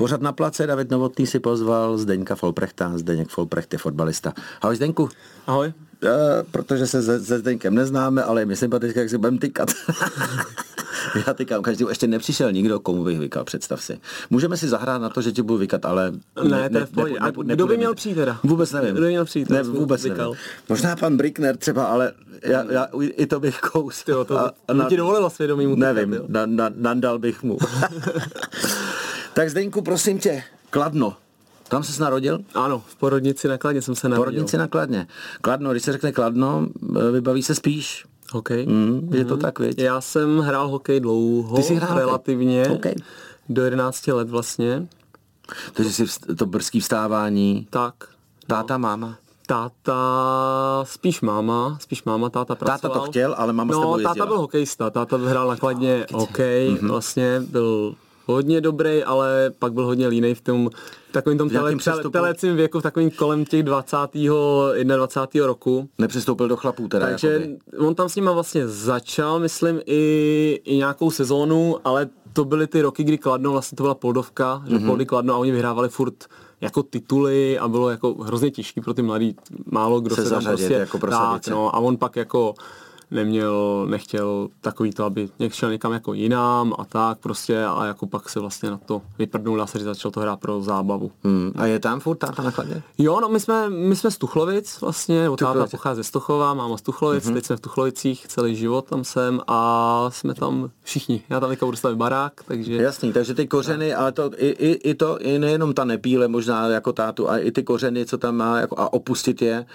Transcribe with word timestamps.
Pořad 0.00 0.20
na 0.20 0.32
place 0.32 0.66
David 0.66 0.90
Novotný 0.90 1.26
si 1.26 1.40
pozval 1.40 1.98
Zdeňka 1.98 2.34
Folprechta. 2.34 2.98
Zdeněk 2.98 3.28
Folprecht 3.28 3.72
je 3.72 3.78
fotbalista. 3.78 4.32
Ahoj 4.62 4.76
Zdeňku. 4.76 5.08
Ahoj. 5.46 5.72
Uh, 6.02 6.10
protože 6.50 6.86
se 6.86 7.02
se, 7.02 7.24
se 7.24 7.38
Zdeňkem 7.38 7.74
neznáme, 7.74 8.22
ale 8.22 8.40
je 8.40 8.46
mi 8.46 8.56
sympatické, 8.56 9.00
jak 9.00 9.10
si 9.10 9.18
budeme 9.18 9.38
tykat. 9.38 9.70
Já 11.26 11.34
tykám 11.34 11.62
každý, 11.62 11.84
ještě 11.88 12.06
nepřišel 12.06 12.52
nikdo, 12.52 12.80
komu 12.80 13.04
bych 13.04 13.18
vykal, 13.18 13.44
představ 13.44 13.82
si. 13.82 14.00
Můžeme 14.30 14.56
si 14.56 14.68
zahrát 14.68 15.02
na 15.02 15.08
to, 15.08 15.22
že 15.22 15.32
ti 15.32 15.42
budu 15.42 15.58
vykat, 15.58 15.84
ale... 15.84 16.12
Ne, 16.48 16.70
to 16.70 16.78
je 16.78 16.86
v 16.86 16.90
pohodě. 16.90 17.18
A 17.18 17.30
kdo 17.30 17.66
by 17.66 17.76
měl 17.76 17.94
přijít 17.94 18.14
teda? 18.14 18.38
Vůbec 18.42 18.72
nevím. 18.72 18.94
Kdo 18.94 19.02
by 19.02 19.08
měl 19.08 19.24
přijít? 19.24 19.50
Ne, 19.50 19.62
vůbec 19.62 20.02
nevím. 20.02 20.14
vykal. 20.14 20.34
Možná 20.68 20.96
pan 20.96 21.16
Brickner 21.16 21.56
třeba, 21.56 21.84
ale 21.84 22.12
já, 22.42 22.72
já 22.72 22.88
i 23.00 23.26
to 23.26 23.40
bych 23.40 23.60
kous. 23.60 24.04
Tyjo, 24.04 24.24
to, 24.24 24.38
A- 24.38 24.52
to 24.66 24.84
ti 24.88 24.96
dovolilo 24.96 25.30
svědomí 25.30 25.66
mu 25.66 25.76
Nevím, 25.76 26.20
na, 26.28 26.46
na, 26.46 26.70
nandal 26.76 27.18
bych 27.18 27.42
mu. 27.42 27.58
tak 29.40 29.50
Zdeňku, 29.50 29.82
prosím 29.82 30.18
tě, 30.18 30.42
Kladno. 30.70 31.16
Tam 31.68 31.82
se 31.84 32.02
narodil? 32.02 32.38
Ano, 32.54 32.82
v 32.86 32.96
porodnici 32.96 33.48
na 33.48 33.58
Kladně 33.58 33.82
jsem 33.82 33.94
se 33.94 34.08
narodil. 34.08 34.24
Porodnici 34.24 34.56
na 34.58 34.68
Kladně. 34.68 35.06
Kladno, 35.40 35.70
když 35.70 35.82
se 35.82 35.92
řekne 35.92 36.12
Kladno, 36.12 36.66
e, 37.08 37.10
vybaví 37.10 37.42
se 37.42 37.54
spíš. 37.54 38.04
Hokej. 38.32 38.66
Mm, 38.66 39.10
je 39.14 39.24
to 39.24 39.36
tak, 39.36 39.58
viď? 39.58 39.78
Já 39.78 40.00
jsem 40.00 40.38
hrál 40.38 40.68
hokej 40.68 41.00
dlouho, 41.00 41.56
Ty 41.56 41.62
jsi 41.62 41.74
hrál 41.74 41.98
relativně, 41.98 42.64
Hokej. 42.68 42.94
do 43.48 43.62
11 43.64 44.12
let 44.12 44.30
vlastně. 44.30 44.86
Takže 45.72 45.92
si 45.92 46.04
vst- 46.04 46.36
to 46.36 46.46
brzký 46.46 46.80
vstávání. 46.80 47.66
Tak, 47.70 47.94
Táta, 48.46 48.78
máma. 48.78 49.16
táta, 49.46 50.84
spíš 50.84 51.20
máma, 51.20 51.78
spíš 51.80 52.04
máma, 52.04 52.30
táta 52.30 52.54
pracoval. 52.54 53.00
to 53.00 53.04
chtěl, 53.10 53.34
ale 53.38 53.52
máma 53.52 53.72
s 53.72 53.76
no, 53.76 53.80
tebou 53.82 53.96
táta 53.96 54.08
jezdila. 54.08 54.26
byl 54.26 54.38
hokejista, 54.38 54.90
táta 54.90 55.16
hrál 55.16 55.48
na 55.48 55.56
Kladně 55.56 56.06
hokej, 56.12 56.70
Mhm. 56.70 56.88
vlastně 56.88 57.40
byl 57.40 57.94
hodně 58.30 58.60
dobrý, 58.60 59.04
ale 59.04 59.52
pak 59.58 59.72
byl 59.72 59.84
hodně 59.84 60.08
línej 60.08 60.34
v 60.34 60.40
tom 60.40 60.70
takovým 61.12 61.38
tom 61.38 61.48
tele, 61.48 61.60
tele, 61.70 61.76
přestupu? 61.76 62.10
telecím 62.10 62.56
věku, 62.56 62.80
v 62.80 62.82
takovým 62.82 63.10
kolem 63.10 63.44
těch 63.44 63.62
20. 63.62 63.96
21. 64.84 65.46
roku. 65.46 65.88
Nepřistoupil 65.98 66.48
do 66.48 66.56
chlapů 66.56 66.88
teda. 66.88 67.06
Takže 67.06 67.28
jakoby. 67.28 67.58
on 67.78 67.94
tam 67.94 68.08
s 68.08 68.16
nima 68.16 68.32
vlastně 68.32 68.68
začal, 68.68 69.38
myslím, 69.40 69.80
i, 69.86 70.60
i 70.64 70.76
nějakou 70.76 71.10
sezónu, 71.10 71.76
ale 71.84 72.08
to 72.32 72.44
byly 72.44 72.66
ty 72.66 72.82
roky, 72.82 73.04
kdy 73.04 73.18
Kladno, 73.18 73.52
vlastně 73.52 73.76
to 73.76 73.82
byla 73.82 73.94
Poldovka, 73.94 74.62
že 74.66 74.74
Mhm. 74.74 74.82
mm-hmm. 74.82 74.86
Poldy 74.86 75.06
Kladno 75.06 75.34
a 75.34 75.38
oni 75.38 75.52
vyhrávali 75.52 75.88
furt 75.88 76.14
jako 76.60 76.82
tituly 76.82 77.58
a 77.58 77.68
bylo 77.68 77.90
jako 77.90 78.14
hrozně 78.14 78.50
těžký 78.50 78.80
pro 78.80 78.94
ty 78.94 79.02
mladý, 79.02 79.36
málo 79.70 80.00
kdo 80.00 80.14
Se 80.14 80.24
se, 80.24 80.30
tam 80.30 80.42
zařadit, 80.42 80.58
prostě, 80.58 80.74
jako 80.74 80.98
prosadit 80.98 81.44
tak, 81.44 81.52
no, 81.54 81.76
a 81.76 81.78
on 81.78 81.96
pak 81.96 82.16
jako 82.16 82.54
neměl, 83.10 83.86
nechtěl 83.88 84.48
takový 84.60 84.90
to, 84.90 85.04
aby 85.04 85.28
někdo 85.38 85.54
šel 85.54 85.70
někam 85.70 85.92
jako 85.92 86.14
jinam 86.14 86.74
a 86.78 86.84
tak 86.84 87.18
prostě 87.18 87.64
a 87.64 87.84
jako 87.84 88.06
pak 88.06 88.28
se 88.28 88.40
vlastně 88.40 88.70
na 88.70 88.76
to 88.86 89.02
vyprdnul, 89.18 89.56
dá 89.56 89.66
se 89.66 89.78
říct, 89.78 89.86
začal 89.86 90.10
to 90.10 90.20
hrát 90.20 90.40
pro 90.40 90.60
zábavu. 90.62 91.10
Hmm. 91.24 91.52
A 91.56 91.66
je 91.66 91.78
tam 91.78 92.00
furt 92.00 92.16
táta 92.16 92.42
na 92.42 92.50
Kladně? 92.52 92.82
Jo, 92.98 93.20
no 93.20 93.28
my 93.28 93.40
jsme, 93.40 93.70
my 93.70 93.96
jsme 93.96 94.10
z 94.10 94.18
Tuchlovic 94.18 94.80
vlastně, 94.80 95.22
nebo 95.22 95.36
táta 95.36 95.66
pochází 95.66 96.04
z 96.04 96.10
Tuchova, 96.10 96.54
máma 96.54 96.76
z 96.76 96.82
Tuchlovic, 96.82 97.24
Mhm. 97.24 97.32
mm-hmm. 97.32 97.34
teď 97.36 97.46
jsme 97.46 97.56
v 97.56 97.60
Tuchlovicích, 97.60 98.26
celý 98.28 98.56
život 98.56 98.84
tam 98.88 99.04
jsem 99.04 99.40
a 99.46 100.06
jsme 100.12 100.34
tam 100.34 100.70
všichni. 100.82 101.22
Já 101.30 101.40
tam 101.40 101.50
teďka 101.50 101.66
budu 101.66 101.76
stavit 101.76 101.98
barák, 101.98 102.32
takže... 102.46 102.74
Jasný, 102.76 103.12
takže 103.12 103.34
ty 103.34 103.46
kořeny, 103.46 103.94
ale 103.94 104.12
to 104.12 104.30
i, 104.36 104.46
i, 104.48 104.90
i 104.90 104.94
to, 104.94 105.18
i 105.18 105.38
nejenom 105.38 105.74
ta 105.74 105.84
nepíle 105.84 106.28
možná 106.28 106.66
jako 106.68 106.92
tátu, 106.92 107.28
ale 107.28 107.40
i 107.42 107.52
ty 107.52 107.62
kořeny, 107.62 108.06
co 108.06 108.18
tam 108.18 108.36
má, 108.36 108.58
jako, 108.60 108.78
a 108.78 108.92
opustit 108.92 109.42
je, 109.42 109.66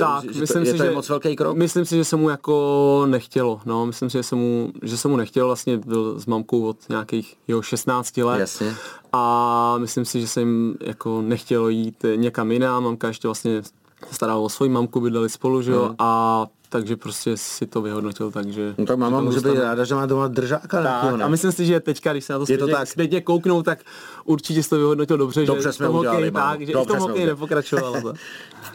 Tak, 0.00 0.22
že 0.34 0.40
myslím 0.40 0.62
to, 0.62 0.68
je 0.68 0.72
si, 0.72 0.78
to 0.78 0.84
že, 0.84 0.90
je 0.90 0.94
moc 0.94 1.08
velký 1.08 1.36
krok? 1.36 1.56
Myslím 1.56 1.84
si, 1.84 1.96
že 1.96 2.04
se 2.04 2.16
mu 2.16 2.28
jako 2.30 3.04
nechtělo, 3.06 3.60
no, 3.64 3.86
myslím 3.86 4.10
si, 4.10 4.18
že 4.18 4.22
se 4.22 4.34
mu, 4.36 4.72
že 4.82 4.96
se 4.98 5.08
mu 5.08 5.16
nechtělo, 5.16 5.46
vlastně 5.46 5.78
byl 5.78 6.20
s 6.20 6.26
mamkou 6.26 6.66
od 6.68 6.76
nějakých 6.88 7.36
jeho 7.48 7.62
16 7.62 8.16
let. 8.16 8.38
Jasně. 8.40 8.74
A 9.12 9.74
myslím 9.78 10.04
si, 10.04 10.20
že 10.20 10.28
se 10.28 10.40
jim 10.40 10.76
jako 10.80 11.22
nechtělo 11.22 11.68
jít 11.68 12.04
někam 12.16 12.52
jinam, 12.52 12.84
mamka 12.84 13.08
ještě 13.08 13.28
vlastně 13.28 13.62
starala 14.10 14.40
o 14.40 14.48
svoji 14.48 14.70
mamku, 14.70 15.00
bydleli 15.00 15.28
spolu, 15.28 15.62
že 15.62 15.72
jo, 15.72 15.84
Mhm. 15.84 15.94
a 15.98 16.46
takže 16.72 16.96
prostě 16.96 17.36
si 17.36 17.66
to 17.66 17.82
vyhodnotil, 17.82 18.30
takže... 18.30 18.74
No 18.78 18.86
tak 18.86 18.98
máma 18.98 19.18
že 19.18 19.24
může 19.24 19.40
být 19.40 19.58
ráda, 19.58 19.84
že 19.84 19.94
má 19.94 20.06
doma 20.06 20.28
držáka. 20.28 20.82
Tak, 20.82 21.16
ne? 21.16 21.24
a 21.24 21.28
myslím 21.28 21.52
si, 21.52 21.66
že 21.66 21.80
teďka, 21.80 22.12
když 22.12 22.24
se 22.24 22.32
na 22.32 22.38
to 22.38 22.52
Je 22.52 22.58
to 22.58 22.64
zpětně, 22.64 22.78
tak? 22.78 22.88
zpětně 22.88 23.20
kouknou, 23.20 23.62
tak 23.62 23.78
určitě 24.24 24.62
jsi 24.62 24.70
to 24.70 24.76
vyhodnotil 24.76 25.18
dobře, 25.18 25.46
Dobře 25.46 25.68
že 25.68 25.72
jsme 25.72 25.86
v 25.86 25.88
tom 25.88 25.98
udělali, 25.98 26.18
hokeji 26.18 26.30
tak, 26.30 26.60
že 26.60 26.72
i 26.72 26.74
v 26.74 26.78
Dobře 26.78 26.92
tom 26.92 26.98
hokeji 26.98 27.26
nepokračovalo. 27.26 28.12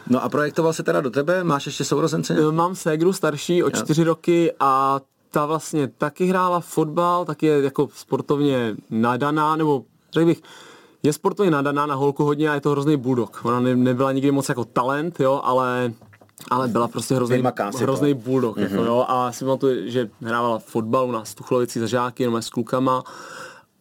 No 0.06 0.24
a 0.24 0.28
projektoval 0.28 0.72
se 0.72 0.82
teda 0.82 1.00
do 1.00 1.10
tebe? 1.10 1.44
Máš 1.44 1.66
ještě 1.66 1.84
sourozence? 1.84 2.50
Mám 2.50 2.74
ségru 2.74 3.12
starší 3.12 3.62
o 3.62 3.70
čtyři 3.70 4.04
roky 4.04 4.52
a 4.60 5.00
ta 5.30 5.46
vlastně 5.46 5.88
taky 5.88 6.26
hrála 6.26 6.60
fotbal, 6.60 7.24
taky 7.24 7.46
je 7.46 7.62
jako 7.62 7.88
sportovně 7.94 8.76
nadaná, 8.90 9.56
nebo 9.56 9.84
řekl 10.12 10.26
bych, 10.26 10.42
je 11.02 11.12
sportovně 11.12 11.50
nadaná 11.50 11.86
na 11.86 11.94
holku 11.94 12.24
hodně 12.24 12.50
a 12.50 12.54
je 12.54 12.60
to 12.60 12.70
hrozný 12.70 12.96
bulldog. 12.96 13.40
Ona 13.44 13.60
ne, 13.60 13.76
nebyla 13.76 14.12
nikdy 14.12 14.30
moc 14.30 14.48
jako 14.48 14.64
talent, 14.64 15.20
jo, 15.20 15.40
ale 15.44 15.92
ale 16.50 16.68
byla 16.68 16.88
prostě 16.88 17.14
hrozný, 17.14 17.42
hrozný 17.80 18.14
bulldog. 18.14 18.56
Mm-hmm. 18.56 18.62
Jako, 18.62 18.84
jo, 18.84 19.04
a 19.08 19.32
si 19.32 19.44
pamatuju, 19.44 19.90
že 19.90 20.10
hrávala 20.20 20.58
fotbal 20.58 21.08
u 21.08 21.12
nás 21.12 21.34
Tuchlovici 21.34 21.80
za 21.80 21.86
žáky, 21.86 22.22
jenom 22.22 22.42
s 22.42 22.50
klukama 22.50 23.04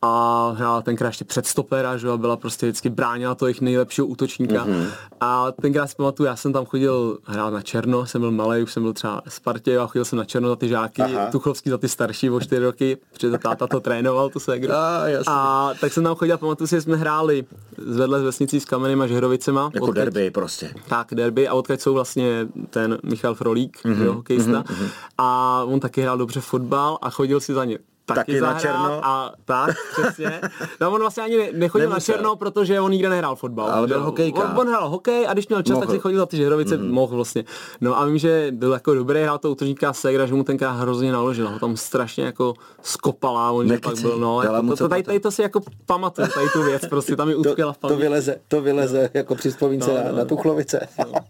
a 0.01 0.49
hrála 0.57 0.81
tenkrát 0.81 1.07
ještě 1.07 1.25
před 1.25 1.45
stopera, 1.47 1.97
že 1.97 2.07
byla 2.17 2.37
prostě 2.37 2.65
vždycky 2.65 2.89
bránila 2.89 3.35
to 3.35 3.45
jejich 3.47 3.61
nejlepšího 3.61 4.07
útočníka. 4.07 4.63
Mhm. 4.65 4.73
Mm-hmm. 4.73 4.87
A 5.21 5.51
tenkrát 5.61 5.87
si 5.87 5.95
pamatuju, 5.95 6.27
já 6.27 6.35
jsem 6.35 6.53
tam 6.53 6.65
chodil 6.65 7.17
hrát 7.23 7.49
na 7.53 7.61
černo, 7.61 8.05
jsem 8.05 8.21
byl 8.21 8.31
malý, 8.31 8.63
už 8.63 8.73
jsem 8.73 8.83
byl 8.83 8.93
třeba 8.93 9.21
Spartě 9.27 9.77
a 9.79 9.87
chodil 9.87 10.05
jsem 10.05 10.17
na 10.17 10.25
černo 10.25 10.49
za 10.49 10.55
ty 10.55 10.67
žáky, 10.67 11.01
Aha. 11.01 11.25
Tuchovský 11.31 11.69
za 11.69 11.77
ty 11.77 11.89
starší 11.89 12.29
o 12.29 12.39
čtyři 12.39 12.61
roky, 12.63 12.97
protože 13.13 13.37
táta 13.37 13.67
to 13.67 13.79
trénoval, 13.79 14.29
tu 14.29 14.39
segru. 14.39 14.73
A, 14.77 15.07
jasně. 15.07 15.33
a 15.33 15.71
tak 15.81 15.93
jsem 15.93 16.03
tam 16.03 16.15
chodil, 16.15 16.35
a 16.35 16.37
pamatuju 16.37 16.67
si, 16.67 16.75
že 16.75 16.81
jsme 16.81 16.95
hráli 16.97 17.45
zvedle 17.77 18.19
z 18.19 18.23
vesnicí 18.23 18.59
s 18.59 18.65
Kamenem 18.65 19.01
a 19.01 19.07
Žehrovicema. 19.07 19.71
Jako 19.73 19.85
odkud- 19.85 19.95
derby 19.95 20.31
prostě. 20.31 20.73
tak, 20.87 21.07
derby 21.13 21.47
a 21.47 21.53
odkud 21.53 21.81
jsou 21.81 21.93
vlastně 21.93 22.47
ten 22.69 22.97
Michal 23.03 23.35
Frolík, 23.35 23.77
Mhm, 23.85 23.95
mm-hmm, 23.95 24.05
jo, 24.05 24.13
hokejista. 24.13 24.51
Mm-hmm. 24.63 24.87
A 25.17 25.63
on 25.67 25.79
taky 25.79 26.01
hrál 26.01 26.17
dobře 26.17 26.41
fotbal 26.41 26.97
a 27.01 27.09
chodil 27.09 27.39
si 27.39 27.53
za 27.53 27.65
ně 27.65 27.77
taky, 28.07 28.31
Taky 28.31 28.41
na 28.41 28.59
černo. 28.59 28.99
A 29.05 29.33
tak, 29.45 29.75
přesně. 29.91 30.41
No 30.81 30.91
on 30.91 31.01
vlastně 31.01 31.23
ani 31.23 31.37
ne- 31.37 31.49
nechodil 31.53 31.89
Nemusel. 31.89 32.13
na 32.13 32.17
černo, 32.17 32.35
protože 32.35 32.81
on 32.81 32.91
nikde 32.91 33.09
nehrál 33.09 33.35
fotbal. 33.35 33.69
Ale 33.69 33.87
byl 33.87 34.03
hokejka. 34.03 34.43
On, 34.43 34.59
on, 34.59 34.67
hrál 34.67 34.89
hokej 34.89 35.27
a 35.27 35.33
když 35.33 35.47
měl 35.47 35.61
čas, 35.61 35.73
Mohl. 35.73 35.85
tak 35.85 35.95
si 35.95 35.99
chodil 35.99 36.19
za 36.19 36.25
ty 36.25 36.37
žehrovice, 36.37 36.77
mm-hmm. 36.77 36.91
mohl 36.91 37.15
vlastně. 37.15 37.43
No 37.81 37.99
a 37.99 38.05
vím, 38.05 38.17
že 38.17 38.47
byl 38.51 38.73
jako 38.73 38.93
dobrý, 38.93 39.21
hrál 39.21 39.37
to 39.37 39.51
útočníka 39.51 39.93
Segra, 39.93 40.25
že 40.25 40.33
mu 40.33 40.43
tenkrát 40.43 40.71
hrozně 40.71 41.11
naložil, 41.11 41.49
ho 41.49 41.59
tam 41.59 41.77
strašně 41.77 42.23
jako 42.25 42.53
skopala, 42.81 43.51
on 43.51 43.67
že 43.67 43.79
pak 43.79 43.99
byl, 44.01 44.17
no, 44.17 44.41
jako, 44.41 44.67
to, 44.67 44.75
to, 44.75 44.89
tady, 44.89 45.03
tady, 45.03 45.19
to 45.19 45.31
si 45.31 45.41
jako 45.41 45.61
pamatuju, 45.85 46.27
tady 46.27 46.47
tu 46.53 46.63
věc, 46.63 46.87
prostě 46.89 47.15
tam 47.15 47.27
mi 47.27 47.35
utkvěla 47.35 47.73
v 47.73 47.77
paměti. 47.77 48.01
vyleze, 48.01 48.35
to 48.47 48.61
vyleze 48.61 49.09
jako 49.13 49.35
při 49.35 49.49
vzpomínce 49.49 49.87
No, 49.93 50.11
no, 50.11 50.17
no. 50.17 50.25
Tuchlovice. 50.25 50.87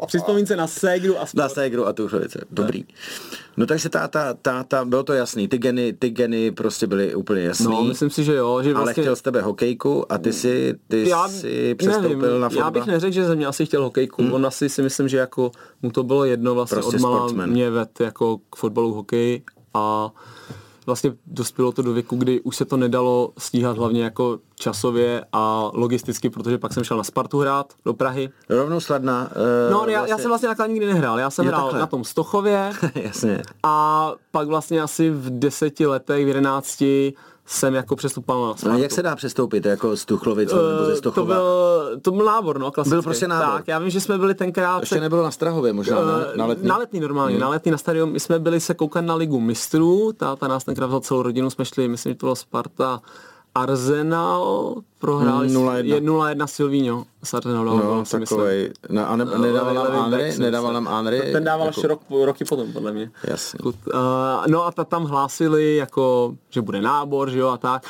Při 0.07 0.17
vzpomínce 0.17 0.55
na 0.55 0.67
Segru 0.67 1.17
a 1.17 1.19
Na 1.19 1.25
sport. 1.25 1.51
Ségru 1.51 1.87
a 1.87 1.93
Tuchlovice. 1.93 2.39
Dobrý. 2.51 2.83
No 3.57 3.65
takže 3.65 3.89
táta, 3.89 4.33
táta, 4.33 4.85
bylo 4.85 5.03
to 5.03 5.13
jasný. 5.13 5.47
Ty 5.47 5.57
geny, 5.57 5.93
ty 5.93 6.09
geny 6.09 6.51
prostě 6.67 6.87
byly 6.87 7.15
úplně 7.15 7.41
jasný. 7.41 7.65
No, 7.65 7.83
myslím 7.83 8.09
si, 8.09 8.23
že 8.23 8.35
jo, 8.35 8.59
že 8.63 8.73
ale 8.73 8.83
vlastně... 8.83 9.03
chtěl 9.03 9.15
z 9.15 9.21
tebe 9.21 9.41
hokejku 9.41 10.11
a 10.11 10.17
ty 10.17 10.33
si, 10.33 10.75
ty 10.87 11.09
já 11.09 11.27
si 11.29 11.75
přestoupil 11.75 12.09
nevím, 12.19 12.41
na 12.41 12.49
fotbal. 12.49 12.65
Já 12.65 12.71
bych 12.71 12.85
neřekl, 12.85 13.13
že 13.13 13.25
ze 13.25 13.35
mě 13.35 13.45
asi 13.47 13.65
chtěl 13.65 13.83
hokejku. 13.83 14.21
Hmm. 14.23 14.33
On 14.33 14.45
asi 14.45 14.69
si 14.69 14.81
myslím, 14.81 15.07
že 15.07 15.17
jako 15.17 15.51
mu 15.81 15.91
to 15.91 16.03
bylo 16.03 16.25
jedno 16.25 16.55
vlastně 16.55 16.75
Prostě 16.75 16.97
od 16.97 17.01
mala 17.01 17.17
sportsman. 17.17 17.49
mě 17.49 17.69
ved 17.69 17.99
jako 17.99 18.37
k 18.49 18.55
fotbalu 18.55 18.93
hokej 18.93 19.41
a 19.73 20.09
vlastně 20.87 21.13
dospělo 21.27 21.71
to 21.71 21.81
do 21.81 21.93
věku, 21.93 22.15
kdy 22.15 22.41
už 22.41 22.55
se 22.55 22.65
to 22.65 22.77
nedalo 22.77 23.33
stíhat 23.37 23.77
hlavně 23.77 24.03
jako 24.03 24.39
časově 24.55 25.25
a 25.33 25.71
logisticky, 25.73 26.29
protože 26.29 26.57
pak 26.57 26.73
jsem 26.73 26.83
šel 26.83 26.97
na 26.97 27.03
Spartu 27.03 27.39
hrát 27.39 27.73
do 27.85 27.93
Prahy. 27.93 28.29
Rovnou 28.49 28.79
sladná. 28.79 29.29
Uh, 29.31 29.71
No, 29.71 29.85
já, 29.87 30.05
já 30.07 30.17
jsem 30.17 30.27
vlastně 30.27 30.47
takhle 30.49 30.67
nikdy 30.67 30.85
nehrál. 30.85 31.19
Já 31.19 31.29
jsem 31.29 31.45
Jo, 31.45 31.51
hrál 31.51 31.63
takhle. 31.63 31.79
na 31.79 31.87
tom 31.87 32.03
Stochově 32.03 32.71
Jasně. 32.95 33.41
a 33.63 34.11
pak 34.31 34.47
vlastně 34.47 34.81
asi 34.81 35.09
v 35.09 35.29
deseti 35.39 35.85
letech, 35.85 36.25
v 36.25 36.27
jedenácti 36.27 37.13
jsem 37.49 37.73
jako 37.73 37.95
přestupoval 37.95 38.47
na 38.47 38.55
Spartu. 38.57 38.81
jak 38.81 38.91
se 38.91 39.03
dá 39.03 39.15
přestoupit 39.15 39.65
jako 39.65 39.97
z 39.97 40.05
Tuchlovic 40.05 40.49
nebo 40.53 40.63
ze 40.85 40.91
Eh, 40.91 40.91
to 40.91 40.97
Stochova? 40.97 41.35
byl, 41.35 41.99
to 42.01 42.11
byl 42.11 42.25
nábor, 42.25 42.59
no, 42.59 42.71
klasický. 42.71 42.93
Byl 42.95 43.01
prostě 43.01 43.27
nábor. 43.27 43.47
Tak, 43.57 43.67
já 43.67 43.79
vím, 43.79 43.89
že 43.89 44.01
jsme 44.01 44.17
byli 44.17 44.35
tenkrát... 44.35 44.79
Ještě 44.79 44.99
nebylo 44.99 45.23
na 45.23 45.31
Strahově 45.31 45.73
možná, 45.73 46.05
ne? 46.05 46.11
Eh, 46.33 46.37
Na 46.37 46.45
letní. 46.45 46.67
Na 46.67 46.77
letní 46.77 46.99
normálně, 46.99 47.33
hmm. 47.35 47.41
na 47.41 47.49
letní 47.49 47.71
na 47.71 47.77
stadion. 47.77 48.11
My 48.11 48.19
jsme 48.19 48.39
byli 48.39 48.59
se 48.59 48.73
koukat 48.73 49.05
na 49.05 49.15
ligu 49.15 49.39
mistrů, 49.39 50.13
táta 50.17 50.47
nás 50.47 50.63
tenkrát 50.63 50.87
vzal 50.87 50.99
celou 50.99 51.21
rodinu, 51.21 51.49
jsme 51.49 51.65
šli, 51.65 51.87
myslím, 51.87 52.11
že 52.13 52.17
to 52.17 52.25
bylo 52.25 52.35
Sparta 52.35 53.01
Arsenal, 53.57 54.75
prohráli 54.99 55.47
Mm, 55.47 55.53
0-1. 55.55 55.99
0-1 56.01 56.45
Silvíňo 56.47 57.03
s 57.23 57.33
Arsenalem. 57.33 57.77
No, 57.79 58.03
takovej. 58.05 58.71
No, 58.89 59.09
a 59.09 59.15
ne, 59.15 59.25
No, 59.25 59.37
nedával 59.37 59.73
nám 59.73 59.95
Andry? 60.03 60.33
Nedával 60.37 60.73
nám 60.73 60.87
Andry? 60.87 61.21
Ten 61.31 61.43
dával 61.43 61.67
jako, 61.67 61.79
až 61.79 61.83
rok, 61.83 62.01
roky 62.25 62.45
potom, 62.45 62.73
podle 62.73 62.91
mě. 62.91 63.11
Jasně. 63.23 63.59
Uh, 63.63 63.73
no 64.47 64.65
a 64.65 64.71
ta 64.71 64.83
tam 64.83 65.03
hlásili, 65.05 65.75
jako, 65.75 66.35
že 66.49 66.61
bude 66.61 66.81
nábor, 66.81 67.29
že 67.29 67.39
jo, 67.39 67.47
a 67.49 67.57
tak. 67.57 67.83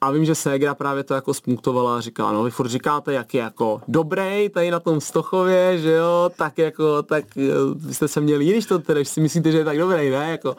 A 0.00 0.10
vím, 0.10 0.24
že 0.24 0.34
Segra 0.34 0.74
právě 0.74 1.04
to 1.04 1.14
jako 1.14 1.34
spunktovala 1.34 1.96
a 1.96 2.00
říkala, 2.00 2.32
no 2.32 2.42
vy 2.44 2.50
furt 2.50 2.68
říkáte, 2.68 3.12
jak 3.12 3.34
je 3.34 3.40
jako 3.40 3.80
dobrý 3.88 4.48
tady 4.48 4.70
na 4.70 4.80
tom 4.80 5.00
Stochově, 5.00 5.78
že 5.78 5.92
jo, 5.92 6.30
tak 6.36 6.58
jako, 6.58 7.02
tak 7.02 7.24
eh, 7.36 7.50
vy 7.74 7.94
jste 7.94 8.08
se 8.08 8.20
měli, 8.20 8.44
když 8.44 8.66
to 8.66 8.78
teda, 8.78 8.98
když 9.00 9.08
si 9.08 9.20
myslíte, 9.20 9.52
že 9.52 9.58
je 9.58 9.64
tak 9.64 9.78
dobrý, 9.78 10.10
ne, 10.10 10.30
jako. 10.30 10.56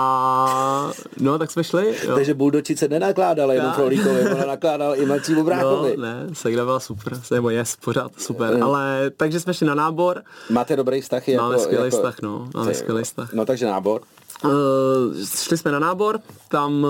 A 0.00 0.90
no, 1.20 1.38
tak 1.38 1.50
jsme 1.50 1.64
šli. 1.64 1.94
Jo. 2.06 2.14
Takže 2.14 2.34
Buldočice 2.34 2.88
nenakládala 2.88 3.54
jenom 3.54 3.72
Frolíkovi, 3.72 4.30
ona 4.34 4.46
nakládala 4.46 4.94
i 4.94 5.06
Macímu 5.06 5.44
Bráchovi. 5.44 5.94
No, 5.96 6.02
ne, 6.02 6.26
Segra 6.32 6.64
byla 6.64 6.80
super, 6.80 7.20
nebo 7.30 7.50
je 7.50 7.64
pořád 7.84 8.12
super, 8.18 8.56
mm. 8.56 8.62
ale 8.62 9.10
takže 9.16 9.40
jsme 9.40 9.54
šli 9.54 9.66
na 9.66 9.74
nábor. 9.74 10.22
Máte 10.50 10.76
dobrý 10.76 11.00
vztah? 11.00 11.28
Máme 11.28 11.54
jako, 11.54 11.64
skvělý 11.64 11.84
jako, 11.84 11.96
vztah, 11.96 12.16
no, 12.22 12.48
máme 12.54 12.74
skvělý 12.74 13.02
vztah. 13.04 13.32
No 13.32 13.44
takže 13.44 13.66
nábor. 13.66 14.00
Uh, 14.44 14.50
šli 15.36 15.58
jsme 15.58 15.72
na 15.72 15.78
nábor, 15.78 16.20
tam 16.48 16.84
uh, 16.84 16.88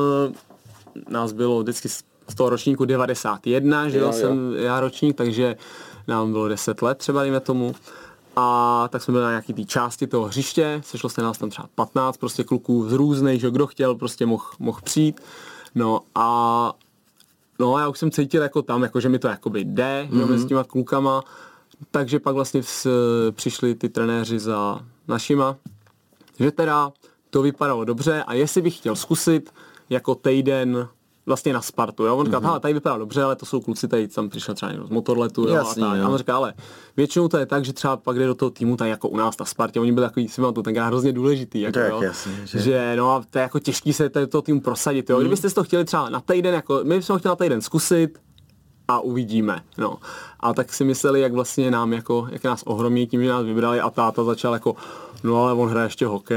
nás 1.09 1.33
bylo 1.33 1.63
vždycky 1.63 1.89
z 1.89 2.35
toho 2.37 2.51
ročníku 2.51 2.85
91, 2.85 3.89
že 3.89 3.99
jo, 3.99 4.07
jo, 4.07 4.13
jsem 4.13 4.55
já 4.59 4.81
ročník, 4.81 5.17
takže 5.17 5.57
nám 6.09 6.33
bylo 6.33 6.49
10 6.49 6.83
let 6.83 6.99
třeba, 6.99 7.23
dejme 7.23 7.41
tomu. 7.41 7.75
A 8.41 8.89
tak 8.89 9.03
jsme 9.03 9.13
byli 9.13 9.25
na 9.25 9.31
nějaký 9.31 9.53
té 9.53 9.65
části 9.65 10.07
toho 10.07 10.27
hřiště, 10.27 10.81
sešlo 10.85 11.11
se 11.11 11.23
nás 11.23 11.39
tam 11.39 11.51
třeba 11.51 11.69
15 11.75 12.17
prostě 12.17 12.45
kluků 12.45 12.89
z 12.89 12.93
různých, 12.93 13.41
že 13.41 13.51
kdo 13.51 13.67
chtěl, 13.67 13.95
prostě 13.95 14.27
mohl 14.27 14.45
moh 14.59 14.83
přijít. 14.83 15.21
No 15.75 16.01
a 16.15 16.73
no 17.59 17.79
já 17.79 17.89
už 17.89 17.99
jsem 17.99 18.11
cítil 18.11 18.43
jako 18.43 18.63
tam, 18.63 18.83
jako 18.83 19.01
že 19.01 19.09
mi 19.09 19.19
to 19.19 19.29
jakoby 19.29 19.61
jde, 19.61 20.09
mm-hmm. 20.11 20.37
s 20.37 20.47
těma 20.47 20.65
klukama. 20.65 21.23
Takže 21.91 22.19
pak 22.19 22.35
vlastně 22.35 22.63
vs, 22.63 22.87
přišli 23.31 23.75
ty 23.75 23.89
trenéři 23.89 24.39
za 24.39 24.81
našima, 25.09 25.57
že 26.39 26.51
teda 26.51 26.93
to 27.31 27.43
vypadalo 27.43 27.85
dobře 27.85 28.23
a 28.23 28.35
jestli 28.35 28.63
bych 28.63 28.77
chtěl 28.77 28.97
zkusit 28.97 29.51
jako 29.91 30.15
týden 30.15 30.89
vlastně 31.29 31.53
na 31.53 31.61
Spartu. 31.61 32.05
Jo? 32.05 32.17
On 32.17 32.27
říká, 32.27 32.41
mm-hmm. 32.41 32.61
tady 32.61 32.75
vypadá 32.75 32.99
dobře, 32.99 33.23
ale 33.23 33.37
to 33.37 33.47
jsou 33.47 33.61
kluci, 33.61 33.89
tady 33.89 34.09
tam 34.09 34.29
přišel 34.29 34.55
třeba 34.55 34.73
někdo 34.73 34.87
z 34.87 34.91
motorletu. 34.91 35.49
Jo? 35.49 35.55
Jasný, 35.55 35.83
a, 35.83 35.87
tak. 35.87 35.99
Jo. 35.99 36.05
a 36.05 36.09
on 36.09 36.19
říká, 36.19 36.37
ale 36.37 36.55
většinou 36.97 37.29
to 37.29 37.39
je 37.39 37.47
tak, 37.47 37.65
že 37.65 37.73
třeba 37.73 37.97
pak 37.97 38.19
jde 38.19 38.27
do 38.27 38.35
toho 38.35 38.51
týmu, 38.51 38.77
tak 38.77 38.89
jako 38.89 39.09
u 39.09 39.17
nás 39.17 39.39
na 39.39 39.47
Spartě, 39.47 39.81
oni 39.81 39.93
byli 39.93 40.07
takový, 40.07 40.29
si 40.29 40.41
to 40.41 40.63
ten 40.63 40.79
hrozně 40.79 41.13
důležitý. 41.13 41.61
Jako, 41.61 41.79
tak, 41.79 41.91
jo? 41.91 42.03
Jasný, 42.03 42.33
že... 42.45 42.59
že... 42.59 42.95
no 42.97 43.15
a 43.15 43.23
to 43.31 43.39
je 43.39 43.43
jako 43.43 43.59
těžký 43.59 43.93
se 43.93 44.09
do 44.09 44.27
toho 44.27 44.43
týmu 44.43 44.61
prosadit. 44.61 45.11
Jo? 45.11 45.17
Mm. 45.17 45.23
Kdybyste 45.23 45.51
to 45.51 45.65
chtěli 45.65 45.85
třeba 45.85 46.09
na 46.09 46.21
týden, 46.21 46.55
jako 46.55 46.81
my 46.83 46.97
bychom 46.97 47.19
chtěli 47.19 47.33
na 47.33 47.37
týden 47.37 47.61
zkusit, 47.61 48.19
a 48.89 49.01
uvidíme. 49.01 49.61
No. 49.79 49.97
A 50.41 50.55
tak 50.55 50.73
si 50.73 50.85
mysleli, 50.85 51.21
jak 51.21 51.33
vlastně 51.33 51.71
nám, 51.71 51.93
jako, 51.93 52.29
jak 52.31 52.45
nás 52.45 52.63
ohromí 52.63 53.07
tím, 53.07 53.23
že 53.23 53.29
nás 53.29 53.45
vybrali 53.45 53.81
a 53.81 53.91
táta 53.91 54.25
začal 54.25 54.53
jako, 54.53 54.77
no 55.23 55.45
ale 55.45 55.53
on 55.53 55.69
hraje 55.69 55.87
ještě 55.87 56.07
hokej, 56.07 56.37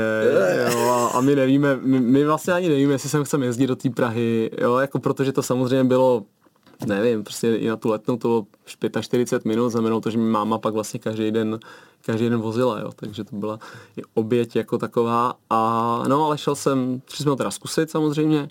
jo, 0.73 0.89
a, 0.89 1.07
a, 1.07 1.21
my 1.21 1.35
nevíme, 1.35 1.77
my, 1.81 1.99
my, 1.99 2.25
vlastně 2.25 2.53
ani 2.53 2.69
nevíme, 2.69 2.93
jestli 2.93 3.09
sem 3.09 3.23
chceme 3.23 3.45
jezdit 3.45 3.67
do 3.67 3.75
té 3.75 3.89
Prahy, 3.89 4.51
jo, 4.61 4.77
jako 4.77 4.99
protože 4.99 5.31
to 5.31 5.43
samozřejmě 5.43 5.83
bylo 5.83 6.23
nevím, 6.85 7.23
prostě 7.23 7.55
i 7.55 7.67
na 7.67 7.77
tu 7.77 7.89
letnou 7.89 8.17
to 8.17 8.27
bylo 8.27 8.45
45 9.01 9.45
minut, 9.45 9.69
znamenalo 9.69 10.01
to, 10.01 10.09
že 10.09 10.17
mi 10.17 10.29
máma 10.29 10.57
pak 10.57 10.73
vlastně 10.73 10.99
každý 10.99 11.31
den, 11.31 11.59
každý 12.05 12.29
den 12.29 12.39
vozila, 12.39 12.79
jo, 12.79 12.91
takže 12.95 13.23
to 13.23 13.35
byla 13.35 13.59
i 13.97 14.01
oběť 14.13 14.55
jako 14.55 14.77
taková. 14.77 15.33
A 15.49 16.03
no, 16.07 16.25
ale 16.25 16.37
šel 16.37 16.55
jsem, 16.55 17.01
šli 17.09 17.23
jsme 17.23 17.31
to 17.31 17.35
teda 17.35 17.51
zkusit 17.51 17.91
samozřejmě, 17.91 18.47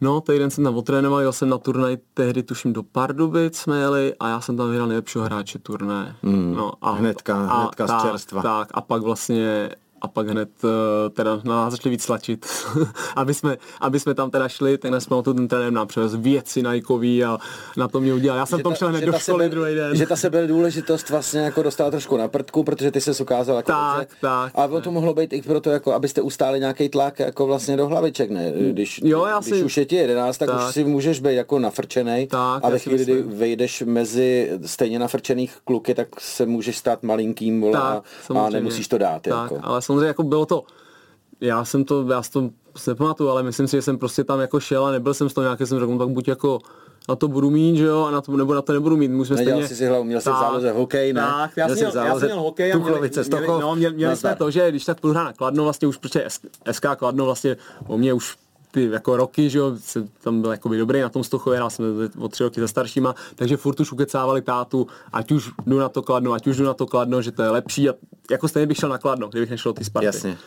No, 0.00 0.20
týden 0.20 0.50
jsem 0.50 0.64
tam 0.64 0.76
otrénoval, 0.76 1.20
jel 1.20 1.32
jsem 1.32 1.48
na 1.48 1.58
turnaj, 1.58 1.96
tehdy 2.14 2.42
tuším 2.42 2.72
do 2.72 2.82
Pardubic 2.82 3.56
jsme 3.56 3.78
jeli 3.78 4.14
a 4.20 4.28
já 4.28 4.40
jsem 4.40 4.56
tam 4.56 4.70
vyhrál 4.70 4.88
nejlepšího 4.88 5.24
hráče 5.24 5.58
turné. 5.58 6.16
Mm, 6.22 6.54
no, 6.54 6.72
a, 6.82 6.90
hnedka, 6.90 7.34
hnedka 7.34 7.84
a, 7.84 7.98
z 7.98 8.02
čerstva. 8.02 8.42
Tak, 8.42 8.68
a 8.74 8.80
pak 8.80 9.02
vlastně 9.02 9.70
a 10.00 10.08
pak 10.08 10.28
hned 10.28 10.48
uh, 10.64 10.70
teda 11.12 11.40
na 11.44 11.54
nás 11.54 11.70
začali 11.70 11.90
víc 11.90 12.06
tlačit, 12.06 12.46
aby, 13.16 13.34
jsme, 13.34 13.56
aby 13.80 14.00
jsme 14.00 14.14
tam 14.14 14.30
teda 14.30 14.48
šli, 14.48 14.78
ten 14.78 15.00
jsme 15.00 15.16
ten 15.22 15.48
trenér 15.48 15.72
nám 15.72 15.86
převez 15.86 16.14
věci 16.14 16.62
Nikeový 16.62 17.24
a 17.24 17.38
na 17.76 17.88
to 17.88 18.00
mě 18.00 18.14
udělal. 18.14 18.38
Já 18.38 18.46
jsem 18.46 18.62
tam 18.62 18.74
šel 18.74 18.88
hned 18.88 19.04
do 19.04 19.12
školy 19.12 19.44
sebe, 19.44 19.48
druhý 19.48 19.74
den. 19.74 19.96
Že 19.96 20.06
ta 20.06 20.16
sebe 20.16 20.46
důležitost 20.46 21.10
vlastně 21.10 21.40
jako 21.40 21.62
dostala 21.62 21.90
trošku 21.90 22.16
na 22.16 22.28
prdku, 22.28 22.64
protože 22.64 22.90
ty 22.90 23.00
se 23.00 23.22
ukázal 23.22 23.56
jako 23.56 23.72
tak, 23.72 23.98
dobře. 23.98 24.16
tak. 24.20 24.52
A 24.54 24.80
to 24.80 24.90
mohlo 24.90 25.14
být 25.14 25.32
i 25.32 25.42
proto, 25.42 25.70
jako, 25.70 25.92
abyste 25.92 26.22
ustáli 26.22 26.60
nějaký 26.60 26.88
tlak 26.88 27.18
jako 27.18 27.46
vlastně 27.46 27.76
do 27.76 27.88
hlaviček, 27.88 28.30
ne? 28.30 28.52
Když, 28.70 29.00
jo, 29.04 29.26
já 29.26 29.40
když 29.40 29.54
si... 29.54 29.64
už 29.64 29.76
je 29.76 29.84
ti 29.84 29.96
jedenáct, 29.96 30.38
tak, 30.38 30.48
tak, 30.48 30.68
už 30.68 30.74
si 30.74 30.84
můžeš 30.84 31.20
být 31.20 31.34
jako 31.34 31.58
nafrčený 31.58 32.26
tak, 32.26 32.64
a 32.64 32.68
ve 32.68 32.78
chvíli, 32.78 33.04
kdy 33.04 33.22
vejdeš 33.22 33.82
mezi 33.86 34.50
stejně 34.66 34.98
nafrčených 34.98 35.56
kluky, 35.64 35.94
tak 35.94 36.08
se 36.20 36.46
můžeš 36.46 36.78
stát 36.78 37.02
malinkým 37.02 37.60
vole, 37.60 37.72
tak, 37.72 38.02
a, 38.36 38.46
a 38.46 38.50
nemusíš 38.50 38.88
to 38.88 38.98
dát. 38.98 39.22
Tak, 39.22 39.50
jako. 39.50 39.60
ale 39.62 39.82
samozřejmě 39.90 40.06
jako 40.06 40.22
bylo 40.22 40.46
to, 40.46 40.64
já 41.40 41.64
jsem 41.64 41.84
to, 41.84 42.06
já 42.10 42.22
si 42.22 42.30
to 42.30 42.50
nepamatuju, 42.86 43.30
ale 43.30 43.42
myslím 43.42 43.68
si, 43.68 43.76
že 43.76 43.82
jsem 43.82 43.98
prostě 43.98 44.24
tam 44.24 44.40
jako 44.40 44.60
šel 44.60 44.86
a 44.86 44.90
nebyl 44.90 45.14
jsem 45.14 45.28
z 45.28 45.34
toho 45.34 45.42
nějaký, 45.42 45.66
jsem 45.66 45.78
řekl, 45.78 45.92
no 45.92 45.98
tak 45.98 46.08
buď 46.08 46.28
jako 46.28 46.58
na 47.08 47.16
to 47.16 47.28
budu 47.28 47.50
mít, 47.50 47.76
že 47.76 47.84
jo, 47.84 48.04
a 48.04 48.10
na 48.10 48.20
to, 48.20 48.36
nebo 48.36 48.54
na 48.54 48.62
to 48.62 48.72
nebudu 48.72 48.96
mít. 48.96 49.08
Musíme 49.08 49.36
Nedělal 49.36 49.60
stejně... 49.60 49.68
jsi 49.68 49.76
si 49.76 49.86
hlavu, 49.86 50.04
měl 50.04 50.20
jsi 50.20 50.30
v 50.30 50.32
záloze 50.32 50.72
hokej, 50.72 51.12
ne? 51.12 51.20
Tak, 51.20 51.50
já, 51.56 51.68
jsem 51.68 51.76
měl, 51.76 52.04
já 52.04 52.18
jsem 52.18 52.28
měl 52.28 52.40
hokej 52.40 52.72
a 52.72 52.78
měli, 52.78 53.10
měli, 53.28 53.46
no, 53.46 53.76
měli, 53.76 53.94
měli 53.94 54.16
jsme 54.16 54.36
to, 54.36 54.50
že 54.50 54.70
když 54.70 54.84
tak 54.84 55.00
půjdu 55.00 55.12
hrát 55.14 55.24
na 55.24 55.32
Kladno, 55.32 55.64
vlastně 55.64 55.88
už 55.88 55.96
protože 55.96 56.24
SK 56.72 56.86
Kladno 56.96 57.24
vlastně 57.24 57.56
o 57.86 57.98
mě 57.98 58.12
už 58.12 58.36
ty 58.70 58.90
jako 58.90 59.16
roky, 59.16 59.50
že 59.50 59.58
jo, 59.58 59.72
jsem 59.78 60.08
tam 60.22 60.40
byl 60.40 60.50
jakoby 60.50 60.78
dobrý 60.78 61.00
na 61.00 61.08
tom 61.08 61.24
Stochově, 61.24 61.58
já 61.58 61.70
jsem 61.70 61.84
o 62.18 62.28
tři 62.28 62.42
roky 62.42 62.60
za 62.60 62.68
staršíma, 62.68 63.14
takže 63.36 63.56
furt 63.56 63.80
už 63.80 63.92
ukecávali 63.92 64.42
tátu, 64.42 64.86
ať 65.12 65.32
už 65.32 65.50
jdu 65.66 65.78
na 65.78 65.88
to 65.88 66.02
kladno, 66.02 66.32
ať 66.32 66.46
už 66.46 66.56
jdu 66.56 66.64
na 66.64 66.74
to 66.74 66.86
kladno, 66.86 67.22
že 67.22 67.32
to 67.32 67.42
je 67.42 67.50
lepší 67.50 67.88
a 67.88 67.94
jako 68.30 68.48
stejně 68.48 68.66
bych 68.66 68.76
šel 68.76 68.88
na 68.88 68.98
kladno, 68.98 69.28
kdybych 69.28 69.50
nešel 69.50 69.72
ty 69.72 69.84
Sparty. 69.84 70.06
Jasně. 70.06 70.38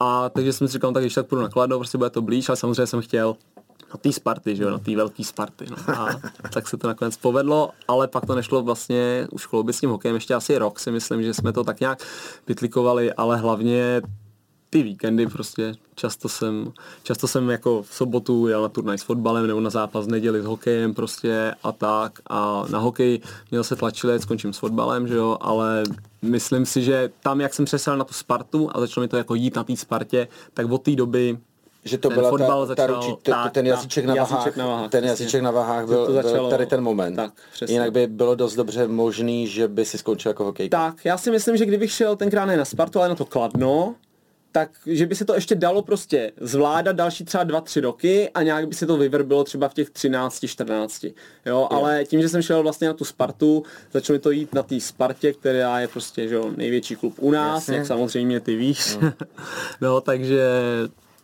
A 0.00 0.28
takže 0.28 0.52
jsem 0.52 0.68
si 0.68 0.72
říkal, 0.72 0.92
tak 0.92 1.02
když 1.02 1.14
tak 1.14 1.26
půjdu 1.26 1.42
na 1.42 1.48
kladno, 1.48 1.78
prostě 1.78 1.98
bude 1.98 2.10
to 2.10 2.22
blíž, 2.22 2.48
ale 2.48 2.56
samozřejmě 2.56 2.86
jsem 2.86 3.00
chtěl 3.00 3.36
na 3.90 3.96
té 4.00 4.12
Sparty, 4.12 4.56
že 4.56 4.62
jo, 4.62 4.70
na 4.70 4.78
té 4.78 4.96
velké 4.96 5.24
Sparty. 5.24 5.66
No. 5.70 5.94
A 5.96 6.08
tak 6.52 6.68
se 6.68 6.76
to 6.76 6.88
nakonec 6.88 7.16
povedlo, 7.16 7.70
ale 7.88 8.08
pak 8.08 8.26
to 8.26 8.34
nešlo 8.34 8.62
vlastně 8.62 9.26
už 9.30 9.46
klouby 9.46 9.72
s 9.72 9.80
tím 9.80 9.90
hokejem 9.90 10.14
ještě 10.14 10.34
asi 10.34 10.58
rok 10.58 10.80
si 10.80 10.90
myslím, 10.90 11.22
že 11.22 11.34
jsme 11.34 11.52
to 11.52 11.64
tak 11.64 11.80
nějak 11.80 12.02
pytlikovali, 12.44 13.12
ale 13.12 13.36
hlavně 13.36 14.02
ty 14.70 14.82
víkendy 14.82 15.26
prostě 15.26 15.74
často 15.94 16.28
jsem, 16.28 16.72
často 17.02 17.28
jsem 17.28 17.50
jako 17.50 17.82
v 17.82 17.94
sobotu 17.94 18.48
jel 18.48 18.62
na 18.62 18.68
turnaj 18.68 18.98
s 18.98 19.02
fotbalem 19.02 19.46
nebo 19.46 19.60
na 19.60 19.70
zápas 19.70 20.06
v 20.06 20.10
neděli 20.10 20.42
s 20.42 20.44
hokejem 20.44 20.94
prostě 20.94 21.54
a 21.62 21.72
tak 21.72 22.12
a 22.30 22.64
na 22.70 22.78
hokej 22.78 23.20
měl 23.50 23.64
se 23.64 23.76
tlačit, 23.76 24.22
skončím 24.22 24.52
s 24.52 24.58
fotbalem, 24.58 25.08
že 25.08 25.14
jo, 25.14 25.36
ale 25.40 25.82
myslím 26.22 26.66
si, 26.66 26.82
že 26.82 27.10
tam, 27.22 27.40
jak 27.40 27.54
jsem 27.54 27.64
přesel 27.64 27.96
na 27.96 28.04
tu 28.04 28.14
Spartu 28.14 28.70
a 28.72 28.80
začalo 28.80 29.02
mi 29.02 29.08
to 29.08 29.16
jako 29.16 29.34
jít 29.34 29.56
na 29.56 29.64
té 29.64 29.76
Spartě, 29.76 30.28
tak 30.54 30.72
od 30.72 30.82
té 30.82 30.90
doby 30.90 31.38
že 31.84 31.98
to 31.98 32.08
ten 32.08 32.18
byla 32.18 32.38
ta, 32.38 32.66
začal, 32.66 32.86
ta 32.86 32.86
ruči, 32.86 33.12
t- 33.22 33.30
tak, 33.30 33.52
ten 33.52 33.66
jazyček, 33.66 34.04
na, 34.04 34.14
jazyček 34.14 34.56
na 34.56 34.66
váhách. 34.66 34.90
Ten 34.90 35.04
jazyček 35.04 35.42
na 35.42 35.50
váhách 35.50 35.86
byl, 35.86 36.06
to 36.06 36.12
začalo, 36.12 36.34
byl 36.34 36.50
tady 36.50 36.66
ten 36.66 36.80
moment. 36.80 37.16
Tak, 37.16 37.32
Jinak 37.68 37.92
by 37.92 38.06
bylo 38.06 38.34
dost 38.34 38.54
dobře 38.54 38.88
možný, 38.88 39.46
že 39.46 39.68
by 39.68 39.84
si 39.84 39.98
skončil 39.98 40.30
jako 40.30 40.44
hokej. 40.44 40.68
Tak, 40.68 41.04
já 41.04 41.18
si 41.18 41.30
myslím, 41.30 41.56
že 41.56 41.66
kdybych 41.66 41.92
šel 41.92 42.16
tenkrát 42.16 42.44
ne 42.44 42.56
na 42.56 42.64
Spartu, 42.64 42.98
ale 42.98 43.08
na 43.08 43.14
to 43.14 43.24
Kladno, 43.24 43.94
tak 44.52 44.70
že 44.86 45.06
by 45.06 45.14
se 45.14 45.24
to 45.24 45.34
ještě 45.34 45.54
dalo 45.54 45.82
prostě 45.82 46.32
zvládat 46.40 46.96
další 46.96 47.24
třeba 47.24 47.44
dva, 47.44 47.60
tři 47.60 47.80
roky 47.80 48.30
a 48.34 48.42
nějak 48.42 48.68
by 48.68 48.74
se 48.74 48.86
to 48.86 48.96
vyvrbilo 48.96 49.44
třeba 49.44 49.68
v 49.68 49.74
těch 49.74 49.90
13, 49.90 50.46
14. 50.46 51.04
Jo, 51.04 51.12
jo. 51.46 51.68
ale 51.70 52.04
tím, 52.04 52.22
že 52.22 52.28
jsem 52.28 52.42
šel 52.42 52.62
vlastně 52.62 52.88
na 52.88 52.94
tu 52.94 53.04
Spartu, 53.04 53.62
začalo 53.92 54.14
mi 54.14 54.20
to 54.20 54.30
jít 54.30 54.54
na 54.54 54.62
té 54.62 54.80
Spartě, 54.80 55.32
která 55.32 55.80
je 55.80 55.88
prostě 55.88 56.28
že 56.28 56.34
jo, 56.34 56.50
největší 56.56 56.96
klub 56.96 57.14
u 57.18 57.30
nás, 57.30 57.54
Jasně. 57.54 57.76
jak 57.76 57.86
samozřejmě 57.86 58.40
ty 58.40 58.56
víš. 58.56 58.98
No. 59.02 59.12
no, 59.80 60.00
takže 60.00 60.44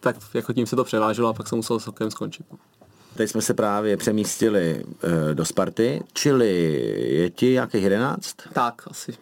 tak 0.00 0.16
jako 0.34 0.52
tím 0.52 0.66
se 0.66 0.76
to 0.76 0.84
převáželo 0.84 1.28
a 1.28 1.32
pak 1.32 1.48
jsem 1.48 1.56
musel 1.56 1.80
s 1.80 1.86
hokejem 1.86 2.10
skončit. 2.10 2.46
No. 2.52 2.58
Teď 3.16 3.30
jsme 3.30 3.42
se 3.42 3.54
právě 3.54 3.96
přemístili 3.96 4.84
e, 5.30 5.34
do 5.34 5.44
Sparty, 5.44 6.02
čili 6.12 6.80
je 7.08 7.30
ti 7.30 7.46
nějakých 7.46 7.82
11? 7.82 8.36
Tak, 8.52 8.82
asi. 8.86 9.14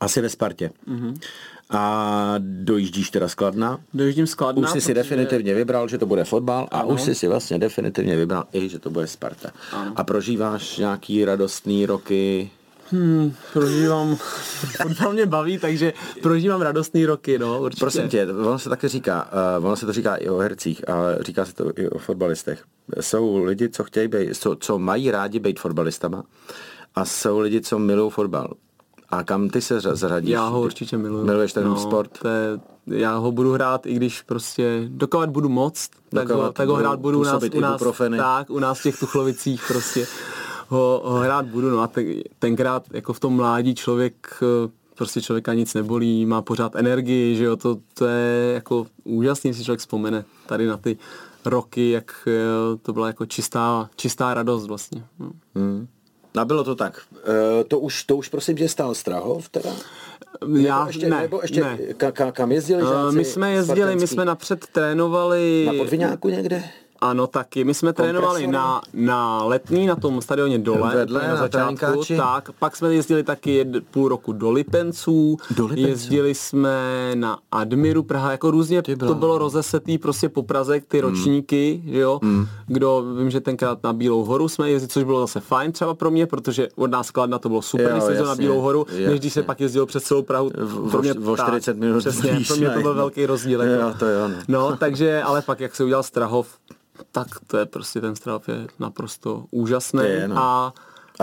Asi 0.00 0.20
ve 0.20 0.28
Spartě. 0.28 0.70
Mm-hmm. 0.88 1.20
A 1.70 2.34
dojíždíš 2.38 3.10
teda 3.10 3.28
skladna? 3.28 3.80
Dojíždím 3.94 4.26
skladna. 4.26 4.62
Už 4.62 4.70
jsi 4.70 4.80
si 4.80 4.94
definitivně 4.94 5.54
vybral, 5.54 5.88
že 5.88 5.98
to 5.98 6.06
bude 6.06 6.24
fotbal 6.24 6.68
a 6.70 6.78
ano. 6.80 6.88
už 6.88 7.02
jsi 7.02 7.14
si 7.14 7.28
vlastně 7.28 7.58
definitivně 7.58 8.16
vybral 8.16 8.44
i, 8.52 8.68
že 8.68 8.78
to 8.78 8.90
bude 8.90 9.06
Sparta. 9.06 9.50
Ano. 9.72 9.92
A 9.96 10.04
prožíváš 10.04 10.76
nějaký 10.78 11.24
radostný 11.24 11.86
roky 11.86 12.50
Hmm, 12.90 13.32
prožívám, 13.52 14.16
fotbal 14.82 15.12
mě 15.12 15.26
baví, 15.26 15.58
takže 15.58 15.92
prožívám 16.22 16.62
radostné 16.62 17.06
roky, 17.06 17.38
no, 17.38 17.62
určitě. 17.62 17.80
Prosím 17.80 18.08
tě, 18.08 18.26
ono 18.26 18.58
se 18.58 18.68
také 18.68 18.88
říká, 18.88 19.30
uh, 19.58 19.66
ono 19.66 19.76
se 19.76 19.86
to 19.86 19.92
říká 19.92 20.16
i 20.16 20.28
o 20.28 20.38
hercích, 20.38 20.88
ale 20.88 21.18
říká 21.20 21.44
se 21.44 21.54
to 21.54 21.72
i 21.76 21.88
o 21.88 21.98
fotbalistech. 21.98 22.64
Jsou 23.00 23.44
lidi, 23.44 23.68
co 23.68 23.84
chtějí 23.84 24.08
být, 24.08 24.36
co, 24.36 24.56
co 24.60 24.78
mají 24.78 25.10
rádi 25.10 25.38
být 25.38 25.60
fotbalistama 25.60 26.24
a 26.94 27.04
jsou 27.04 27.38
lidi, 27.38 27.60
co 27.60 27.78
milují 27.78 28.10
fotbal. 28.10 28.54
A 29.10 29.24
kam 29.24 29.48
ty 29.48 29.60
se 29.60 29.80
zařadíš? 29.80 30.30
Já 30.30 30.48
ho 30.48 30.62
určitě 30.62 30.98
miluji. 30.98 31.24
Miluješ 31.24 31.52
ten 31.52 31.64
no, 31.64 31.76
sport? 31.76 32.18
To 32.18 32.28
je, 32.28 32.60
já 32.86 33.16
ho 33.16 33.32
budu 33.32 33.52
hrát, 33.52 33.86
i 33.86 33.94
když 33.94 34.22
prostě, 34.22 34.84
dokávat 34.88 35.30
budu 35.30 35.48
moc, 35.48 35.88
tak, 36.10 36.30
ho, 36.30 36.52
tak 36.52 36.68
ho 36.68 36.74
hrát 36.74 37.00
budu 37.00 37.20
u 37.20 37.22
nás, 37.22 37.42
u 37.54 37.60
nás, 37.60 37.82
tak, 38.16 38.50
u 38.50 38.58
nás 38.58 38.80
v 38.80 38.82
těch 38.82 38.98
tuchlovicích 38.98 39.64
prostě 39.68 40.06
ho, 40.68 41.02
ho 41.04 41.18
hrát 41.18 41.46
budu, 41.46 41.70
no 41.70 41.80
a 41.80 41.86
ten, 41.86 42.06
tenkrát 42.38 42.82
jako 42.92 43.12
v 43.12 43.20
tom 43.20 43.36
mládí 43.36 43.74
člověk 43.74 44.40
prostě 44.94 45.20
člověka 45.20 45.54
nic 45.54 45.74
nebolí, 45.74 46.26
má 46.26 46.42
pořád 46.42 46.76
energii, 46.76 47.36
že 47.36 47.44
jo, 47.44 47.56
to, 47.56 47.78
to 47.94 48.06
je 48.06 48.52
jako 48.54 48.86
úžasný, 49.04 49.54
si 49.54 49.64
člověk 49.64 49.80
vzpomene 49.80 50.24
tady 50.46 50.66
na 50.66 50.76
ty 50.76 50.98
roky, 51.44 51.90
jak 51.90 52.28
to 52.82 52.92
byla 52.92 53.06
jako 53.06 53.26
čistá, 53.26 53.90
čistá 53.96 54.34
radost 54.34 54.66
vlastně. 54.66 55.04
No. 55.18 55.30
Hmm. 55.54 55.88
A 56.36 56.44
bylo 56.44 56.64
to 56.64 56.74
tak. 56.74 57.02
E, 57.60 57.64
to, 57.64 57.78
už, 57.78 58.02
to 58.02 58.16
už 58.16 58.28
prosím 58.28 58.56
tě 58.56 58.68
stál 58.68 58.94
Strahov 58.94 59.48
teda? 59.48 59.70
Já, 60.56 60.78
nebo 60.78 60.88
ještě, 60.88 61.10
ne, 61.10 61.20
nebo 61.22 61.38
ještě 61.42 61.60
ne. 61.60 61.78
Ka, 61.96 62.12
ka, 62.12 62.32
kam 62.32 62.52
jezdili 62.52 62.82
žáci? 62.82 62.94
Uh, 62.94 63.12
my 63.12 63.24
jsme 63.24 63.52
jezdili, 63.52 63.78
spartanský? 63.78 64.00
my 64.00 64.06
jsme 64.06 64.24
napřed 64.24 64.66
trénovali... 64.66 65.64
Na 65.66 65.72
Podviňáku 65.72 66.28
někde? 66.28 66.64
Ano, 67.00 67.26
taky. 67.26 67.64
My 67.64 67.74
jsme 67.74 67.92
trénovali 67.92 68.46
na, 68.46 68.80
na 68.92 69.44
letní, 69.44 69.86
na 69.86 69.96
tom 69.96 70.22
stadioně 70.22 70.58
dole, 70.58 70.94
Vedle, 70.94 71.22
na, 71.22 71.28
na 71.28 71.36
začátku, 71.36 72.02
tak. 72.16 72.50
Pak 72.58 72.76
jsme 72.76 72.94
jezdili 72.94 73.22
taky 73.22 73.54
jed, 73.54 73.68
půl 73.90 74.08
roku 74.08 74.32
do 74.32 74.50
Lipenců, 74.50 75.36
do 75.50 75.66
Lipenců. 75.66 75.88
jezdili 75.88 76.34
jsme 76.34 77.10
na 77.14 77.38
Admiru 77.52 78.02
Praha, 78.02 78.30
jako 78.30 78.50
různě 78.50 78.82
to 78.82 79.14
bylo 79.14 79.38
rozesetý 79.38 79.98
prostě 79.98 80.28
po 80.28 80.42
Praze, 80.42 80.80
ty 80.88 81.00
hmm. 81.00 81.10
ročníky, 81.10 81.82
že 81.86 81.98
jo, 81.98 82.18
mm. 82.22 82.46
kdo, 82.66 83.04
vím, 83.18 83.30
že 83.30 83.40
tenkrát 83.40 83.82
na 83.82 83.92
Bílou 83.92 84.24
horu 84.24 84.48
jsme 84.48 84.70
jezdili, 84.70 84.88
což 84.88 85.04
bylo 85.04 85.20
zase 85.20 85.40
fajn 85.40 85.72
třeba 85.72 85.94
pro 85.94 86.10
mě, 86.10 86.26
protože 86.26 86.68
od 86.76 86.90
nás 86.90 87.10
Kladna 87.10 87.38
to 87.38 87.48
bylo 87.48 87.62
super, 87.62 87.92
když 87.92 88.04
jsem 88.04 88.26
na 88.26 88.34
Bílou 88.34 88.60
horu, 88.60 88.86
jasně. 88.88 89.08
než 89.08 89.20
když 89.20 89.32
se 89.32 89.42
pak 89.42 89.60
jezdil 89.60 89.86
přes 89.86 90.02
celou 90.02 90.22
Prahu. 90.22 90.50
Pro 90.90 91.02
mě, 91.02 91.14
o 91.14 91.36
40 91.36 91.72
tak, 91.72 91.80
minut 91.80 91.98
přesně, 91.98 92.40
pro 92.46 92.56
mě 92.56 92.70
to 92.70 92.80
byl 92.80 92.94
velký 92.94 93.26
rozdíl. 93.26 93.62
Jako. 93.62 93.82
Jo, 93.82 93.94
to 93.98 94.06
jo, 94.06 94.28
no. 94.28 94.34
no, 94.48 94.76
takže, 94.76 95.22
ale 95.22 95.42
pak 95.42 95.60
jak 95.60 95.76
se 95.76 95.84
udělal 95.84 96.02
Strahov, 96.02 96.48
tak 97.12 97.28
to 97.46 97.56
je 97.56 97.66
prostě 97.66 98.00
ten 98.00 98.16
Strahov 98.16 98.48
je 98.48 98.66
naprosto 98.78 99.44
úžasný 99.50 100.04
je, 100.04 100.28
no. 100.28 100.38
a 100.38 100.72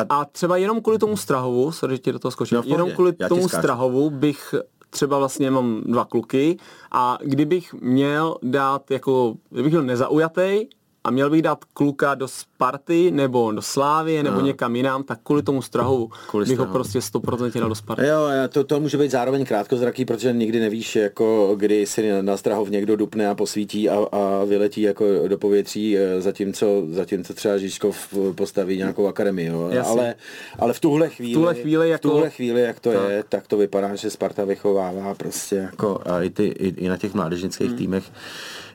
a 0.10 0.26
třeba 0.26 0.58
jenom 0.58 0.82
kvůli 0.82 0.98
tomu 1.00 1.18
Strahovu, 1.18 1.72
sorry, 1.72 1.96
že 1.96 2.00
ti 2.00 2.12
do 2.12 2.20
toho 2.20 2.32
skočím, 2.32 2.56
no, 2.56 2.64
jenom 2.66 2.92
kvůli 2.92 3.14
tomu 3.14 3.50
Strahovu 3.50 4.10
bych 4.10 4.56
třeba 4.90 5.20
vlastně 5.20 5.52
mám 5.52 5.82
dva 5.86 6.06
kluky 6.06 6.58
a 6.92 7.18
kdybych 7.24 7.74
měl 7.74 8.38
dát 8.44 8.92
jako, 8.92 9.36
kdybych 9.50 9.72
byl 9.72 9.84
nezaujatý 9.84 10.68
a 11.06 11.12
měl 11.12 11.30
bych 11.30 11.42
dát 11.42 11.66
kluka 11.74 12.16
do 12.16 12.28
Sparty 12.28 13.12
nebo 13.12 13.52
do 13.52 13.62
Slávy 13.62 14.24
nebo 14.24 14.40
no. 14.40 14.46
někam 14.46 14.76
jinam, 14.76 15.04
tak 15.04 15.20
kvůli 15.24 15.44
tomu 15.44 15.62
strahu 15.62 16.12
kvůli 16.30 16.46
bych 16.46 16.56
strahu. 16.56 16.68
ho 16.68 16.74
prostě 16.74 17.00
100% 17.00 17.60
dal 17.60 17.70
do 17.70 17.76
Sparty. 17.76 18.06
Jo, 18.06 18.28
to, 18.50 18.64
to 18.64 18.80
může 18.80 18.98
být 18.98 19.12
zároveň 19.12 19.46
krátkozraký, 19.46 20.06
protože 20.06 20.34
nikdy 20.34 20.60
nevíš, 20.60 20.96
jako 20.96 21.56
kdy 21.58 21.86
si 21.86 22.22
na 22.22 22.38
strahov 22.38 22.70
někdo 22.70 22.96
dupne 22.96 23.28
a 23.28 23.36
posvítí 23.36 23.90
a, 23.90 23.98
a 24.12 24.44
vyletí 24.44 24.82
jako 24.82 25.06
do 25.28 25.38
povětří, 25.38 25.98
eh, 25.98 26.22
zatímco, 26.22 26.84
zatímco 26.90 27.34
třeba 27.34 27.58
Žižkov 27.58 28.14
postaví 28.36 28.78
nějakou 28.78 29.08
akademii. 29.08 29.48
Jo. 29.48 29.72
Ale, 29.86 30.16
ale 30.60 30.74
v 30.74 30.80
tuhle 30.80 31.10
chvíli, 31.10 31.32
v 31.32 31.36
tuhle 31.36 31.56
chvíli, 31.56 31.90
jako... 31.90 32.08
v 32.08 32.12
tuhle 32.12 32.30
chvíli 32.30 32.62
jak 32.62 32.80
to 32.80 32.92
tak. 32.92 33.10
je, 33.10 33.24
tak 33.30 33.48
to 33.48 33.58
vypadá, 33.58 33.96
že 33.96 34.10
Sparta 34.10 34.46
vychovává 34.46 35.14
prostě 35.14 35.56
jako 35.56 36.02
a 36.06 36.22
i, 36.22 36.30
ty, 36.30 36.46
i, 36.46 36.68
i 36.68 36.90
na 36.90 36.98
těch 36.98 37.14
mládežnických 37.14 37.68
hmm. 37.68 37.78
týmech 37.78 38.04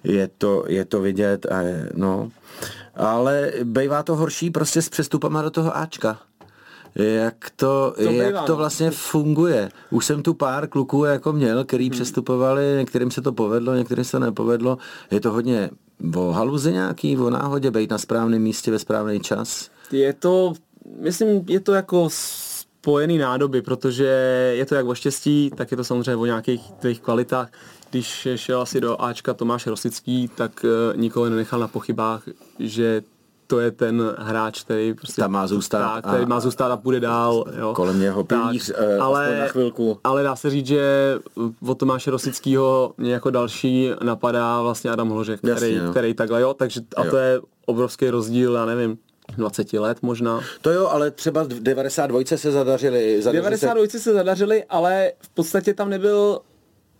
je 0.04 0.28
to, 0.38 0.64
je 0.68 0.84
to 0.84 1.00
vidět 1.00 1.46
a 1.50 1.60
je, 1.60 1.90
no. 1.94 2.30
Ale 2.94 3.52
bývá 3.64 4.02
to 4.02 4.16
horší 4.16 4.50
prostě 4.50 4.82
s 4.82 4.88
přestupama 4.88 5.42
do 5.42 5.50
toho 5.50 5.76
Ačka. 5.76 6.18
Jak 6.94 7.50
to, 7.56 7.94
to 7.96 8.02
jak 8.02 8.28
bývá, 8.28 8.42
to 8.42 8.52
no. 8.52 8.56
vlastně 8.56 8.90
funguje. 8.90 9.68
Už 9.90 10.06
jsem 10.06 10.22
tu 10.22 10.34
pár 10.34 10.68
kluků 10.68 11.04
jako 11.04 11.32
měl, 11.32 11.64
který 11.64 11.84
hmm. 11.84 11.90
přestupovali, 11.90 12.74
některým 12.76 13.10
se 13.10 13.22
to 13.22 13.32
povedlo, 13.32 13.74
některým 13.74 14.04
se 14.04 14.10
to 14.10 14.18
nepovedlo. 14.18 14.78
Je 15.10 15.20
to 15.20 15.32
hodně 15.32 15.70
o 16.16 16.30
haluze 16.30 16.72
nějaký, 16.72 17.18
o 17.18 17.30
náhodě, 17.30 17.70
být 17.70 17.90
na 17.90 17.98
správném 17.98 18.42
místě 18.42 18.70
ve 18.70 18.78
správný 18.78 19.20
čas? 19.20 19.70
Je 19.92 20.12
to, 20.12 20.52
myslím, 21.00 21.44
je 21.48 21.60
to 21.60 21.72
jako 21.72 22.08
spojený 22.10 23.18
nádoby, 23.18 23.62
protože 23.62 24.04
je 24.56 24.66
to 24.66 24.74
jak 24.74 24.86
o 24.86 24.94
štěstí, 24.94 25.50
tak 25.56 25.70
je 25.70 25.76
to 25.76 25.84
samozřejmě 25.84 26.16
o 26.16 26.26
nějakých 26.26 26.72
tvých 26.72 27.00
kvalitách 27.00 27.48
když 27.90 28.28
šel 28.36 28.60
asi 28.60 28.80
do 28.80 29.02
Ačka 29.02 29.34
Tomáš 29.34 29.66
Rosický, 29.66 30.28
tak 30.28 30.64
uh, 30.64 31.00
nikoho 31.00 31.28
nenechal 31.28 31.60
na 31.60 31.68
pochybách, 31.68 32.22
že 32.58 33.02
to 33.46 33.60
je 33.60 33.70
ten 33.70 34.14
hráč, 34.18 34.62
který 34.62 34.94
prostě 34.94 35.22
Tam 35.22 35.30
má 35.30 35.46
zůstat, 35.46 35.94
tak, 35.94 36.06
který 36.06 36.24
a, 36.24 36.26
má 36.26 36.40
zůstat 36.40 36.72
a 36.72 36.76
půjde 36.76 37.00
dál. 37.00 37.44
Jo. 37.58 37.72
Kolem 37.74 38.00
něho 38.00 38.24
pilíř, 38.24 38.70
uh, 38.70 39.04
ale, 39.04 39.38
na 39.40 39.46
chvilku. 39.46 39.98
Ale 40.04 40.22
dá 40.22 40.36
se 40.36 40.50
říct, 40.50 40.66
že 40.66 41.18
od 41.66 41.78
Tomáše 41.78 42.10
Rosického 42.10 42.94
mě 42.98 43.12
jako 43.12 43.30
další 43.30 43.90
napadá 44.02 44.62
vlastně 44.62 44.90
Adam 44.90 45.10
Hložek, 45.10 45.38
který, 45.38 45.50
Jasně, 45.74 45.82
no. 45.82 45.90
který 45.90 46.14
takhle, 46.14 46.40
jo, 46.40 46.54
takže 46.54 46.80
a 46.96 47.04
jo. 47.04 47.10
to 47.10 47.16
je 47.16 47.40
obrovský 47.66 48.10
rozdíl, 48.10 48.54
já 48.54 48.66
nevím, 48.66 48.98
20 49.36 49.72
let 49.72 49.98
možná. 50.02 50.40
To 50.60 50.70
jo, 50.70 50.88
ale 50.88 51.10
třeba 51.10 51.42
v 51.42 51.48
92 51.48 52.20
se 52.24 52.52
zadařili. 52.52 53.22
zadařili 53.22 53.42
92 53.42 53.86
se... 53.88 53.98
se 53.98 54.12
zadařili, 54.12 54.64
ale 54.64 55.12
v 55.20 55.28
podstatě 55.28 55.74
tam 55.74 55.90
nebyl 55.90 56.40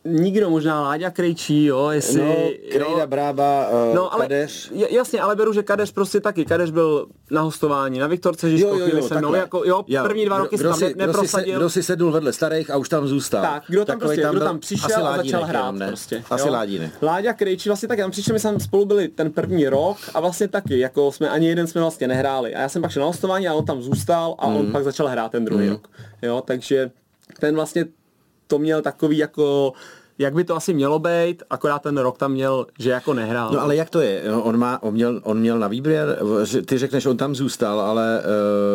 nikdo, 0.05 0.51
možná 0.51 0.83
Láďa 0.83 1.11
Krejčí, 1.11 1.65
jo, 1.65 1.89
jestli... 1.89 2.21
No, 2.21 2.35
Krejda, 2.71 3.01
jo. 3.01 3.07
Brába, 3.07 3.69
uh, 3.69 3.95
no, 3.95 4.15
ale, 4.15 4.25
Kadeř. 4.25 4.73
Jasně, 4.91 5.21
ale 5.21 5.37
beru, 5.37 5.53
že 5.53 5.63
Kadeř 5.63 5.93
prostě 5.93 6.21
taky. 6.21 6.45
Kadeř 6.45 6.71
byl 6.71 7.07
na 7.31 7.41
hostování, 7.41 7.99
na 7.99 8.07
Viktorce 8.07 8.51
Žižko, 8.51 8.69
jo, 8.69 8.79
jo, 8.79 8.97
jo, 8.97 9.03
se 9.03 9.19
mnou, 9.19 9.35
jako, 9.35 9.65
jo, 9.65 9.85
jo, 9.87 10.03
první 10.03 10.25
dva 10.25 10.39
roky 10.39 10.57
kdo, 10.57 10.75
si, 10.75 10.81
tam 10.81 10.93
neprosadil. 11.07 11.59
Kdo 11.59 11.71
si, 11.71 11.83
sednul 11.83 12.13
vedle 12.13 12.33
starých 12.33 12.71
a 12.71 12.77
už 12.77 12.89
tam 12.89 13.07
zůstal. 13.07 13.43
Tak, 13.43 13.63
kdo 13.67 13.85
tam, 13.85 13.99
prostě, 13.99 14.23
tam, 14.23 14.35
kdo 14.35 14.45
tam 14.45 14.59
přišel 14.59 15.09
a 15.09 15.17
začal 15.17 15.45
hrát 15.45 15.75
ne? 15.75 15.87
prostě. 15.87 16.25
Asi 16.31 16.49
jo. 16.49 16.53
Ládínek. 16.53 16.91
Láďa 17.03 17.33
Krejčí 17.33 17.69
vlastně 17.69 17.89
taky, 17.89 18.01
tam 18.01 18.11
přišli, 18.11 18.33
my 18.33 18.41
jsme 18.41 18.61
spolu 18.61 18.85
byli 18.85 19.09
ten 19.09 19.33
první 19.33 19.69
rok 19.69 19.97
a 20.15 20.21
vlastně 20.21 20.49
taky, 20.49 20.79
jako 20.79 21.13
jsme 21.13 21.29
ani 21.29 21.49
jeden 21.49 21.67
jsme 21.67 21.81
vlastně 21.81 22.09
nehráli. 22.09 22.55
A 22.55 22.61
já 22.61 22.69
jsem 22.69 22.83
pak 22.83 22.91
šel 22.91 23.01
na 23.01 23.07
hostování 23.07 23.49
a 23.49 23.55
on 23.55 23.65
tam 23.65 23.83
zůstal 23.83 24.35
a 24.39 24.47
on 24.47 24.63
mhm. 24.63 24.73
pak 24.73 24.85
začal 24.85 25.07
hrát 25.07 25.33
ten 25.33 25.45
druhý 25.45 25.65
mhm. 25.65 25.73
rok. 25.73 25.89
Jo, 26.23 26.43
takže 26.47 26.91
ten 27.41 27.55
vlastně 27.55 27.85
to 28.51 28.59
měl 28.59 28.83
takový 28.83 29.19
jako 29.19 29.73
jak 30.19 30.35
by 30.35 30.45
to 30.45 30.57
asi 30.57 30.75
mělo 30.75 30.99
být, 30.99 31.43
akorát 31.51 31.83
ten 31.83 31.99
rok 31.99 32.19
tam 32.19 32.33
měl, 32.33 32.67
že 32.79 32.91
jako 32.91 33.15
nehrál. 33.15 33.51
No 33.53 33.61
ale 33.63 33.77
jak 33.77 33.91
to 33.91 34.01
je? 34.01 34.23
On, 34.43 34.57
má, 34.57 34.83
on, 34.83 34.95
měl, 34.95 35.21
on 35.25 35.39
měl 35.39 35.59
na 35.59 35.69
výběr, 35.69 36.19
ty 36.67 36.79
řekneš, 36.79 37.07
on 37.07 37.17
tam 37.17 37.35
zůstal, 37.35 37.81
ale 37.81 38.23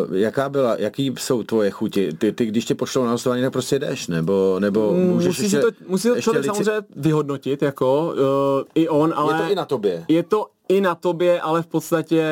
uh, 0.09 0.15
jaká 0.17 0.49
byla, 0.49 0.75
jaký 0.79 1.13
jsou 1.19 1.43
tvoje 1.43 1.71
chuti? 1.71 2.13
Ty, 2.13 2.31
ty 2.31 2.45
když 2.45 2.65
tě 2.65 2.75
pošlou 2.75 3.05
na 3.05 3.11
hostování, 3.11 3.41
tak 3.41 3.53
prostě 3.53 3.79
jdeš, 3.79 4.07
nebo, 4.07 4.55
nebo 4.59 4.91
mm, 4.91 5.09
můžeš 5.09 5.27
musí 5.27 5.43
ještě, 5.43 5.59
to, 5.59 5.67
musí 5.87 6.09
to 6.09 6.21
člověk 6.21 6.45
lici... 6.45 6.63
samozřejmě 6.63 6.81
vyhodnotit, 6.95 7.61
jako 7.61 8.13
uh, 8.13 8.63
i 8.75 8.89
on, 8.89 9.13
ale... 9.15 9.33
Je 9.33 9.41
to 9.43 9.51
i 9.51 9.55
na 9.55 9.65
tobě. 9.65 10.05
Je 10.07 10.23
to 10.23 10.45
i 10.69 10.81
na 10.81 10.95
tobě, 10.95 11.41
ale 11.41 11.61
v 11.61 11.67
podstatě 11.67 12.23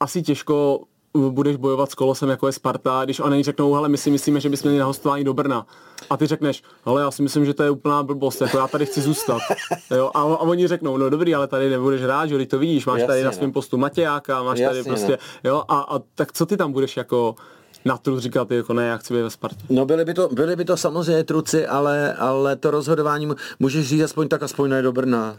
asi 0.00 0.22
těžko 0.22 0.80
budeš 1.14 1.56
bojovat 1.56 1.90
s 1.90 1.94
kolosem, 1.94 2.28
jako 2.28 2.46
je 2.46 2.52
Sparta, 2.52 3.00
když 3.04 3.20
oni 3.20 3.42
řeknou, 3.42 3.74
ale 3.74 3.88
my 3.88 3.98
si 3.98 4.10
myslíme, 4.10 4.40
že 4.40 4.48
bychom 4.48 4.70
měli 4.70 4.80
na 4.80 4.86
hostování 4.86 5.24
do 5.24 5.34
Brna. 5.34 5.66
A 6.10 6.16
ty 6.16 6.26
řekneš, 6.26 6.62
ale 6.84 7.02
já 7.02 7.10
si 7.10 7.22
myslím, 7.22 7.44
že 7.44 7.54
to 7.54 7.62
je 7.62 7.70
úplná 7.70 8.02
blbost, 8.02 8.40
jako 8.40 8.58
já 8.58 8.68
tady 8.68 8.86
chci 8.86 9.00
zůstat. 9.00 9.38
Jo? 9.90 10.10
A, 10.14 10.20
a, 10.20 10.24
oni 10.24 10.68
řeknou, 10.68 10.96
no 10.96 11.10
dobrý, 11.10 11.34
ale 11.34 11.46
tady 11.46 11.70
nebudeš 11.70 12.02
hrát, 12.02 12.26
že 12.26 12.46
to 12.46 12.58
vidíš, 12.58 12.86
máš 12.86 13.00
Jasně, 13.00 13.06
tady 13.06 13.24
na 13.24 13.32
svém 13.32 13.48
no. 13.48 13.52
postu 13.52 13.78
Matějáka, 13.78 14.42
máš 14.42 14.58
Jasně, 14.58 14.82
tady 14.82 14.88
prostě, 14.88 15.18
no. 15.44 15.50
jo, 15.50 15.62
a, 15.68 15.78
a, 15.80 15.98
tak 16.14 16.32
co 16.32 16.46
ty 16.46 16.56
tam 16.56 16.72
budeš 16.72 16.96
jako 16.96 17.34
na 17.84 17.98
trud 17.98 18.18
říkat, 18.18 18.50
jako 18.50 18.72
ne, 18.72 18.86
já 18.86 18.96
chci 18.96 19.14
být 19.14 19.22
ve 19.22 19.30
Spartě. 19.30 19.64
No 19.70 19.86
byly 19.86 20.04
by 20.04 20.14
to, 20.14 20.28
byly 20.28 20.56
by 20.56 20.64
to 20.64 20.76
samozřejmě 20.76 21.24
truci, 21.24 21.66
ale, 21.66 22.14
ale 22.14 22.56
to 22.56 22.70
rozhodování 22.70 23.28
můžeš 23.58 23.88
říct 23.88 24.02
aspoň 24.02 24.28
tak, 24.28 24.42
aspoň 24.42 24.70
ne 24.70 24.82
do 24.82 24.92
Brna. 24.92 25.36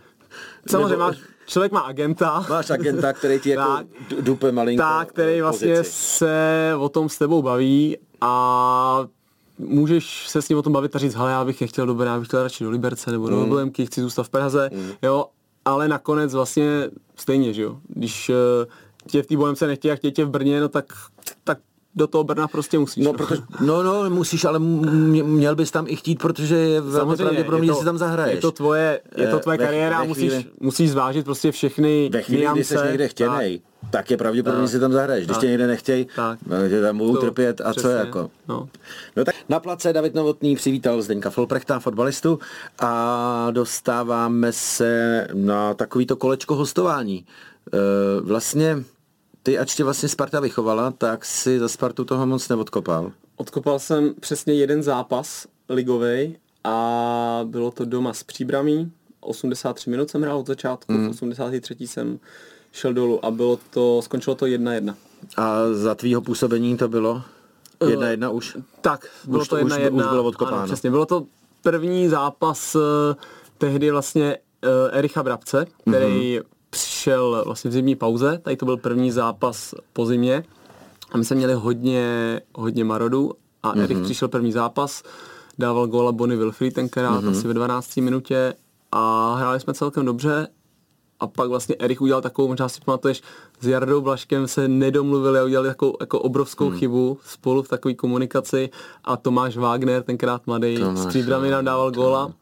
Samozřejmě 0.69 0.89
Nebo... 0.89 0.99
máš, 1.03 1.17
člověk 1.45 1.71
má 1.71 1.79
agenta. 1.79 2.45
Máš 2.49 2.69
agenta, 2.69 3.13
který 3.13 3.39
ti 3.39 3.49
jako 3.49 3.79
dupe 4.21 4.51
malinko 4.51 4.83
Tak, 4.83 5.09
který 5.09 5.41
vlastně 5.41 5.75
pozici. 5.75 5.91
se 5.91 6.73
o 6.79 6.89
tom 6.89 7.09
s 7.09 7.17
tebou 7.17 7.41
baví 7.41 7.97
a 8.21 9.07
můžeš 9.57 10.27
se 10.27 10.41
s 10.41 10.49
ním 10.49 10.57
o 10.57 10.61
tom 10.61 10.73
bavit 10.73 10.95
a 10.95 10.99
říct, 10.99 11.15
hele, 11.15 11.31
já 11.31 11.45
bych 11.45 11.61
nechtěl 11.61 11.85
do 11.85 12.03
já 12.03 12.19
bych 12.19 12.27
chtěl 12.27 12.43
radši 12.43 12.63
do 12.63 12.69
Liberce 12.69 13.11
nebo 13.11 13.29
do 13.29 13.35
mm. 13.35 13.49
Bohemky, 13.49 13.85
chci 13.85 14.01
zůstat 14.01 14.23
v 14.23 14.29
Praze, 14.29 14.69
mm. 14.73 14.91
jo, 15.01 15.25
ale 15.65 15.87
nakonec 15.87 16.33
vlastně 16.33 16.89
stejně, 17.15 17.53
že 17.53 17.61
jo, 17.61 17.79
když 17.87 18.29
uh, 18.29 18.35
tě 19.07 19.23
v 19.23 19.27
té 19.27 19.37
Bohemce 19.37 19.67
nechtějí, 19.67 19.89
jak 19.89 19.99
tě, 19.99 20.11
tě 20.11 20.25
v 20.25 20.29
Brně, 20.29 20.61
no 20.61 20.69
tak, 20.69 20.85
tak 21.43 21.57
do 21.99 22.07
toho 22.07 22.23
Brna 22.23 22.47
prostě 22.47 22.79
musíš. 22.79 23.05
No, 23.05 23.13
protože, 23.13 23.41
no, 23.59 23.83
no, 23.83 24.09
musíš, 24.09 24.45
ale 24.45 24.59
měl 24.59 25.55
bys 25.55 25.71
tam 25.71 25.85
i 25.87 25.95
chtít, 25.95 26.19
protože 26.19 26.55
je 26.55 26.81
velmi 26.81 27.17
pravděpodobně, 27.17 27.67
že 27.67 27.73
si 27.73 27.85
tam 27.85 27.97
zahraješ. 27.97 28.35
Je 28.35 28.41
to 28.41 28.51
tvoje, 28.51 29.01
je 29.17 29.27
to 29.27 29.39
tvoje 29.39 29.57
ve, 29.57 29.65
kariéra, 29.65 30.03
ve 30.03 30.13
chvíli, 30.13 30.35
musíš, 30.35 30.51
musíš 30.59 30.91
zvážit 30.91 31.25
prostě 31.25 31.51
všechny 31.51 32.09
Ve 32.13 32.21
chvíli, 32.21 32.41
niance, 32.41 32.73
kdy 32.73 32.81
jsi 32.81 32.87
někde 32.87 33.07
chtěnej, 33.07 33.59
tak, 33.81 33.91
tak 33.91 34.11
je 34.11 34.17
pravděpodobně, 34.17 34.67
že 34.67 34.71
si 34.71 34.79
tam 34.79 34.91
zahraješ. 34.91 35.25
Když 35.25 35.37
tak, 35.37 35.41
tě 35.41 35.47
někde 35.47 35.67
nechtějí, 35.67 36.07
tak, 36.15 36.39
tě 36.69 36.81
tam 36.81 36.97
budou 36.97 37.15
trpět 37.15 37.61
a 37.61 37.71
přesně, 37.71 37.89
co 37.89 37.95
jako. 37.95 38.29
No. 38.47 38.69
no. 39.15 39.25
tak 39.25 39.35
na 39.49 39.59
place 39.59 39.93
David 39.93 40.15
Novotný 40.15 40.55
přivítal 40.55 41.01
Zdeňka 41.01 41.29
Folprechta, 41.29 41.79
fotbalistu 41.79 42.39
a 42.79 43.47
dostáváme 43.51 44.51
se 44.51 45.27
na 45.33 45.73
takovýto 45.73 46.15
kolečko 46.15 46.55
hostování. 46.55 47.25
E, 47.73 48.21
vlastně 48.21 48.83
ty, 49.43 49.59
ač 49.59 49.75
tě 49.75 49.83
vlastně 49.83 50.09
Sparta 50.09 50.39
vychovala, 50.39 50.91
tak 50.91 51.25
si 51.25 51.59
za 51.59 51.67
Spartu 51.67 52.05
toho 52.05 52.25
moc 52.25 52.49
neodkopal. 52.49 53.11
Odkopal 53.35 53.79
jsem 53.79 54.13
přesně 54.19 54.53
jeden 54.53 54.83
zápas 54.83 55.47
ligový 55.69 56.37
a 56.63 57.41
bylo 57.43 57.71
to 57.71 57.85
doma 57.85 58.13
s 58.13 58.23
příbramí. 58.23 58.91
83 59.19 59.89
minut 59.89 60.09
jsem 60.09 60.21
hrál 60.21 60.37
od 60.39 60.47
začátku, 60.47 60.93
mm. 60.93 61.09
83 61.09 61.87
jsem 61.87 62.19
šel 62.71 62.93
dolů 62.93 63.25
a 63.25 63.31
bylo 63.31 63.59
to, 63.69 64.01
skončilo 64.01 64.35
to 64.35 64.45
1-1. 64.45 64.95
A 65.37 65.73
za 65.73 65.95
tvýho 65.95 66.21
působení 66.21 66.77
to 66.77 66.87
bylo? 66.87 67.21
1-1 67.79 68.29
uh, 68.29 68.35
už? 68.35 68.57
Tak, 68.81 69.07
bylo 69.25 69.41
už, 69.41 69.47
to 69.47 69.55
1-1. 69.55 69.93
Už, 69.93 70.03
už 70.03 70.09
bylo 70.09 70.23
odkopáno. 70.23 70.57
Ano, 70.57 70.65
přesně, 70.65 70.91
bylo 70.91 71.05
to 71.05 71.25
první 71.61 72.07
zápas 72.07 72.75
uh, 72.75 72.81
tehdy 73.57 73.91
vlastně 73.91 74.37
uh, 74.63 74.97
Ericha 74.97 75.23
Brabce, 75.23 75.65
který 75.81 76.39
mm-hmm 76.39 76.58
přišel 76.99 77.43
vlastně 77.45 77.69
v 77.69 77.73
zimní 77.73 77.95
pauze, 77.95 78.37
tady 78.37 78.57
to 78.57 78.65
byl 78.65 78.77
první 78.77 79.11
zápas 79.11 79.75
po 79.93 80.05
zimě 80.05 80.43
a 81.11 81.17
my 81.17 81.25
jsme 81.25 81.35
měli 81.35 81.53
hodně, 81.53 82.41
hodně 82.55 82.83
marodů 82.83 83.31
a 83.63 83.73
mm-hmm. 83.73 83.83
Erik 83.83 84.03
přišel 84.03 84.27
první 84.27 84.51
zápas, 84.51 85.03
dával 85.59 85.87
góla 85.87 86.11
Bonnie 86.11 86.37
Wilfried 86.37 86.73
tenkrát, 86.73 87.23
mm-hmm. 87.23 87.31
asi 87.31 87.47
ve 87.47 87.53
12. 87.53 87.97
minutě 87.97 88.53
a 88.91 89.35
hráli 89.35 89.59
jsme 89.59 89.73
celkem 89.73 90.05
dobře 90.05 90.47
a 91.19 91.27
pak 91.27 91.49
vlastně 91.49 91.75
Erik 91.79 92.01
udělal 92.01 92.21
takovou, 92.21 92.47
možná 92.47 92.69
si 92.69 92.81
pamatuješ, 92.85 93.21
s 93.59 93.67
Jardou 93.67 94.01
Blaškem 94.01 94.47
se 94.47 94.67
nedomluvili 94.67 95.39
a 95.39 95.43
udělali 95.43 95.67
takovou 95.67 95.97
jako 95.99 96.19
obrovskou 96.19 96.69
hmm. 96.69 96.77
chybu 96.77 97.17
spolu 97.25 97.63
v 97.63 97.67
takové 97.67 97.93
komunikaci 97.93 98.69
a 99.03 99.17
Tomáš 99.17 99.57
Wagner, 99.57 100.03
tenkrát 100.03 100.47
mladý, 100.47 100.77
s 100.93 101.05
příbrami 101.05 101.49
nám 101.49 101.65
dával 101.65 101.91
góla. 101.91 102.33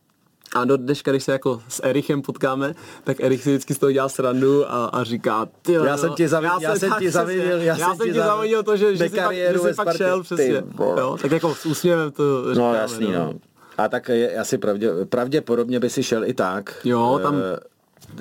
A 0.55 0.65
do 0.65 0.77
dneška, 0.77 1.11
když 1.11 1.23
se 1.23 1.31
jako 1.31 1.61
s 1.69 1.83
Erichem 1.83 2.21
potkáme, 2.21 2.73
tak 3.03 3.19
Erich 3.19 3.43
si 3.43 3.49
vždycky 3.49 3.73
z 3.73 3.77
toho 3.77 3.91
dělá 3.91 4.09
srandu 4.09 4.71
a, 4.71 4.85
a 4.85 5.03
říká, 5.03 5.47
ty 5.61 5.73
já 5.73 5.97
jsem 5.97 6.13
ti 6.13 6.27
zavinil, 6.27 6.59
já, 6.61 6.75
jsem 6.75 6.91
ti 6.99 7.11
zavinil, 7.11 7.57
já, 7.61 7.77
já 7.77 7.95
jsem 7.95 8.07
ti 8.07 8.13
zavinil 8.13 8.63
to, 8.63 8.77
že, 8.77 8.95
že 8.95 9.09
jsi 9.09 9.15
pak, 9.15 9.35
že 9.35 9.59
jsi 9.59 9.73
pak 9.73 9.97
šel, 9.97 10.23
přesně. 10.23 10.63
jo, 10.79 11.17
tak 11.21 11.31
jako 11.31 11.55
s 11.55 11.65
úsměvem 11.65 12.11
to 12.11 12.53
říkáme, 12.53 12.73
No 12.73 12.75
jasný, 12.75 13.11
no. 13.11 13.19
no. 13.19 13.33
A 13.77 13.87
tak 13.87 14.09
je, 14.09 14.37
asi 14.37 14.57
pravdě, 14.57 14.91
pravděpodobně 15.09 15.79
by 15.79 15.89
si 15.89 16.03
šel 16.03 16.25
i 16.25 16.33
tak. 16.33 16.75
Jo, 16.83 17.19
tam... 17.23 17.35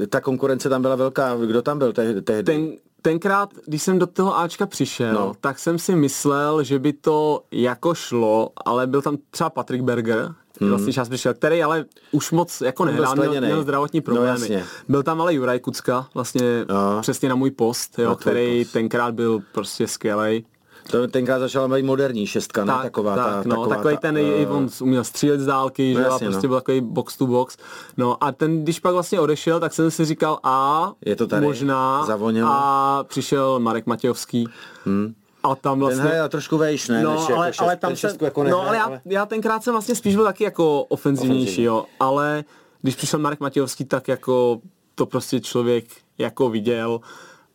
E, 0.03 0.07
ta 0.07 0.21
konkurence 0.21 0.69
tam 0.69 0.83
byla 0.83 0.97
velká. 0.97 1.37
Kdo 1.37 1.63
tam 1.63 1.79
byl 1.79 1.93
tehdy? 1.93 2.43
Ten, 2.43 2.73
tenkrát, 3.03 3.51
když 3.67 3.83
jsem 3.83 3.99
do 3.99 4.07
toho 4.07 4.39
Ačka 4.39 4.67
přišel, 4.67 5.15
no. 5.15 5.33
tak 5.41 5.59
jsem 5.59 5.79
si 5.79 5.95
myslel, 5.97 6.63
že 6.63 6.79
by 6.79 6.93
to 6.93 7.43
jako 7.51 7.95
šlo, 7.95 8.51
ale 8.65 8.87
byl 8.87 9.03
tam 9.03 9.17
třeba 9.31 9.51
Patrick 9.51 9.85
Berger, 9.85 10.35
hmm. 10.61 10.71
vlastně 10.71 10.93
čas 10.93 11.09
přišel, 11.09 11.35
který 11.35 11.63
ale 11.63 11.85
už 12.13 12.31
moc 12.31 12.61
jako 12.61 12.85
nehrál, 12.85 13.17
měl, 13.17 13.41
měl 13.41 13.63
zdravotní 13.63 14.01
no, 14.01 14.05
problémy. 14.05 14.49
No, 14.57 14.61
byl 14.89 15.03
tam 15.03 15.21
ale 15.21 15.35
Juraj 15.35 15.61
Kucka, 15.61 16.07
vlastně 16.15 16.65
no. 16.69 17.01
přesně 17.01 17.29
na 17.29 17.35
můj 17.35 17.51
post, 17.51 17.99
jo, 17.99 18.09
na 18.09 18.15
který 18.15 18.65
post. 18.65 18.73
tenkrát 18.73 19.15
byl 19.15 19.41
prostě 19.53 19.89
skvělý. 19.89 20.45
To 20.91 21.09
tenkrát 21.09 21.39
začala 21.39 21.69
být 21.69 21.83
moderní 21.83 22.27
šestka, 22.27 22.65
tak, 22.65 22.77
ne? 22.77 22.83
Taková 22.83 23.17
tak, 23.17 23.27
ta, 23.27 23.43
no, 23.47 23.57
taková 23.57 23.77
takový 23.77 23.95
ta, 23.95 24.01
ten, 24.01 24.19
uh, 24.19 24.57
on 24.57 24.69
uměl 24.81 25.05
střílet 25.05 25.41
z 25.41 25.47
dálky, 25.47 25.95
no, 25.95 26.01
že 26.01 26.07
jasně, 26.07 26.27
prostě 26.27 26.47
no. 26.47 26.49
byl 26.49 26.61
takový 26.61 26.81
box 26.81 27.17
to 27.17 27.27
box. 27.27 27.57
No 27.97 28.25
a 28.25 28.33
ten, 28.33 28.63
když 28.63 28.81
pak 28.81 28.93
vlastně 28.93 29.21
odešel, 29.21 29.61
tak 29.61 29.75
jsem 29.75 29.91
si 29.91 30.05
říkal, 30.05 30.39
a 30.43 30.93
je 31.07 31.17
to 31.17 31.27
tady, 31.27 31.47
možná, 31.47 32.07
Zavonělo. 32.07 32.51
a 32.53 33.05
přišel 33.09 33.61
Marek 33.61 33.87
Matějovský. 33.87 34.49
Hmm 34.85 35.15
a 35.47 35.55
tam 35.55 35.79
vlastně... 35.81 36.03
Ten 36.03 36.13
hraje 36.13 36.29
trošku 36.29 36.59
vejš, 36.59 36.89
ne? 36.89 37.03
No, 37.03 37.11
než 37.13 37.31
ale, 37.31 37.47
jako 37.47 37.53
šest, 37.53 37.61
ale 37.61 37.77
tam 37.77 37.97
se, 37.97 38.17
jako 38.21 38.43
nehraje, 38.43 38.63
no, 38.63 38.69
ale 38.69 38.77
já, 38.77 38.85
ale... 38.85 39.01
já 39.05 39.27
tenkrát 39.27 39.65
jsem 39.65 39.75
vlastně 39.75 39.95
spíš 39.95 40.15
byl 40.15 40.25
taky 40.25 40.45
jako 40.45 40.83
ofenzivnější, 40.83 41.45
Ofenzivní. 41.45 41.65
jo. 41.65 41.85
Ale 42.01 42.45
když 42.83 42.95
přišel 42.95 43.19
Marek 43.21 43.41
Matějovský, 43.41 43.85
tak 43.85 44.09
jako 44.09 44.61
to 44.95 45.07
prostě 45.07 45.41
člověk 45.41 45.85
jako 46.19 46.51
viděl 46.51 47.01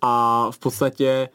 a 0.02 0.48
v 0.52 0.60
podstatě 0.60 1.30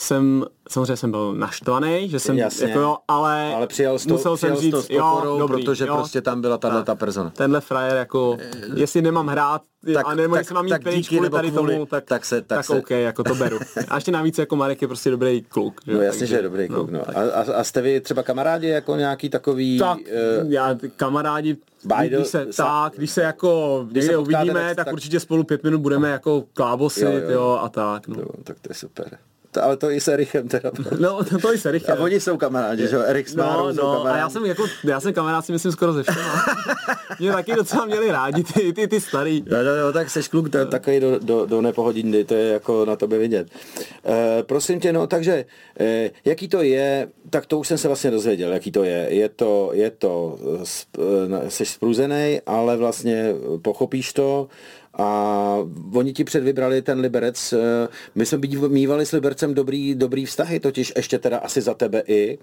jsem, 0.00 0.44
samozřejmě 0.68 0.96
jsem 0.96 1.10
byl 1.10 1.34
naštvaný, 1.34 2.08
že 2.08 2.20
jsem, 2.20 2.38
Jasně, 2.38 2.68
jako 2.68 2.80
jo, 2.80 2.96
ale, 3.08 3.54
ale 3.54 3.66
přijal 3.66 3.98
to, 3.98 4.08
musel 4.08 4.36
přijal 4.36 4.56
jsem 4.56 4.62
říct, 4.62 4.86
pokorou, 4.86 5.28
jo, 5.32 5.38
dobrý, 5.38 5.64
protože 5.64 5.86
jo, 5.86 5.96
prostě 5.96 6.20
tam 6.20 6.40
byla 6.40 6.58
tahle 6.58 6.84
ta 6.84 6.94
persona. 6.94 7.30
Tenhle 7.30 7.60
frajer, 7.60 7.96
jako, 7.96 8.36
jestli 8.74 9.02
nemám 9.02 9.26
hrát, 9.26 9.62
tak, 9.94 10.06
a 10.08 10.14
nebo 10.14 10.36
jestli 10.36 10.54
mám 10.54 10.64
mít 10.64 10.82
pryč 10.82 11.08
kvůli 11.08 11.30
tady 11.30 11.50
kvůli, 11.50 11.74
tomu, 11.74 11.86
tak, 11.86 12.04
tak, 12.04 12.24
se, 12.24 12.42
tak, 12.42 12.58
tak 12.58 12.64
se... 12.64 12.78
OK, 12.78 12.90
jako 12.90 13.24
to 13.24 13.34
beru. 13.34 13.58
A 13.88 13.94
ještě 13.94 14.12
navíc 14.12 14.38
jako 14.38 14.56
Marek 14.56 14.82
je 14.82 14.88
prostě 14.88 15.10
dobrý 15.10 15.42
kluk. 15.42 15.80
Že? 15.86 15.94
No 15.94 16.00
jasně, 16.00 16.18
Takže, 16.18 16.34
že 16.34 16.38
je 16.38 16.42
dobrý 16.42 16.68
no, 16.68 16.74
kluk, 16.74 16.90
no. 16.90 16.98
no. 16.98 17.18
A, 17.18 17.40
a, 17.40 17.64
jste 17.64 17.82
vy 17.82 18.00
třeba 18.00 18.22
kamarádi 18.22 18.68
jako 18.68 18.96
nějaký 18.96 19.28
takový... 19.28 19.78
Tak, 19.78 19.98
uh, 19.98 20.52
já 20.52 20.76
kamarádi, 20.96 21.56
když 22.08 22.26
se, 22.26 22.46
tak, 22.56 22.92
když 22.96 23.10
se 23.10 23.22
jako 23.22 23.86
někde 23.92 24.16
uvidíme, 24.16 24.74
tak, 24.74 24.84
tak, 24.84 24.92
určitě 24.92 25.20
spolu 25.20 25.44
pět 25.44 25.64
minut 25.64 25.78
budeme 25.80 26.10
jako 26.10 26.44
klábosit, 26.54 27.04
jo, 27.04 27.12
jo, 27.12 27.30
jo 27.30 27.58
a 27.62 27.68
tak. 27.68 28.08
No. 28.08 28.20
Jo, 28.20 28.28
tak 28.44 28.60
to 28.60 28.70
je 28.70 28.74
super 28.74 29.18
ale 29.58 29.76
to 29.76 29.90
i 29.90 30.00
s 30.00 30.08
Erichem 30.08 30.48
teda. 30.48 30.70
No, 30.98 31.24
to, 31.24 31.38
to 31.38 31.54
i 31.54 31.58
s 31.58 31.66
Erichem. 31.66 31.96
A 31.98 32.00
oni 32.00 32.20
jsou 32.20 32.36
kamarádi, 32.36 32.88
že 32.88 32.96
jo? 32.96 33.02
Erik 33.02 33.28
s 33.28 33.34
no, 33.34 33.72
no, 33.72 33.92
kamarádi. 33.92 34.08
A 34.08 34.16
já 34.16 34.28
jsem, 34.28 34.44
jako, 34.44 34.66
já 34.84 35.00
jsem 35.00 35.12
kamarád 35.12 35.46
si 35.46 35.52
myslím 35.52 35.72
skoro 35.72 35.92
ze 35.92 36.02
všema. 36.02 36.44
Mě 37.20 37.32
taky 37.32 37.54
docela 37.54 37.86
měli 37.86 38.10
rádi, 38.10 38.44
ty, 38.44 38.72
ty, 38.72 38.88
ty 38.88 39.00
starý. 39.00 39.44
Jo, 39.46 39.58
jo, 39.58 39.74
jo, 39.74 39.92
tak 39.92 40.10
seš 40.10 40.28
kluk 40.28 40.48
to, 40.48 40.66
takový 40.66 41.00
do, 41.00 41.18
do, 41.18 41.46
do 41.46 41.60
nepohodiny, 41.60 42.24
to 42.24 42.34
je 42.34 42.52
jako 42.52 42.84
na 42.84 42.96
tobě 42.96 43.18
vidět. 43.18 43.48
E, 44.06 44.42
prosím 44.42 44.80
tě, 44.80 44.92
no 44.92 45.06
takže, 45.06 45.44
e, 45.80 46.10
jaký 46.24 46.48
to 46.48 46.62
je, 46.62 47.08
tak 47.30 47.46
to 47.46 47.58
už 47.58 47.68
jsem 47.68 47.78
se 47.78 47.88
vlastně 47.88 48.10
dozvěděl, 48.10 48.52
jaký 48.52 48.72
to 48.72 48.84
je. 48.84 49.06
Je 49.10 49.28
to, 49.28 49.70
je 49.72 49.90
to, 49.90 50.38
e, 51.46 51.50
jsi 51.50 51.66
spruzený, 51.66 52.40
ale 52.46 52.76
vlastně 52.76 53.34
pochopíš 53.62 54.12
to, 54.12 54.48
a 55.00 55.56
oni 55.94 56.12
ti 56.12 56.24
předvybrali 56.24 56.82
ten 56.82 57.00
Liberec. 57.00 57.52
Eh, 57.52 57.88
my 58.14 58.26
jsme 58.26 58.38
mývali 58.68 59.06
s 59.06 59.12
Libercem 59.12 59.54
dobrý, 59.54 59.94
dobrý 59.94 60.26
vztahy, 60.26 60.60
totiž 60.60 60.92
ještě 60.96 61.18
teda 61.18 61.38
asi 61.38 61.60
za 61.60 61.74
tebe 61.74 62.02
i. 62.06 62.38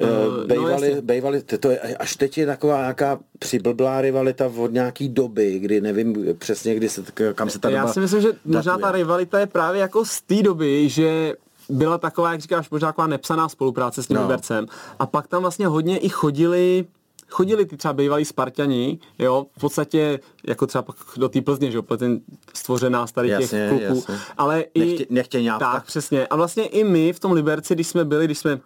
Uh, 0.00 0.46
bejvali, 0.46 0.94
no 0.94 1.02
bejvali, 1.02 1.42
to 1.42 1.70
je, 1.70 1.78
až 1.78 2.16
teď 2.16 2.38
je 2.38 2.46
taková 2.46 2.80
nějaká 2.80 3.18
přiblblá 3.38 4.00
rivalita 4.00 4.50
od 4.56 4.72
nějaký 4.72 5.08
doby, 5.08 5.58
kdy 5.58 5.80
nevím 5.80 6.26
přesně, 6.38 6.74
kdy 6.74 6.88
se, 6.88 7.02
kam 7.34 7.50
se 7.50 7.58
ta 7.58 7.70
Já 7.70 7.88
si 7.88 8.00
myslím, 8.00 8.20
že 8.20 8.28
možná 8.44 8.78
ta 8.78 8.92
rivalita 8.92 9.40
je 9.40 9.46
právě 9.46 9.80
jako 9.80 10.04
z 10.04 10.20
té 10.20 10.42
doby, 10.42 10.88
že 10.88 11.34
byla 11.68 11.98
taková, 11.98 12.32
jak 12.32 12.40
říkáš, 12.40 12.70
možná 12.70 12.88
taková 12.88 13.06
nepsaná 13.06 13.48
spolupráce 13.48 14.02
s 14.02 14.06
tím 14.06 14.16
no. 14.16 14.22
Libercem. 14.22 14.66
A 14.98 15.06
pak 15.06 15.26
tam 15.26 15.42
vlastně 15.42 15.66
hodně 15.66 15.98
i 15.98 16.08
chodili 16.08 16.84
chodili 17.28 17.66
ty 17.66 17.76
třeba 17.76 17.92
bývalí 17.92 18.24
Spartani, 18.24 18.98
jo, 19.18 19.46
v 19.56 19.60
podstatě 19.60 20.20
jako 20.46 20.66
třeba 20.66 20.84
do 21.16 21.28
té 21.28 21.40
Plzně, 21.40 21.70
že 21.70 21.76
jo, 21.76 21.82
ten 21.82 22.20
stvořená 22.54 23.06
starý 23.06 23.28
těch 23.28 23.50
kluků, 23.68 23.94
jasně. 23.96 24.18
ale 24.38 24.64
i... 24.74 25.06
Nechtě, 25.10 25.42
Tak, 25.58 25.84
přesně. 25.86 26.26
A 26.26 26.36
vlastně 26.36 26.66
i 26.66 26.84
my 26.84 27.12
v 27.12 27.20
tom 27.20 27.32
Liberci, 27.32 27.74
když 27.74 27.86
jsme 27.86 28.04
byli, 28.04 28.24
když 28.24 28.38
jsme 28.38 28.60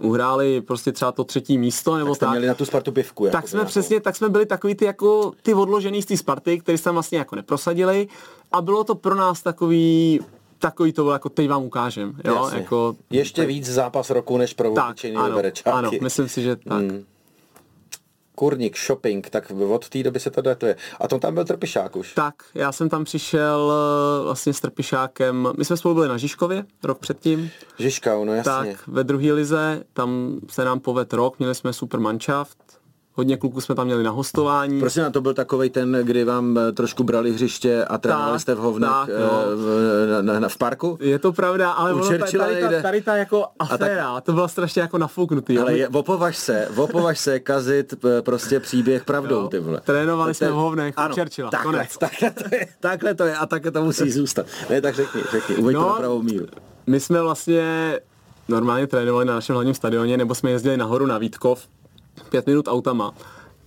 uhráli 0.00 0.60
prostě 0.60 0.92
třeba 0.92 1.12
to 1.12 1.24
třetí 1.24 1.58
místo, 1.58 1.96
nebo 1.96 2.10
tak. 2.10 2.20
tak 2.20 2.30
měli 2.30 2.46
na 2.46 2.54
tu 2.54 2.64
Spartu 2.64 2.92
pivku. 2.92 3.24
Jako 3.24 3.36
tak 3.36 3.48
jsme 3.48 3.64
přesně, 3.64 4.00
tak 4.00 4.16
jsme 4.16 4.28
byli 4.28 4.46
takový 4.46 4.74
ty 4.74 4.84
jako 4.84 5.32
ty 5.42 5.54
odložený 5.54 6.02
z 6.02 6.06
té 6.06 6.16
Sparty, 6.16 6.60
který 6.60 6.78
jsme 6.78 6.92
vlastně 6.92 7.18
jako 7.18 7.36
neprosadili 7.36 8.08
a 8.52 8.62
bylo 8.62 8.84
to 8.84 8.94
pro 8.94 9.14
nás 9.14 9.42
takový 9.42 10.20
takový 10.58 10.92
to 10.92 11.02
bylo 11.02 11.12
jako 11.12 11.28
teď 11.28 11.48
vám 11.48 11.62
ukážem. 11.64 12.16
Jo? 12.24 12.50
Jako, 12.54 12.96
Ještě 13.10 13.46
víc 13.46 13.66
zápas 13.70 14.10
roku 14.10 14.38
než 14.38 14.54
pro 14.54 14.70
tak, 14.70 14.96
ano, 15.14 15.40
ano, 15.64 15.90
myslím 16.02 16.28
si, 16.28 16.42
že 16.42 16.56
tak. 16.56 16.78
Hmm. 16.78 17.04
Kurník, 18.34 18.78
shopping, 18.78 19.30
tak 19.30 19.52
od 19.68 19.88
té 19.88 20.02
doby 20.02 20.20
se 20.20 20.30
to 20.30 20.42
datuje. 20.42 20.76
A 21.00 21.08
to 21.08 21.18
tam 21.18 21.34
byl 21.34 21.44
Trpišák 21.44 21.96
už. 21.96 22.14
Tak, 22.14 22.34
já 22.54 22.72
jsem 22.72 22.88
tam 22.88 23.04
přišel 23.04 23.72
eh, 23.72 24.24
vlastně 24.24 24.52
s 24.52 24.60
Trpišákem. 24.60 25.48
My 25.58 25.64
jsme 25.64 25.76
spolu 25.76 25.94
byli 25.94 26.08
na 26.08 26.16
Žižkově 26.16 26.64
rok 26.82 26.98
předtím. 26.98 27.50
Žižka, 27.78 28.24
no 28.24 28.34
jasně. 28.34 28.52
Tak, 28.52 28.86
ve 28.86 29.04
druhé 29.04 29.32
lize, 29.32 29.84
tam 29.92 30.40
se 30.48 30.64
nám 30.64 30.80
poved 30.80 31.12
rok, 31.12 31.38
měli 31.38 31.54
jsme 31.54 31.72
super 31.72 32.00
manšaft, 32.00 32.58
Hodně 33.16 33.36
kluků 33.36 33.60
jsme 33.60 33.74
tam 33.74 33.86
měli 33.86 34.02
na 34.02 34.10
hostování. 34.10 34.80
Prosím, 34.80 35.02
na 35.02 35.10
to 35.10 35.20
byl 35.20 35.34
takový 35.34 35.70
ten, 35.70 35.98
kdy 36.02 36.24
vám 36.24 36.58
eh, 36.58 36.72
trošku 36.72 37.04
brali 37.04 37.32
hřiště 37.32 37.84
a 37.84 37.98
trénovali 37.98 38.40
jste 38.40 38.54
v 38.54 38.58
hovnech 38.58 38.90
tak, 38.90 39.08
no. 39.08 39.56
v, 39.56 40.22
na, 40.22 40.40
na, 40.40 40.48
v 40.48 40.56
parku? 40.56 40.98
Je 41.00 41.18
to 41.18 41.32
pravda, 41.32 41.70
ale 41.70 41.92
ono, 41.92 42.08
tady, 42.08 42.18
tady, 42.18 42.60
ta, 42.60 42.82
tady 42.82 43.02
ta 43.02 43.16
jako 43.16 43.46
aféra, 43.58 44.14
tak, 44.14 44.24
to 44.24 44.32
byla 44.32 44.48
strašně 44.48 44.82
jako 44.82 44.98
nafouknutý. 44.98 45.58
Ale 45.58 45.78
je, 45.78 45.88
opovaž 45.88 46.36
se, 46.36 46.68
opovaž 46.76 47.18
se 47.18 47.40
kazit 47.40 47.94
prostě 48.20 48.60
příběh 48.60 49.04
pravdou, 49.04 49.40
jo. 49.40 49.48
ty 49.48 49.58
vole. 49.58 49.80
Trénovali 49.84 50.34
jsme 50.34 50.50
v 50.50 50.54
hovnech 50.54 50.94
ano, 50.96 51.14
u 51.14 51.18
Churchilla, 51.18 51.50
takhle, 51.50 51.72
konec. 51.72 51.98
Takhle 51.98 52.30
to, 52.30 52.44
je, 52.54 52.66
takhle 52.80 53.14
to 53.14 53.24
je 53.24 53.36
a 53.36 53.46
takhle 53.46 53.70
to 53.70 53.84
musí 53.84 54.10
zůstat. 54.10 54.46
Ne, 54.70 54.80
tak 54.80 54.94
řekni, 54.94 55.22
řekni, 55.30 55.56
uveď 55.56 55.76
no, 55.76 55.82
to 55.82 55.88
na 55.88 55.94
pravou 55.94 56.22
míru. 56.22 56.46
My 56.86 57.00
jsme 57.00 57.22
vlastně 57.22 58.00
normálně 58.48 58.86
trénovali 58.86 59.24
na 59.24 59.34
našem 59.34 59.54
hlavním 59.54 59.74
stadioně, 59.74 60.16
nebo 60.16 60.34
jsme 60.34 60.50
jezdili 60.50 60.76
nahoru 60.76 61.06
na 61.06 61.18
Vítkov, 61.18 61.68
pět 62.30 62.46
minut 62.46 62.68
autama. 62.68 63.14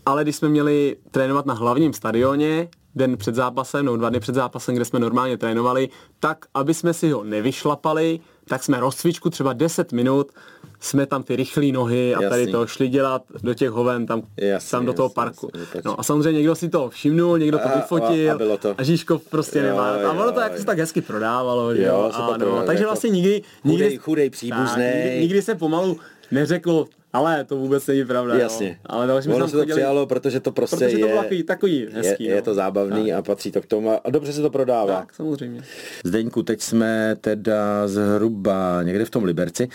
Ale 0.05 0.23
když 0.23 0.35
jsme 0.35 0.49
měli 0.49 0.95
trénovat 1.11 1.45
na 1.45 1.53
hlavním 1.53 1.93
stadioně, 1.93 2.69
den 2.97 3.17
před 3.17 3.35
zápasem, 3.35 3.85
nebo 3.85 3.97
dva 3.97 4.09
dny 4.09 4.19
před 4.19 4.35
zápasem, 4.35 4.75
kde 4.75 4.85
jsme 4.85 4.99
normálně 4.99 5.37
trénovali, 5.37 5.89
tak 6.19 6.45
aby 6.53 6.73
jsme 6.73 6.93
si 6.93 7.11
ho 7.11 7.23
nevyšlapali, 7.23 8.19
tak 8.47 8.63
jsme 8.63 8.79
rozcvičku 8.79 9.29
třeba 9.29 9.53
10 9.53 9.91
minut, 9.91 10.31
jsme 10.79 11.05
tam 11.05 11.23
ty 11.23 11.35
rychlé 11.35 11.71
nohy 11.71 12.15
a 12.15 12.21
jasný. 12.21 12.29
tady 12.29 12.51
to 12.51 12.67
šli 12.67 12.87
dělat 12.87 13.21
do 13.43 13.53
těch 13.53 13.69
hoven 13.69 14.05
tam, 14.05 14.21
jasný, 14.37 14.71
tam 14.71 14.85
do 14.85 14.93
toho 14.93 15.05
jasný, 15.05 15.15
parku. 15.15 15.49
Jasný, 15.59 15.81
no 15.85 15.99
a 15.99 16.03
samozřejmě 16.03 16.37
někdo 16.37 16.55
si 16.55 16.69
to 16.69 16.89
všimnul, 16.89 17.37
někdo 17.37 17.59
to 17.59 17.67
vyfotil 17.75 18.31
a, 18.31 18.53
a, 18.53 18.57
to. 18.57 18.75
a 18.77 18.83
Žižkov 18.83 19.23
prostě 19.29 19.59
jo, 19.59 19.65
nemá. 19.65 19.89
A 19.89 20.11
ono 20.11 20.31
to 20.31 20.39
jako 20.39 20.57
se 20.57 20.65
tak 20.65 20.79
hezky 20.79 21.01
prodávalo. 21.01 21.71
Jo, 21.71 21.83
jo? 21.83 22.11
A, 22.13 22.37
no, 22.37 22.63
takže 22.65 22.83
jako 22.83 22.89
vlastně 22.89 23.09
nikdy, 23.09 23.41
nikdy, 23.63 23.83
chudej, 23.83 23.97
chudej 23.97 24.29
příbuzný. 24.29 24.83
Nikdy, 24.83 25.19
nikdy, 25.19 25.41
se 25.41 25.55
pomalu 25.55 25.99
neřekl, 26.31 26.85
ale 27.17 27.43
to 27.43 27.57
vůbec 27.57 27.87
není 27.87 28.05
pravda. 28.05 28.35
Jasně. 28.35 28.67
Jo. 28.67 28.75
Ale 28.85 29.07
další 29.07 29.29
ono 29.29 29.47
se 29.47 29.51
to 29.51 29.59
chodili, 29.59 29.77
přijalo, 29.77 30.05
protože 30.05 30.39
to 30.39 30.51
prostě 30.51 30.75
protože 30.75 30.97
je, 30.97 30.99
to 30.99 31.07
bylo 31.07 31.21
takový, 31.21 31.43
takový 31.43 31.87
hezký. 31.93 32.23
Je, 32.23 32.35
je 32.35 32.41
to 32.41 32.53
zábavný 32.53 33.09
tak. 33.09 33.19
a 33.19 33.21
patří 33.21 33.51
to 33.51 33.61
k 33.61 33.65
tomu 33.65 34.07
a 34.07 34.09
dobře 34.09 34.33
se 34.33 34.41
to 34.41 34.49
prodává. 34.49 34.99
Tak, 34.99 35.13
samozřejmě. 35.13 35.61
Zdeňku, 36.03 36.43
teď 36.43 36.61
jsme 36.61 37.15
teda 37.21 37.87
zhruba 37.87 38.83
někde 38.83 39.05
v 39.05 39.09
tom 39.09 39.23
Liberci. 39.23 39.69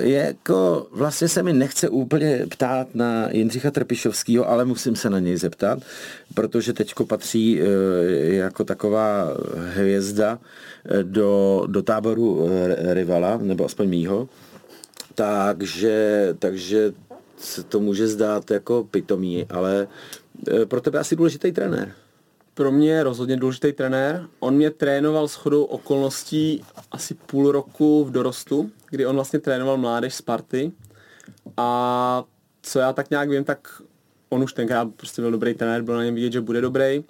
Je 0.00 0.18
jako, 0.18 0.86
vlastně 0.92 1.28
se 1.28 1.42
mi 1.42 1.52
nechce 1.52 1.88
úplně 1.88 2.46
ptát 2.50 2.94
na 2.94 3.28
Jindřicha 3.30 3.70
Trpišovského, 3.70 4.50
ale 4.50 4.64
musím 4.64 4.96
se 4.96 5.10
na 5.10 5.18
něj 5.18 5.36
zeptat, 5.36 5.78
protože 6.34 6.72
teďko 6.72 7.06
patří 7.06 7.60
e, 7.60 7.64
jako 8.34 8.64
taková 8.64 9.36
hvězda 9.74 10.38
e, 10.84 11.02
do, 11.02 11.62
do 11.66 11.82
táboru 11.82 12.48
e, 12.48 12.94
rivala, 12.94 13.38
nebo 13.42 13.64
aspoň 13.64 13.88
mýho 13.88 14.28
takže, 15.18 16.28
takže 16.38 16.92
se 17.36 17.62
to 17.62 17.80
může 17.80 18.08
zdát 18.08 18.50
jako 18.50 18.84
pitomí, 18.90 19.46
ale 19.50 19.88
e, 20.62 20.66
pro 20.66 20.80
tebe 20.80 20.98
asi 20.98 21.16
důležitý 21.16 21.52
trenér. 21.52 21.92
Pro 22.54 22.72
mě 22.72 22.90
je 22.90 23.02
rozhodně 23.02 23.36
důležitý 23.36 23.72
trenér. 23.72 24.26
On 24.40 24.54
mě 24.54 24.70
trénoval 24.70 25.28
s 25.28 25.34
chodou 25.34 25.64
okolností 25.64 26.64
asi 26.92 27.14
půl 27.14 27.52
roku 27.52 28.04
v 28.04 28.10
dorostu, 28.10 28.70
kdy 28.90 29.06
on 29.06 29.14
vlastně 29.14 29.38
trénoval 29.38 29.76
mládež 29.76 30.14
Sparty. 30.14 30.72
A 31.56 32.24
co 32.62 32.78
já 32.78 32.92
tak 32.92 33.10
nějak 33.10 33.30
vím, 33.30 33.44
tak 33.44 33.82
on 34.28 34.42
už 34.42 34.52
tenkrát 34.52 34.88
prostě 34.96 35.22
byl 35.22 35.30
dobrý 35.30 35.54
trenér, 35.54 35.82
byl 35.82 35.96
na 35.96 36.04
něm 36.04 36.14
vidět, 36.14 36.32
že 36.32 36.40
bude 36.40 36.60
dobrý. 36.60 37.04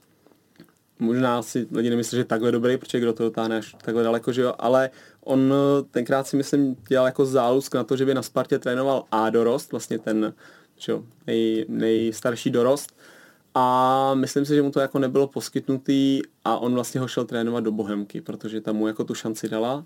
Možná 0.98 1.42
si 1.42 1.66
lidi 1.72 1.90
nemyslí, 1.90 2.18
že 2.18 2.24
takhle 2.24 2.52
dobrý, 2.52 2.78
protože 2.78 3.00
kdo 3.00 3.12
to 3.12 3.22
dotáhne 3.22 3.58
až 3.58 3.76
takhle 3.84 4.02
daleko, 4.02 4.32
že 4.32 4.42
jo, 4.42 4.54
ale 4.58 4.90
on 5.24 5.54
tenkrát 5.90 6.26
si 6.26 6.36
myslím 6.36 6.76
dělal 6.88 7.06
jako 7.06 7.26
zálusk 7.26 7.74
na 7.74 7.84
to, 7.84 7.96
že 7.96 8.04
by 8.04 8.14
na 8.14 8.22
Spartě 8.22 8.58
trénoval 8.58 9.04
A 9.10 9.30
dorost, 9.30 9.72
vlastně 9.72 9.98
ten 9.98 10.34
že 10.78 10.92
jo, 10.92 11.02
nej, 11.26 11.66
nejstarší 11.68 12.50
dorost. 12.50 12.96
A 13.54 14.14
myslím 14.14 14.44
si, 14.44 14.54
že 14.54 14.62
mu 14.62 14.70
to 14.70 14.80
jako 14.80 14.98
nebylo 14.98 15.26
poskytnutý 15.26 16.20
a 16.44 16.58
on 16.58 16.74
vlastně 16.74 17.00
ho 17.00 17.08
šel 17.08 17.24
trénovat 17.24 17.64
do 17.64 17.72
Bohemky, 17.72 18.20
protože 18.20 18.60
tam 18.60 18.76
mu 18.76 18.86
jako 18.86 19.04
tu 19.04 19.14
šanci 19.14 19.48
dala. 19.48 19.84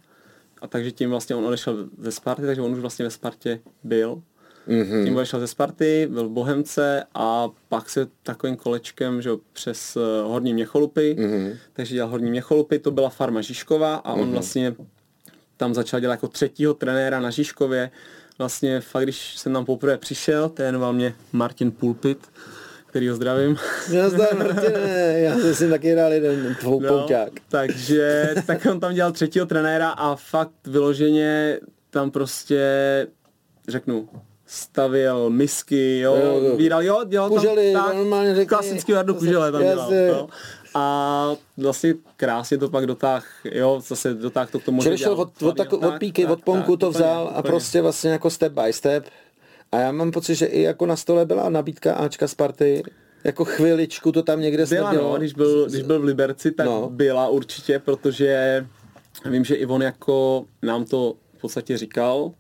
A 0.61 0.66
takže 0.66 0.90
tím 0.90 1.11
vlastně 1.11 1.37
on 1.37 1.46
odešel 1.46 1.88
ze 1.98 2.12
Sparty, 2.12 2.42
takže 2.42 2.62
on 2.62 2.72
už 2.72 2.79
vlastně 2.79 3.05
ve 3.05 3.11
Spartě 3.11 3.61
byl 3.85 4.22
Mm-hmm. 4.68 5.05
Tím 5.05 5.16
odešel 5.16 5.40
ze 5.40 5.46
Sparty, 5.46 6.09
byl 6.11 6.29
v 6.29 6.31
Bohemce 6.31 7.05
a 7.14 7.48
pak 7.68 7.90
se 7.90 8.07
takovým 8.22 8.57
kolečkem 8.57 9.22
že 9.22 9.31
přes 9.53 9.96
uh, 9.96 10.03
Horní 10.31 10.55
Měcholupy, 10.55 11.16
mm-hmm. 11.18 11.57
takže 11.72 11.94
dělal 11.94 12.11
Horní 12.11 12.31
Měcholupy, 12.31 12.79
to 12.79 12.90
byla 12.90 13.09
farma 13.09 13.40
Žižkova 13.40 13.94
a 13.94 14.12
on 14.12 14.20
mm-hmm. 14.20 14.33
vlastně 14.33 14.75
tam 15.57 15.75
začal 15.75 16.01
dělat 16.01 16.12
jako 16.12 16.29
třetího 16.29 16.75
trenéra 16.75 17.20
na 17.20 17.31
Žižkově. 17.31 17.90
Vlastně 18.38 18.81
fakt, 18.81 19.03
když 19.03 19.37
jsem 19.37 19.53
tam 19.53 19.64
poprvé 19.64 19.98
přišel, 19.98 20.48
trénoval 20.48 20.92
mě 20.92 21.14
Martin 21.33 21.70
Pulpit, 21.70 22.18
který 22.87 23.09
ho 23.09 23.16
zdravím. 23.16 23.57
Já 23.92 24.09
zdravím, 24.09 24.38
Martine, 24.38 25.14
já 25.16 25.38
jsem 25.38 25.70
taky 25.70 25.92
hrál 25.92 26.12
jeden 26.12 26.55
tvou 26.61 26.81
no, 26.81 26.88
pouťák. 26.88 27.33
Takže 27.48 28.35
tak 28.46 28.66
on 28.70 28.81
tam 28.81 28.94
dělal 28.94 29.12
třetího 29.12 29.46
trenéra 29.46 29.90
a 29.90 30.16
fakt 30.16 30.66
vyloženě 30.66 31.61
tam 31.90 32.11
prostě 32.11 32.61
řeknu, 33.68 34.09
stavěl 34.53 35.31
misky, 35.31 35.99
jo, 35.99 36.17
jo, 36.17 36.41
jo. 36.45 36.57
víral, 36.57 36.83
jo, 36.83 37.05
dělal 37.05 37.29
Kuželi, 37.29 37.73
tam 37.73 37.87
tak, 37.87 37.97
normálně 37.97 38.35
řekni, 38.35 38.47
klasický 38.47 38.93
Jardu 38.93 39.15
Kužele 39.15 39.53
tam 39.53 39.62
dělal, 39.62 39.95
jo. 39.95 40.29
A 40.75 41.37
vlastně 41.57 41.95
krásně 42.17 42.59
to 42.59 42.69
pak 42.69 42.87
dotáh, 42.87 43.27
jo, 43.45 43.83
zase 43.87 44.15
dotáh 44.15 44.51
to 44.51 44.59
k 44.59 44.65
tomu, 44.65 44.83
že 44.83 44.99
šel 44.99 45.12
od, 45.12 45.43
od, 45.43 45.57
tak, 45.57 45.73
od 45.73 45.99
píky, 45.99 46.23
tak, 46.23 46.31
od 46.31 46.43
ponku 46.45 46.77
tak, 46.77 46.81
to 46.81 46.91
vzal 46.91 47.25
úplně, 47.25 47.37
a 47.37 47.43
prostě 47.43 47.83
vlastně 47.83 48.11
jako 48.11 48.31
step 48.31 48.53
by 48.53 48.73
step. 48.73 49.05
A 49.73 49.79
já 49.79 49.93
mám 49.93 50.11
pocit, 50.11 50.35
že 50.35 50.47
i 50.47 50.62
jako 50.62 50.87
na 50.87 50.97
stole 50.97 51.27
byla 51.27 51.49
nabídka 51.49 51.95
Ačka 51.95 52.29
Sparty, 52.29 52.83
jako 53.25 53.45
chviličku 53.45 54.12
to 54.12 54.23
tam 54.23 54.41
někde 54.41 54.67
byla, 54.67 54.93
no, 54.93 55.15
když 55.19 55.35
byl, 55.35 55.69
když 55.69 55.83
byl 55.83 56.01
v 56.01 56.05
Liberci, 56.05 56.53
tak 56.53 56.67
no. 56.67 56.91
byla 56.93 57.29
určitě, 57.29 57.79
protože 57.79 58.67
vím, 59.31 59.45
že 59.45 59.55
Ivon 59.55 59.83
jako 59.83 60.45
nám 60.62 60.85
to 60.85 61.15
v 61.38 61.41
podstatě 61.41 61.79
říkal, 61.79 62.33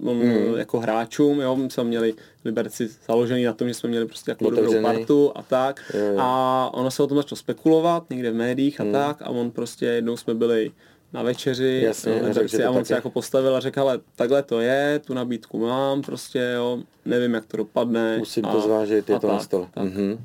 mm. 0.00 0.56
jako 0.56 0.80
hráčům, 0.80 1.40
jo, 1.40 1.56
my 1.56 1.70
jsme 1.70 1.84
měli 1.84 2.14
Liberci 2.44 2.88
založený 3.08 3.44
na 3.44 3.52
tom, 3.52 3.68
že 3.68 3.74
jsme 3.74 3.88
měli 3.88 4.06
prostě 4.06 4.30
jako 4.30 4.50
dobrou 4.50 4.82
partu 4.82 5.32
a 5.34 5.42
tak. 5.42 5.90
Je, 5.94 6.00
je. 6.00 6.14
A 6.18 6.70
ono 6.74 6.90
se 6.90 7.02
o 7.02 7.06
tom 7.06 7.16
začalo 7.16 7.36
spekulovat 7.36 8.10
někde 8.10 8.30
v 8.30 8.34
médiích 8.34 8.80
a 8.80 8.84
mm. 8.84 8.92
tak 8.92 9.22
a 9.22 9.28
on 9.28 9.50
prostě 9.50 9.86
jednou 9.86 10.16
jsme 10.16 10.34
byli 10.34 10.72
na 11.12 11.22
večeři 11.22 11.80
Jasně, 11.84 12.12
jo, 12.12 12.32
řekl, 12.32 12.66
a 12.66 12.70
on 12.70 12.84
se 12.84 12.94
jako 12.94 13.10
postavil 13.10 13.56
a 13.56 13.60
řekl, 13.60 13.80
ale 13.80 14.00
takhle 14.16 14.42
to 14.42 14.60
je, 14.60 14.98
tu 14.98 15.14
nabídku 15.14 15.58
mám, 15.58 16.02
prostě 16.02 16.52
jo, 16.54 16.82
nevím, 17.04 17.34
jak 17.34 17.46
to 17.46 17.56
dopadne. 17.56 18.18
Musím 18.18 18.44
a, 18.44 18.52
to 18.52 18.60
zvážit, 18.60 19.08
je 19.08 19.20
to 19.20 19.26
tak, 19.26 19.30
na 19.30 19.40
stole. 19.40 19.66
Tak. 19.74 19.84
Mm-hmm. 19.84 20.18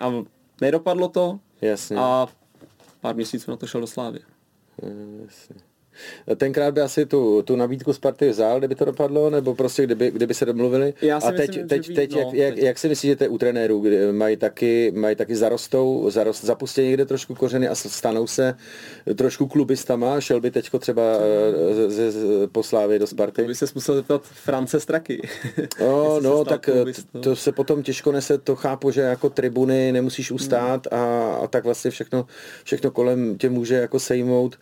A 0.00 0.24
nedopadlo 0.60 1.08
to 1.08 1.38
Jasně. 1.60 1.96
a 1.96 2.28
pár 3.00 3.14
měsíců 3.14 3.50
na 3.50 3.56
to 3.56 3.66
šel 3.66 3.80
do 3.80 3.86
Slávy. 3.86 4.20
Jasně. 5.22 5.69
Tenkrát 6.36 6.74
by 6.74 6.80
asi 6.80 7.06
tu, 7.06 7.42
tu 7.42 7.56
nabídku 7.56 7.92
Sparty 7.92 8.28
vzal, 8.28 8.58
kdyby 8.58 8.74
to 8.74 8.84
dopadlo, 8.84 9.30
nebo 9.30 9.54
prostě 9.54 9.82
kdyby, 9.82 10.10
kdyby 10.10 10.34
se 10.34 10.46
domluvili. 10.46 10.94
Já 11.02 11.20
si 11.20 11.26
a 11.26 11.32
teď, 11.32 11.48
myslím, 11.48 11.68
teď, 11.68 11.88
by, 11.88 11.94
teď, 11.94 12.12
no, 12.12 12.20
jak, 12.20 12.34
jak, 12.34 12.56
jak, 12.56 12.78
si 12.78 12.88
myslíš, 12.88 13.10
že 13.10 13.16
to 13.16 13.24
je 13.24 13.28
u 13.28 13.38
trenérů, 13.38 13.80
kdy 13.80 14.12
mají 14.12 14.36
taky, 14.36 14.92
mají 14.96 15.16
taky 15.16 15.36
zarostou, 15.36 16.10
zarost, 16.10 16.44
zapustí 16.44 16.82
někde 16.82 17.06
trošku 17.06 17.34
kořeny 17.34 17.68
a 17.68 17.74
stanou 17.74 18.26
se 18.26 18.54
trošku 19.14 19.46
klubistama, 19.46 20.20
šel 20.20 20.40
by 20.40 20.50
teďko 20.50 20.78
třeba 20.78 21.02
eh, 21.02 21.90
ze, 21.90 22.12
z, 22.12 22.46
poslávy 22.52 22.98
do 22.98 23.06
Sparty? 23.06 23.42
To 23.42 23.48
by 23.48 23.54
se 23.54 23.66
musel 23.74 23.94
zeptat 23.94 24.22
France 24.22 24.80
Straky. 24.80 25.28
no, 25.80 26.20
no, 26.22 26.44
tak 26.44 26.68
eh, 26.68 27.20
to 27.20 27.36
se 27.36 27.52
potom 27.52 27.82
těžko 27.82 28.12
nese, 28.12 28.38
to 28.38 28.56
chápu, 28.56 28.90
že 28.90 29.00
jako 29.00 29.30
tribuny 29.30 29.92
nemusíš 29.92 30.30
ustát 30.30 30.86
hmm. 30.92 31.00
a, 31.00 31.34
a 31.34 31.46
tak 31.46 31.64
vlastně 31.64 31.90
všechno, 31.90 32.26
všechno 32.64 32.90
kolem 32.90 33.38
tě 33.38 33.50
může 33.50 33.74
jako 33.74 34.00
sejmout 34.00 34.58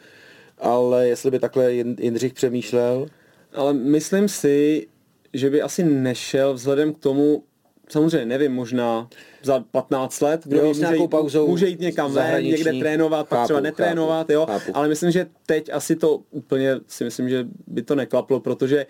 ale 0.61 1.09
jestli 1.09 1.31
by 1.31 1.39
takhle 1.39 1.73
Jindřich 1.73 2.33
přemýšlel? 2.33 3.07
Ale 3.53 3.73
myslím 3.73 4.29
si, 4.29 4.87
že 5.33 5.51
by 5.51 5.63
asi 5.63 5.85
nešel 5.85 6.55
vzhledem 6.55 6.95
k 6.95 6.99
tomu, 6.99 7.45
samozřejmě 7.89 8.27
nevím, 8.27 8.53
možná 8.53 9.09
za 9.43 9.65
15 9.71 10.21
let, 10.21 10.41
kdo 10.45 10.57
jo, 10.57 10.67
může, 10.67 10.97
jít, 10.97 11.09
pauzou 11.09 11.49
může 11.49 11.69
jít 11.69 11.81
někam 11.81 12.13
ven, 12.13 12.45
někde 12.45 12.73
trénovat, 12.73 13.29
pak 13.29 13.45
třeba 13.45 13.61
netrénovat, 13.61 14.27
chápu, 14.27 14.33
jo, 14.33 14.47
chápu. 14.47 14.71
ale 14.75 14.89
myslím, 14.89 15.11
že 15.11 15.27
teď 15.47 15.71
asi 15.73 15.97
to 15.97 16.21
úplně 16.31 16.75
si 16.87 17.05
myslím, 17.05 17.29
že 17.29 17.47
by 17.67 17.83
to 17.83 17.95
neklaplo, 17.95 18.41
protože 18.41 18.87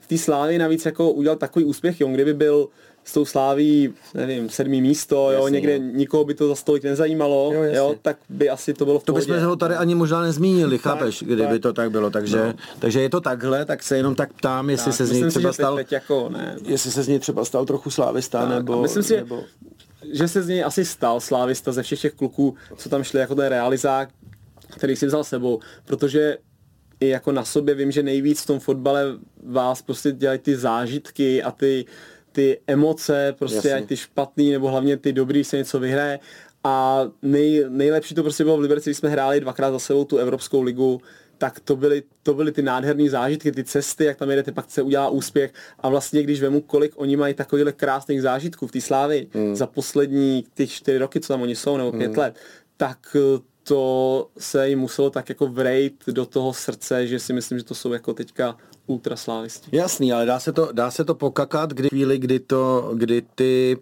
v 0.00 0.06
té 0.06 0.18
slávě 0.18 0.58
navíc 0.58 0.86
jako 0.86 1.10
udělal 1.10 1.36
takový 1.36 1.64
úspěch, 1.64 2.00
jo, 2.00 2.08
kdyby 2.08 2.34
byl 2.34 2.68
s 3.10 3.12
tou 3.12 3.24
sláví, 3.24 3.94
nevím, 4.14 4.48
sedmý 4.48 4.82
místo, 4.82 5.30
Jasně, 5.30 5.44
jo, 5.44 5.48
někde 5.48 5.76
jo. 5.76 5.82
nikoho 5.94 6.24
by 6.24 6.34
to 6.34 6.48
za 6.48 6.54
stolik 6.54 6.84
nezajímalo, 6.84 7.50
jo, 7.54 7.62
jo, 7.62 7.94
tak 8.02 8.16
by 8.28 8.50
asi 8.50 8.74
to 8.74 8.84
bylo 8.84 8.98
v 8.98 9.04
To 9.04 9.12
bychom 9.12 9.38
ho 9.38 9.56
tady 9.56 9.74
ani 9.74 9.94
možná 9.94 10.22
nezmínili, 10.22 10.78
tak, 10.78 10.82
chápeš, 10.82 11.22
kdyby 11.22 11.52
tak. 11.52 11.62
to 11.62 11.72
tak 11.72 11.90
bylo, 11.90 12.10
takže, 12.10 12.36
no. 12.36 12.54
takže 12.78 13.00
je 13.00 13.10
to 13.10 13.20
takhle, 13.20 13.64
tak 13.64 13.82
se 13.82 13.96
jenom 13.96 14.14
tak 14.14 14.32
ptám, 14.32 14.70
jestli 14.70 14.90
tak, 14.90 14.96
se 14.96 15.06
z 15.06 15.12
něj 15.12 15.30
třeba 15.30 15.52
si, 15.52 15.56
stal, 15.56 15.76
teď 15.76 15.92
jako, 15.92 16.28
ne. 16.28 16.56
jestli 16.64 16.90
se 16.90 17.02
z 17.02 17.08
něj 17.08 17.18
třeba 17.18 17.44
stal 17.44 17.66
trochu 17.66 17.90
slávista, 17.90 18.40
tak, 18.40 18.48
nebo... 18.48 18.82
myslím 18.82 19.02
si, 19.02 19.16
nebo... 19.16 19.42
že 20.12 20.28
se 20.28 20.42
z 20.42 20.48
něj 20.48 20.64
asi 20.64 20.84
stal 20.84 21.20
slávista 21.20 21.72
ze 21.72 21.82
všech 21.82 22.00
těch 22.00 22.14
kluků, 22.14 22.54
co 22.76 22.88
tam 22.88 23.04
šli 23.04 23.20
jako 23.20 23.34
ten 23.34 23.46
realizák, 23.46 24.08
který 24.76 24.96
si 24.96 25.06
vzal 25.06 25.24
sebou, 25.24 25.60
protože 25.84 26.36
i 27.00 27.08
jako 27.08 27.32
na 27.32 27.44
sobě 27.44 27.74
vím, 27.74 27.90
že 27.90 28.02
nejvíc 28.02 28.42
v 28.42 28.46
tom 28.46 28.60
fotbale 28.60 29.04
vás 29.46 29.82
prostě 29.82 30.12
dělají 30.12 30.38
ty 30.38 30.56
zážitky 30.56 31.42
a 31.42 31.50
ty, 31.50 31.84
ty 32.32 32.60
emoce, 32.66 33.34
prostě 33.38 33.56
Jasně. 33.56 33.74
ať 33.74 33.84
ty 33.84 33.96
špatný 33.96 34.50
nebo 34.50 34.68
hlavně 34.68 34.96
ty 34.96 35.12
dobrý 35.12 35.44
se 35.44 35.56
něco 35.56 35.80
vyhraje. 35.80 36.18
A 36.64 37.04
nej, 37.22 37.64
nejlepší 37.68 38.14
to 38.14 38.22
prostě 38.22 38.44
bylo 38.44 38.56
v 38.56 38.60
Liberci, 38.60 38.90
když 38.90 38.98
jsme 38.98 39.08
hráli 39.08 39.40
dvakrát 39.40 39.70
za 39.70 39.78
sebou 39.78 40.04
tu 40.04 40.16
Evropskou 40.16 40.62
ligu, 40.62 41.00
tak 41.38 41.60
to 41.60 41.76
byly, 41.76 42.02
to 42.22 42.34
byly 42.34 42.52
ty 42.52 42.62
nádherné 42.62 43.10
zážitky, 43.10 43.52
ty 43.52 43.64
cesty, 43.64 44.04
jak 44.04 44.16
tam 44.16 44.30
jedete, 44.30 44.52
pak 44.52 44.70
se 44.70 44.82
udělá 44.82 45.08
úspěch. 45.08 45.52
A 45.78 45.88
vlastně, 45.88 46.22
když 46.22 46.40
vemu, 46.40 46.60
kolik 46.60 46.92
oni 46.96 47.16
mají 47.16 47.34
takovýchhle 47.34 47.72
krásných 47.72 48.22
zážitků 48.22 48.66
v 48.66 48.72
té 48.72 48.80
slávy 48.80 49.26
mm. 49.34 49.56
za 49.56 49.66
poslední 49.66 50.44
ty 50.54 50.66
čtyři 50.66 50.98
roky, 50.98 51.20
co 51.20 51.32
tam 51.32 51.42
oni 51.42 51.56
jsou, 51.56 51.76
nebo 51.76 51.92
pět 51.92 52.12
mm. 52.12 52.18
let, 52.18 52.34
tak 52.76 53.16
to 53.62 54.28
se 54.38 54.68
jim 54.68 54.78
muselo 54.78 55.10
tak 55.10 55.28
jako 55.28 55.46
vrejt 55.46 55.94
do 56.06 56.26
toho 56.26 56.52
srdce, 56.52 57.06
že 57.06 57.18
si 57.18 57.32
myslím, 57.32 57.58
že 57.58 57.64
to 57.64 57.74
jsou 57.74 57.92
jako 57.92 58.14
teďka 58.14 58.56
ultraslávisti. 58.86 59.76
Jasný, 59.76 60.12
ale 60.12 60.26
dá 60.26 60.40
se 60.40 60.52
to, 60.52 60.68
dá 60.72 60.90
se 60.90 61.04
to 61.04 61.14
pokakat, 61.14 61.70
kdy 61.72 61.88
chvíli, 61.88 62.18
kdy 62.18 62.38
to, 62.38 62.92
kdy 62.94 63.22
ty, 63.34 63.78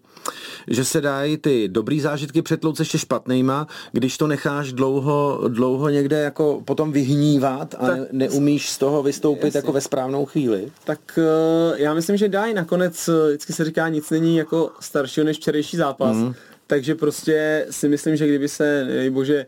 že 0.69 0.85
se 0.85 1.01
dají 1.01 1.37
ty 1.37 1.69
dobrý 1.69 2.01
zážitky 2.01 2.43
přetlouct 2.43 2.79
ještě 2.79 2.99
špatnýma, 2.99 3.67
když 3.93 4.19
to 4.19 4.27
necháš 4.27 4.73
dlouho, 4.73 5.41
dlouho 5.49 5.89
někde 5.89 6.21
jako 6.21 6.63
potom 6.65 6.93
vyhnívat 6.93 7.75
a 7.79 7.87
tak, 7.87 7.99
neumíš 8.13 8.71
z 8.71 8.79
toho 8.79 9.03
vystoupit 9.03 9.45
jasný. 9.45 9.59
jako 9.59 9.73
ve 9.73 9.81
správnou 9.81 10.25
chvíli. 10.25 10.73
Tak 10.85 11.19
uh, 11.19 11.79
já 11.81 11.95
myslím, 11.95 12.17
že 12.17 12.29
dají. 12.29 12.55
Nakonec 12.55 13.09
uh, 13.09 13.29
vždycky 13.29 13.53
se 13.53 13.65
říká, 13.65 13.89
nic 13.89 14.11
není 14.11 14.37
jako 14.37 14.71
staršího 14.81 15.25
než 15.25 15.37
včerejší 15.37 15.77
zápas. 15.77 16.17
Mm. 16.17 16.35
Takže 16.67 16.95
prostě 16.95 17.67
si 17.71 17.89
myslím, 17.89 18.17
že 18.17 18.27
kdyby 18.27 18.49
se, 18.49 18.87
bože, 19.11 19.47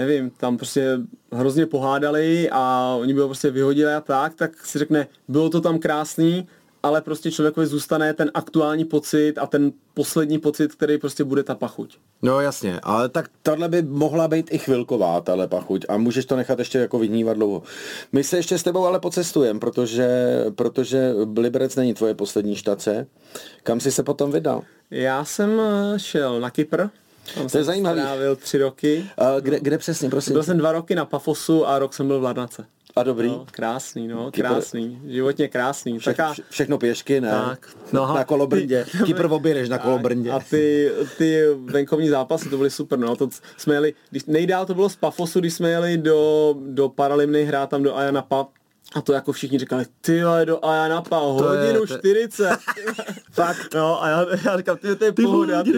nevím, 0.00 0.30
tam 0.30 0.56
prostě 0.56 0.98
hrozně 1.32 1.66
pohádali 1.66 2.50
a 2.52 2.94
oni 3.00 3.14
by 3.14 3.20
ho 3.20 3.28
prostě 3.28 3.50
vyhodili 3.50 3.94
a 3.94 4.00
tak, 4.00 4.34
tak 4.34 4.66
si 4.66 4.78
řekne, 4.78 5.06
bylo 5.28 5.50
to 5.50 5.60
tam 5.60 5.78
krásný, 5.78 6.46
ale 6.82 7.00
prostě 7.00 7.30
člověkovi 7.30 7.66
zůstane 7.66 8.14
ten 8.14 8.30
aktuální 8.34 8.84
pocit 8.84 9.38
a 9.38 9.46
ten 9.46 9.72
poslední 9.94 10.38
pocit, 10.38 10.74
který 10.74 10.98
prostě 10.98 11.24
bude 11.24 11.42
ta 11.42 11.54
pachuť. 11.54 11.98
No 12.22 12.40
jasně, 12.40 12.80
ale 12.82 13.08
tak 13.08 13.30
tohle 13.42 13.68
by 13.68 13.82
mohla 13.82 14.28
být 14.28 14.48
i 14.52 14.58
chvilková, 14.58 15.20
tahle 15.20 15.48
pachuť 15.48 15.84
a 15.88 15.96
můžeš 15.96 16.24
to 16.24 16.36
nechat 16.36 16.58
ještě 16.58 16.78
jako 16.78 16.98
vyhnívat 16.98 17.36
dlouho. 17.36 17.62
My 18.12 18.24
se 18.24 18.36
ještě 18.36 18.58
s 18.58 18.62
tebou 18.62 18.84
ale 18.84 19.00
pocestujeme, 19.00 19.60
protože, 19.60 20.08
protože 20.54 21.14
Liberec 21.36 21.76
není 21.76 21.94
tvoje 21.94 22.14
poslední 22.14 22.56
štace. 22.56 23.06
Kam 23.62 23.80
jsi 23.80 23.92
se 23.92 24.02
potom 24.02 24.32
vydal? 24.32 24.62
Já 24.90 25.24
jsem 25.24 25.60
eh, 25.60 25.98
šel 25.98 26.40
na 26.40 26.50
Kypr, 26.50 26.82
tam 27.34 27.48
to 27.48 27.58
je 27.58 27.64
zajímavý. 27.64 28.00
Strávil 28.00 28.36
tři 28.36 28.58
roky. 28.58 29.10
Uh, 29.20 29.40
kde, 29.40 29.60
kde 29.60 29.78
přesně, 29.78 30.10
prosím? 30.10 30.32
Byl 30.32 30.42
jsem 30.42 30.58
dva 30.58 30.72
roky 30.72 30.94
na 30.94 31.04
Pafosu 31.04 31.66
a 31.68 31.78
rok 31.78 31.94
jsem 31.94 32.06
byl 32.06 32.20
v 32.20 32.22
Larnace. 32.22 32.66
A 32.96 33.02
dobrý. 33.02 33.28
No, 33.28 33.46
krásný, 33.50 34.08
no, 34.08 34.30
krásný. 34.30 35.00
Životně 35.06 35.48
krásný. 35.48 35.98
Vše, 35.98 36.10
Taká... 36.10 36.34
všechno 36.50 36.78
pěšky, 36.78 37.20
ne? 37.20 37.30
Tak. 37.30 37.68
No, 37.92 38.14
na 38.14 38.24
kolobrndě. 38.24 38.86
Ty, 38.92 38.98
Kýpr 39.04 39.26
oběreš 39.30 39.68
na 39.68 39.78
kolobrndě. 39.78 40.30
A 40.30 40.40
ty, 40.40 40.90
ty 41.18 41.44
venkovní 41.64 42.08
zápasy, 42.08 42.48
to 42.48 42.56
byly 42.56 42.70
super, 42.70 42.98
no. 42.98 43.16
To 43.16 43.28
jsme 43.56 43.74
jeli, 43.74 43.94
když 44.10 44.24
nejdál 44.24 44.66
to 44.66 44.74
bylo 44.74 44.88
z 44.88 44.96
Pafosu, 44.96 45.40
když 45.40 45.54
jsme 45.54 45.70
jeli 45.70 45.98
do, 45.98 46.54
do 46.60 46.88
Paralimny 46.88 47.44
hrát 47.44 47.70
tam 47.70 47.82
do 47.82 47.96
Ayanapa, 47.96 48.46
a 48.94 49.00
to 49.00 49.12
jako 49.12 49.32
všichni 49.32 49.58
říkali, 49.58 49.84
ty 50.00 50.20
do 50.44 50.64
a 50.64 50.74
já 50.74 50.88
napal 50.88 51.32
hodinu 51.32 51.86
to 51.86 51.94
je, 51.94 51.98
40. 51.98 52.50
Fakt. 53.32 53.74
No 53.74 54.02
a 54.02 54.08
já, 54.08 54.26
já 54.44 54.56
říkám, 54.56 54.76
ty 54.76 54.96
to 54.96 55.04
je 55.04 55.12
ty 55.12 55.22
pohoda, 55.22 55.62
ty 55.62 55.72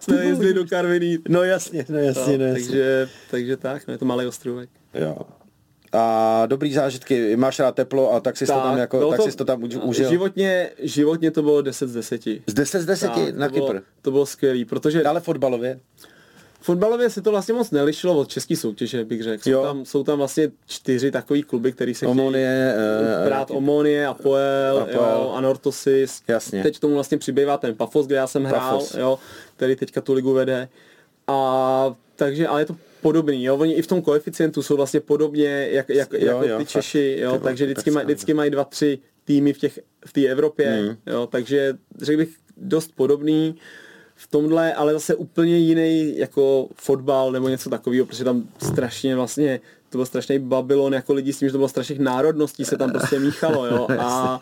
jsme 0.00 0.24
jezdili 0.24 0.54
do 0.54 0.66
Karviní. 0.66 1.18
No 1.28 1.42
jasně, 1.42 1.86
no 1.88 1.98
jasně, 1.98 2.38
no, 2.38 2.44
no 2.44 2.44
jasně. 2.44 2.64
Takže, 2.68 3.08
takže 3.30 3.56
tak, 3.56 3.86
no 3.86 3.92
je 3.92 3.98
to 3.98 4.04
malý 4.04 4.26
ostrovek. 4.26 4.70
Jo. 4.94 5.16
A 5.92 6.42
dobrý 6.46 6.72
zážitky, 6.72 7.36
máš 7.36 7.58
rád 7.58 7.74
teplo 7.74 8.12
a 8.12 8.20
tak 8.20 8.36
si 8.36 8.46
tak, 8.46 8.56
to 8.56 8.62
tam 8.62 8.78
jako, 8.78 9.10
tak 9.10 9.16
to, 9.20 9.30
si 9.30 9.36
to 9.36 9.44
tam 9.44 9.62
užil. 9.62 10.08
Životně, 10.08 10.70
životně 10.78 11.30
to 11.30 11.42
bylo 11.42 11.62
10 11.62 11.88
z 11.88 11.94
10. 11.94 12.22
Z 12.46 12.54
10 12.54 12.80
z 12.80 12.86
10 12.86 13.08
tak, 13.08 13.34
na 13.34 13.48
to 13.48 13.54
Kypr. 13.54 13.66
Bylo, 13.66 13.82
to 14.02 14.10
bylo 14.10 14.26
skvělý, 14.26 14.64
protože... 14.64 15.02
Dále 15.02 15.20
fotbalově? 15.20 15.80
Fotbalově 16.66 17.10
se 17.10 17.22
to 17.22 17.30
vlastně 17.30 17.54
moc 17.54 17.70
nelišilo 17.70 18.18
od 18.18 18.28
české 18.28 18.56
soutěže, 18.56 19.04
bych 19.04 19.22
řekl. 19.22 19.42
Jsou 19.42 19.62
tam, 19.62 19.84
jsou 19.84 20.04
tam 20.04 20.18
vlastně 20.18 20.50
čtyři 20.66 21.10
takový 21.10 21.42
kluby, 21.42 21.72
který 21.72 21.94
se 21.94 22.06
Omonie, 22.06 22.74
chtějí 22.74 23.26
brát 23.26 23.50
uh, 23.50 23.56
Omonie, 23.56 24.06
Apoel, 24.06 24.78
Apoel. 24.78 24.96
Jo, 24.96 25.32
Anortosis. 25.34 26.22
Jasně. 26.28 26.62
Teď 26.62 26.78
tomu 26.78 26.94
vlastně 26.94 27.18
přibývá 27.18 27.58
ten 27.58 27.74
Pafos, 27.74 28.06
kde 28.06 28.16
já 28.16 28.26
jsem 28.26 28.42
Pafos. 28.42 28.92
hrál, 28.92 29.02
jo, 29.02 29.18
který 29.56 29.76
teďka 29.76 30.00
tu 30.00 30.12
ligu 30.12 30.32
vede. 30.32 30.68
A 31.26 31.94
takže, 32.16 32.46
ale 32.46 32.60
je 32.60 32.66
to 32.66 32.76
podobný, 33.02 33.44
jo, 33.44 33.56
oni 33.56 33.74
i 33.74 33.82
v 33.82 33.86
tom 33.86 34.02
koeficientu 34.02 34.62
jsou 34.62 34.76
vlastně 34.76 35.00
podobně 35.00 35.68
jak, 35.70 35.88
jak, 35.88 36.12
jo, 36.12 36.18
jako 36.26 36.48
jo, 36.48 36.58
ty 36.58 36.66
Češi, 36.66 37.18
jo, 37.20 37.38
takže 37.42 37.64
vždycky, 37.64 37.90
maj, 37.90 38.04
vždycky 38.04 38.34
mají 38.34 38.50
dva, 38.50 38.64
tři 38.64 38.98
týmy 39.24 39.52
v 39.52 39.58
těch 39.58 39.80
v 40.06 40.12
té 40.12 40.26
Evropě, 40.26 40.82
mm. 40.82 41.12
jo, 41.12 41.26
takže 41.26 41.74
řekl 42.02 42.18
bych 42.18 42.28
dost 42.56 42.90
podobný 42.96 43.54
v 44.16 44.26
tomhle, 44.26 44.74
ale 44.74 44.92
zase 44.92 45.14
úplně 45.14 45.58
jiný 45.58 46.18
jako 46.18 46.68
fotbal 46.74 47.32
nebo 47.32 47.48
něco 47.48 47.70
takového, 47.70 48.06
protože 48.06 48.24
tam 48.24 48.48
strašně 48.58 49.16
vlastně 49.16 49.60
to 49.88 49.98
byl 49.98 50.06
strašný 50.06 50.38
Babylon 50.38 50.94
jako 50.94 51.12
lidi 51.14 51.32
s 51.32 51.38
tím, 51.38 51.48
že 51.48 51.52
to 51.52 51.58
bylo 51.58 51.68
strašných 51.68 51.98
národností, 51.98 52.64
se 52.64 52.76
tam 52.76 52.90
prostě 52.90 53.18
míchalo, 53.18 53.66
jo, 53.66 53.86
a 53.98 54.40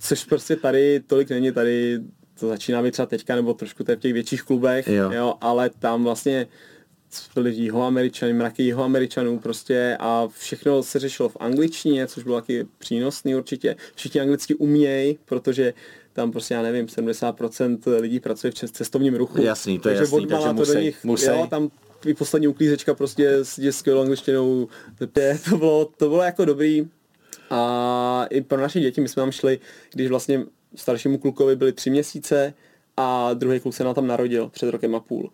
což 0.00 0.24
prostě 0.24 0.56
tady 0.56 1.00
tolik 1.06 1.30
není, 1.30 1.52
tady 1.52 2.00
to 2.40 2.48
začíná 2.48 2.82
být 2.82 2.90
třeba 2.90 3.06
teďka, 3.06 3.36
nebo 3.36 3.54
trošku 3.54 3.84
v 3.84 3.96
těch 3.96 4.12
větších 4.12 4.42
klubech, 4.42 4.88
jo. 4.88 5.10
jo 5.12 5.34
ale 5.40 5.70
tam 5.78 6.04
vlastně 6.04 6.46
byli 7.34 7.52
jihoameričany, 7.52 8.32
mraky 8.32 8.62
jihoameričanů 8.62 9.38
prostě 9.38 9.96
a 10.00 10.28
všechno 10.38 10.82
se 10.82 10.98
řešilo 10.98 11.28
v 11.28 11.36
angličtině, 11.40 12.06
což 12.06 12.24
bylo 12.24 12.40
taky 12.40 12.66
přínosný 12.78 13.34
určitě. 13.34 13.76
Všichni 13.94 14.20
anglicky 14.20 14.54
umějí, 14.54 15.18
protože 15.24 15.74
tam 16.16 16.32
prostě, 16.32 16.54
já 16.54 16.62
nevím, 16.62 16.86
70% 16.86 18.00
lidí 18.00 18.20
pracuje 18.20 18.50
v 18.50 18.54
cestovním 18.54 19.14
ruchu. 19.14 19.42
Jasný, 19.42 19.78
to 19.78 19.88
je 19.88 19.96
takže 19.96 20.16
jasný, 20.16 20.26
takže 20.26 20.52
musí, 20.52 20.74
do 20.74 20.80
nich, 20.80 21.04
musí. 21.04 21.26
Jo, 21.26 21.46
tam 21.50 21.70
i 22.06 22.14
poslední 22.14 22.48
uklízečka 22.48 22.94
prostě 22.94 23.30
s 23.30 23.70
skvělou 23.70 24.00
angličtinou, 24.00 24.68
to 25.50 25.56
bylo, 25.56 25.84
to 25.96 26.08
bylo 26.08 26.22
jako 26.22 26.44
dobrý. 26.44 26.88
A 27.50 28.26
i 28.30 28.40
pro 28.40 28.60
naše 28.60 28.80
děti, 28.80 29.00
my 29.00 29.08
jsme 29.08 29.20
tam 29.20 29.32
šli, 29.32 29.58
když 29.92 30.08
vlastně 30.08 30.44
staršímu 30.74 31.18
klukovi 31.18 31.56
byly 31.56 31.72
tři 31.72 31.90
měsíce 31.90 32.54
a 32.96 33.34
druhý 33.34 33.60
kluk 33.60 33.74
se 33.74 33.84
nám 33.84 33.94
tam 33.94 34.06
narodil 34.06 34.48
před 34.48 34.70
rokem 34.70 34.94
a 34.94 35.00
půl. 35.00 35.30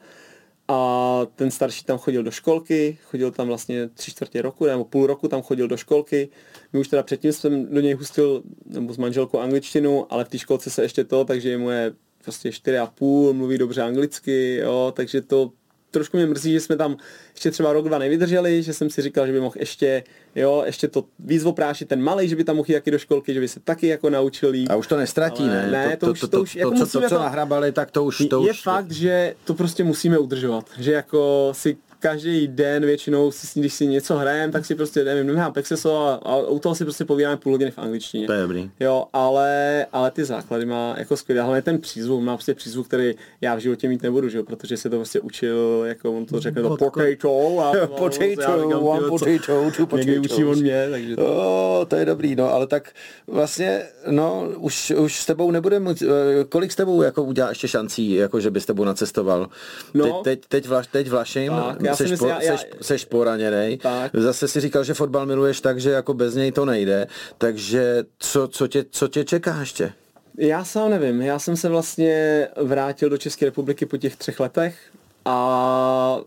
A 0.74 1.26
ten 1.36 1.50
starší 1.50 1.84
tam 1.84 1.98
chodil 1.98 2.22
do 2.22 2.30
školky, 2.30 2.98
chodil 3.04 3.30
tam 3.30 3.46
vlastně 3.46 3.88
tři 3.88 4.10
čtvrtě 4.10 4.42
roku, 4.42 4.66
nebo 4.66 4.84
půl 4.84 5.06
roku 5.06 5.28
tam 5.28 5.42
chodil 5.42 5.68
do 5.68 5.76
školky. 5.76 6.28
My 6.72 6.80
už 6.80 6.88
teda 6.88 7.02
předtím 7.02 7.32
jsem 7.32 7.74
do 7.74 7.80
něj 7.80 7.92
hustil, 7.94 8.42
nebo 8.66 8.94
s 8.94 8.96
manželkou 8.96 9.38
angličtinu, 9.38 10.12
ale 10.12 10.24
v 10.24 10.28
té 10.28 10.38
školce 10.38 10.70
se 10.70 10.82
ještě 10.82 11.04
to, 11.04 11.24
takže 11.24 11.58
mu 11.58 11.70
je 11.70 11.92
prostě 12.24 12.52
čtyři 12.52 12.78
a 12.78 12.86
půl, 12.86 13.32
mluví 13.32 13.58
dobře 13.58 13.82
anglicky, 13.82 14.56
jo, 14.56 14.92
takže 14.96 15.20
to 15.20 15.52
trošku 15.92 16.16
mě 16.16 16.26
mrzí, 16.26 16.52
že 16.52 16.60
jsme 16.60 16.76
tam 16.76 16.96
ještě 17.34 17.50
třeba 17.50 17.72
rok, 17.72 17.88
dva 17.88 17.98
nevydrželi, 17.98 18.62
že 18.62 18.72
jsem 18.72 18.90
si 18.90 19.02
říkal, 19.02 19.26
že 19.26 19.32
by 19.32 19.40
mohl 19.40 19.54
ještě, 19.58 20.04
jo, 20.34 20.62
ještě 20.66 20.88
to 20.88 21.04
víc 21.18 21.44
oprášit 21.44 21.88
ten 21.88 22.02
malý, 22.02 22.28
že 22.28 22.36
by 22.36 22.44
tam 22.44 22.56
mohl 22.56 22.66
jít 22.68 22.74
taky 22.74 22.90
do 22.90 22.98
školky, 22.98 23.34
že 23.34 23.40
by 23.40 23.48
se 23.48 23.60
taky 23.60 23.86
jako 23.86 24.10
naučil 24.10 24.52
A 24.68 24.76
už 24.76 24.86
to 24.86 24.96
nestratí, 24.96 25.46
ne? 25.46 25.68
Ne, 25.70 25.96
to, 25.96 26.06
to, 26.06 26.12
už, 26.12 26.20
to, 26.20 26.28
to, 26.28 26.42
už, 26.42 26.56
jako 26.56 26.70
to, 26.70 26.86
co, 26.86 27.00
to, 27.00 27.08
co 27.08 27.18
nahrabali, 27.18 27.72
tak 27.72 27.90
to 27.90 28.04
už, 28.04 28.22
to 28.30 28.44
je 28.44 28.50
už... 28.50 28.62
fakt, 28.62 28.90
že 28.90 29.34
to 29.44 29.54
prostě 29.54 29.84
musíme 29.84 30.18
udržovat, 30.18 30.70
že 30.78 30.92
jako 30.92 31.48
si 31.52 31.76
každý 32.02 32.48
den 32.48 32.86
většinou, 32.86 33.30
si, 33.30 33.60
když 33.60 33.74
si 33.74 33.86
něco 33.86 34.16
hrajem, 34.16 34.50
tak 34.50 34.66
si 34.66 34.74
prostě, 34.74 35.04
nevím, 35.04 35.26
nemám 35.26 35.52
Pexeso 35.52 35.96
a, 35.96 36.14
a 36.14 36.36
u 36.36 36.58
toho 36.58 36.74
si 36.74 36.84
prostě 36.84 37.04
povídáme 37.04 37.36
půl 37.36 37.52
hodiny 37.52 37.70
v 37.70 37.78
angličtině. 37.78 38.26
To 38.26 38.32
je 38.32 38.42
dobrý. 38.42 38.70
Jo, 38.80 39.04
ale, 39.12 39.86
ale 39.92 40.10
ty 40.10 40.24
základy 40.24 40.64
má 40.64 40.94
jako 40.98 41.16
skvělé, 41.16 41.42
hlavně 41.42 41.62
ten 41.62 41.78
přízvuk, 41.78 42.22
má 42.22 42.36
prostě 42.36 42.54
přízvuk, 42.54 42.86
který 42.86 43.14
já 43.40 43.54
v 43.54 43.58
životě 43.58 43.88
mít 43.88 44.02
nebudu, 44.02 44.28
že 44.28 44.38
jo, 44.38 44.44
protože 44.44 44.76
se 44.76 44.90
to 44.90 44.96
prostě 44.96 45.20
učil, 45.20 45.84
jako 45.86 46.12
on 46.12 46.26
to 46.26 46.40
řekne, 46.40 46.62
to 46.62 46.68
potato 46.68 47.60
a, 47.60 47.86
potato, 47.86 48.80
one 48.80 49.08
potato, 49.08 49.70
two 49.76 49.86
potato. 49.86 50.20
učí 50.20 50.44
on 50.44 50.60
mě, 50.60 50.86
takže 50.90 51.16
to... 51.16 51.26
Oh, 51.26 51.86
to 51.86 51.96
je 51.96 52.04
dobrý, 52.04 52.36
no, 52.36 52.52
ale 52.52 52.66
tak 52.66 52.92
vlastně, 53.26 53.82
no, 54.10 54.48
už, 54.56 54.90
už 54.90 55.20
s 55.20 55.26
tebou 55.26 55.50
nebude 55.50 55.80
moc, 55.80 56.02
eh, 56.02 56.06
kolik 56.48 56.72
s 56.72 56.76
tebou 56.76 57.02
jako 57.02 57.22
udělá 57.22 57.48
ještě 57.48 57.68
šancí, 57.68 58.14
jako 58.14 58.40
že 58.40 58.50
by 58.50 58.60
s 58.60 58.66
tebou 58.66 58.84
nacestoval? 58.84 59.48
No, 59.94 60.04
teď, 60.04 60.14
teď, 60.24 60.40
teď, 60.48 60.68
vlaš, 60.68 60.86
teď 60.86 61.08
Vlašim, 61.08 61.52
tak, 61.52 61.91
já 61.92 61.96
seš, 61.96 62.10
myslím, 62.10 62.28
po, 62.28 62.34
já, 62.34 62.42
já, 62.42 62.56
seš, 62.56 62.66
seš 62.80 63.04
poraněnej. 63.04 63.76
Tak. 63.76 64.10
Zase 64.14 64.48
si 64.48 64.60
říkal, 64.60 64.84
že 64.84 64.94
fotbal 64.94 65.26
miluješ 65.26 65.60
tak, 65.60 65.80
že 65.80 65.90
jako 65.90 66.14
bez 66.14 66.34
něj 66.34 66.52
to 66.52 66.64
nejde. 66.64 67.06
Takže 67.38 68.04
co, 68.18 68.48
co, 68.48 68.68
tě, 68.68 68.84
co 68.90 69.08
tě 69.08 69.24
čeká 69.24 69.60
ještě? 69.60 69.92
Já 70.38 70.64
sám 70.64 70.90
nevím. 70.90 71.22
Já 71.22 71.38
jsem 71.38 71.56
se 71.56 71.68
vlastně 71.68 72.48
vrátil 72.62 73.10
do 73.10 73.18
České 73.18 73.44
republiky 73.44 73.86
po 73.86 73.96
těch 73.96 74.16
třech 74.16 74.40
letech 74.40 74.76
a, 75.24 76.20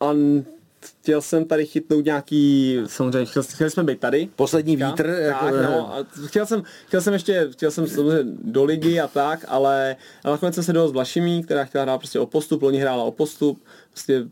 a 0.00 0.12
chtěl 1.04 1.22
jsem 1.22 1.44
tady 1.44 1.66
chytnout 1.66 2.04
nějaký, 2.04 2.78
samozřejmě 2.86 3.24
chtěl, 3.24 3.42
chtěli 3.42 3.70
jsme 3.70 3.84
být 3.84 4.00
tady. 4.00 4.28
Poslední 4.36 4.76
vítr. 4.76 5.16
Tak, 5.30 5.44
jako, 5.44 5.56
no, 5.62 5.94
a 5.94 6.06
chtěl 6.26 6.46
jsem, 6.46 6.62
chtěl 6.86 7.00
jsem 7.00 7.12
ještě, 7.12 7.48
chtěl 7.50 7.70
jsem 7.70 7.86
samozřejmě 7.86 8.32
do 8.44 8.64
ligy 8.64 9.00
a 9.00 9.08
tak, 9.08 9.44
ale, 9.48 9.96
nakonec 10.24 10.54
jsem 10.54 10.64
se 10.64 10.72
dal 10.72 10.88
s 10.88 10.92
Vlašimí, 10.92 11.42
která 11.42 11.64
chtěla 11.64 11.84
hrát 11.84 11.98
prostě 11.98 12.18
o 12.18 12.26
postup, 12.26 12.62
loni 12.62 12.78
hrála 12.78 13.04
o 13.04 13.10
postup, 13.10 13.62
prostě 13.90 14.24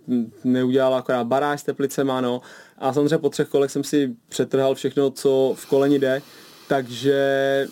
neudělala 0.45 0.99
akorát 0.99 1.25
baráž 1.25 1.61
s 1.61 1.65
Teplicema, 1.65 2.21
no. 2.21 2.41
A 2.79 2.93
samozřejmě 2.93 3.19
po 3.19 3.31
třech 3.31 3.49
kolech 3.49 3.71
jsem 3.71 3.85
si 3.85 4.17
přetrhal 4.29 4.75
všechno, 4.75 5.11
co 5.11 5.55
v 5.57 5.67
koleni 5.67 5.99
jde, 5.99 6.23
takže 6.69 7.67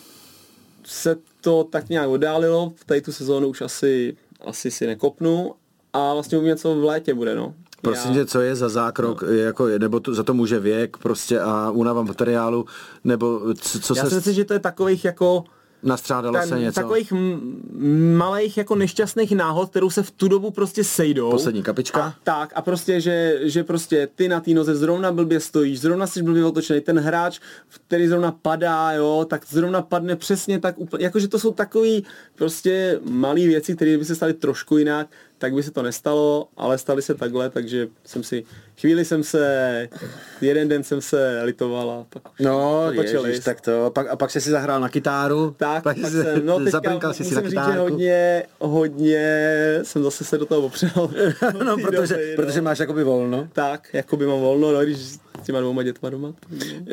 se 0.84 1.16
to 1.40 1.64
tak 1.64 1.88
nějak 1.88 2.08
oddálilo, 2.08 2.72
v 2.76 2.84
tady 2.84 3.00
tu 3.00 3.12
sezónu 3.12 3.48
už 3.48 3.60
asi, 3.60 4.16
asi 4.40 4.70
si 4.70 4.86
nekopnu 4.86 5.54
a 5.92 6.14
vlastně 6.14 6.38
uvidíme, 6.38 6.56
co 6.56 6.74
v 6.74 6.84
létě 6.84 7.14
bude, 7.14 7.34
no. 7.34 7.54
Prosím 7.80 8.14
tě, 8.14 8.26
co 8.26 8.40
je 8.40 8.56
za 8.56 8.68
zákrok, 8.68 9.22
no. 9.22 9.28
jako, 9.28 9.66
nebo 9.66 10.00
to, 10.00 10.14
za 10.14 10.22
to 10.22 10.34
může 10.34 10.60
věk 10.60 10.96
prostě 10.96 11.40
a 11.40 11.70
únava 11.70 12.02
materiálu, 12.02 12.66
nebo 13.04 13.54
co, 13.54 13.80
co 13.80 13.94
Já 13.96 14.02
se... 14.02 14.06
Já 14.06 14.10
si 14.10 14.14
myslím, 14.14 14.34
že 14.34 14.44
to 14.44 14.52
je 14.52 14.58
takových 14.58 15.04
jako 15.04 15.44
Nastřádalo 15.82 16.38
ten, 16.38 16.48
se 16.48 16.58
něco. 16.58 16.80
Takových 16.80 17.12
malých 18.16 18.56
jako 18.56 18.76
nešťastných 18.76 19.32
náhod, 19.32 19.70
kterou 19.70 19.90
se 19.90 20.02
v 20.02 20.10
tu 20.10 20.28
dobu 20.28 20.50
prostě 20.50 20.84
sejdou. 20.84 21.30
Poslední 21.30 21.62
kapička. 21.62 22.02
A, 22.02 22.14
tak 22.24 22.52
a 22.54 22.62
prostě, 22.62 23.00
že, 23.00 23.38
že 23.42 23.64
prostě 23.64 24.08
ty 24.14 24.28
na 24.28 24.40
té 24.40 24.50
noze 24.50 24.74
zrovna 24.74 25.12
blbě 25.12 25.40
stojíš, 25.40 25.80
zrovna 25.80 26.06
jsi 26.06 26.22
blbě 26.22 26.44
otočený, 26.44 26.80
ten 26.80 26.98
hráč, 26.98 27.40
který 27.86 28.08
zrovna 28.08 28.32
padá, 28.42 28.92
jo, 28.92 29.26
tak 29.30 29.46
zrovna 29.48 29.82
padne 29.82 30.16
přesně 30.16 30.60
tak 30.60 30.78
úplně, 30.78 31.04
jakože 31.04 31.28
to 31.28 31.38
jsou 31.38 31.52
takový 31.52 32.04
prostě 32.34 33.00
malé 33.10 33.40
věci, 33.40 33.76
které 33.76 33.98
by 33.98 34.04
se 34.04 34.14
staly 34.14 34.34
trošku 34.34 34.78
jinak, 34.78 35.06
tak 35.40 35.54
by 35.54 35.62
se 35.62 35.70
to 35.70 35.82
nestalo, 35.82 36.48
ale 36.56 36.78
stali 36.78 37.02
se 37.02 37.14
takhle, 37.14 37.50
takže 37.50 37.88
jsem 38.04 38.22
si, 38.22 38.44
chvíli 38.80 39.04
jsem 39.04 39.22
se, 39.22 39.88
jeden 40.40 40.68
den 40.68 40.84
jsem 40.84 41.00
se 41.00 41.40
litoval 41.42 41.90
a 41.90 42.06
pak 42.10 42.32
No, 42.40 42.90
ježiš, 42.92 43.44
tak 43.44 43.60
to, 43.60 43.84
a 43.84 43.90
pak, 43.90 44.08
a 44.08 44.16
pak 44.16 44.30
jsi 44.30 44.40
si 44.40 44.50
zahrál 44.50 44.80
na 44.80 44.88
kytáru. 44.88 45.54
Tak, 45.56 45.82
pak, 45.82 46.00
pak 46.00 46.12
jsem, 46.12 46.46
no 46.46 46.60
teďka 46.64 47.12
si 47.12 47.24
si 47.24 47.34
na 47.34 47.40
říct, 47.40 47.50
že 47.52 47.78
hodně, 47.78 48.42
hodně 48.58 49.80
jsem 49.82 50.02
zase 50.02 50.24
se 50.24 50.38
do 50.38 50.46
toho 50.46 50.60
opřel. 50.60 50.90
no, 51.64 51.76
protože, 51.76 52.14
doby, 52.14 52.30
no. 52.30 52.36
protože 52.36 52.60
máš 52.60 52.78
jakoby 52.78 53.04
volno. 53.04 53.48
Tak, 53.52 53.88
jakoby 53.92 54.26
mám 54.26 54.40
volno, 54.40 54.72
no, 54.72 54.80
když 54.80 54.98
s 54.98 55.20
těma 55.42 55.60
dvouma 55.60 55.82
dětma 55.82 56.10
doma. 56.10 56.32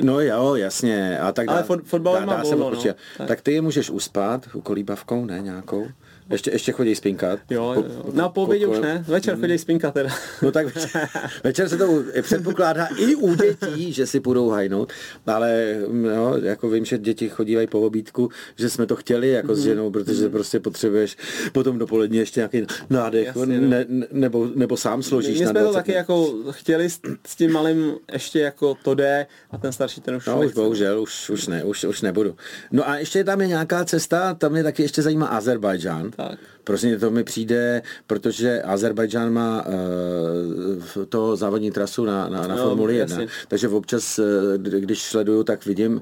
No 0.02 0.20
jo, 0.20 0.56
jasně. 0.56 1.20
A 1.20 1.32
tak 1.32 1.50
Ale 1.50 1.66
dá, 1.70 1.78
fotbal 1.84 2.26
má 2.26 2.44
volno, 2.44 2.70
no. 2.70 2.84
Tak. 3.18 3.28
tak 3.28 3.42
ty 3.42 3.54
je 3.54 3.62
můžeš 3.62 3.90
uspat 3.90 4.48
kolíbavkou, 4.64 5.26
ne 5.26 5.40
nějakou? 5.42 5.88
Ještě, 6.30 6.52
ještě 6.52 6.72
chodí 6.72 6.96
spinkat. 6.96 7.40
Jo, 7.50 7.74
jo. 7.78 7.84
Na 8.14 8.30
po 8.30 8.44
obědě 8.44 8.68
už 8.68 8.80
ne, 8.80 9.06
večer 9.08 9.40
chodí 9.40 9.58
spinkat 9.58 9.94
teda. 9.94 10.10
No 10.42 10.52
tak 10.52 10.76
večer, 10.76 11.10
večer 11.44 11.70
se 11.70 11.78
to 11.78 12.04
předpokládá 12.22 12.88
i 12.98 13.16
u 13.16 13.36
dětí, 13.36 13.94
že 13.94 14.08
si 14.08 14.20
půjdou 14.20 14.50
hajnout, 14.50 14.94
ale 15.26 15.76
no, 15.92 16.38
jako 16.38 16.70
vím, 16.70 16.86
že 16.86 16.98
děti 16.98 17.30
chodívají 17.30 17.68
po 17.68 17.82
obídku, 17.82 18.30
že 18.56 18.70
jsme 18.70 18.86
to 18.86 18.96
chtěli 18.96 19.30
jako 19.30 19.56
s 19.56 19.58
mhm. 19.58 19.68
ženou, 19.68 19.92
protože 19.92 20.24
mhm. 20.24 20.32
prostě 20.32 20.60
potřebuješ 20.60 21.18
potom 21.52 21.78
dopoledne 21.78 22.18
ještě 22.18 22.40
nějaký 22.40 22.66
nádech, 22.90 23.28
Jasně, 23.28 23.62
no. 23.62 23.68
ne, 23.68 23.86
nebo, 24.12 24.50
nebo 24.56 24.78
sám 24.78 25.04
složíš 25.04 25.40
My 25.40 25.48
jsme 25.48 25.64
to 25.64 25.74
taky 25.74 25.92
jako 25.92 26.34
chtěli 26.52 26.90
s, 26.90 27.00
s 27.28 27.36
tím 27.36 27.52
malým 27.52 27.96
ještě 28.14 28.40
jako 28.40 28.76
to 28.84 28.96
jde 28.96 29.28
a 29.52 29.58
ten 29.58 29.72
starší 29.72 30.02
ten 30.02 30.16
už 30.16 30.26
No 30.26 30.40
už 30.40 30.54
bohužel, 30.54 31.02
už, 31.02 31.30
už 31.30 31.48
ne, 31.48 31.64
už, 31.64 31.84
už 31.84 32.02
nebudu. 32.02 32.36
No 32.72 32.90
a 32.90 32.96
ještě 32.98 33.24
tam 33.24 33.42
je 33.42 33.48
nějaká 33.48 33.86
cesta, 33.86 34.34
tam 34.34 34.52
mě 34.52 34.64
taky 34.64 34.82
ještě 34.82 35.02
zajímá 35.02 35.28
Azerbajdžán. 35.28 36.12
Tak. 36.18 36.40
Prostě 36.64 36.98
to 36.98 37.12
mi 37.12 37.24
přijde, 37.24 37.82
protože 38.08 38.62
Azerbajdžán 38.62 39.34
má 39.34 39.66
uh, 39.66 41.06
to 41.10 41.36
závodní 41.36 41.72
trasu 41.72 42.06
na, 42.06 42.30
na, 42.30 42.48
na 42.48 42.56
no, 42.56 42.64
Formuli 42.64 42.96
1. 42.96 43.16
Jasně. 43.16 43.36
Takže 43.48 43.68
občas, 43.68 44.20
eh, 44.20 44.58
když 44.58 45.02
sleduju, 45.02 45.44
tak 45.44 45.66
vidím, 45.66 46.02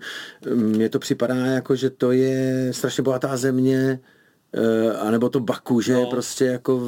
mně 0.55 0.89
to 0.89 0.99
připadá 0.99 1.35
jako, 1.35 1.75
že 1.75 1.89
to 1.89 2.11
je 2.11 2.69
strašně 2.71 3.03
bohatá 3.03 3.37
země, 3.37 3.99
Uh, 4.57 5.07
anebo 5.07 5.29
to 5.29 5.39
Baku, 5.39 5.81
že 5.81 5.93
no. 5.93 5.99
je 5.99 6.05
prostě 6.05 6.45
jako 6.45 6.79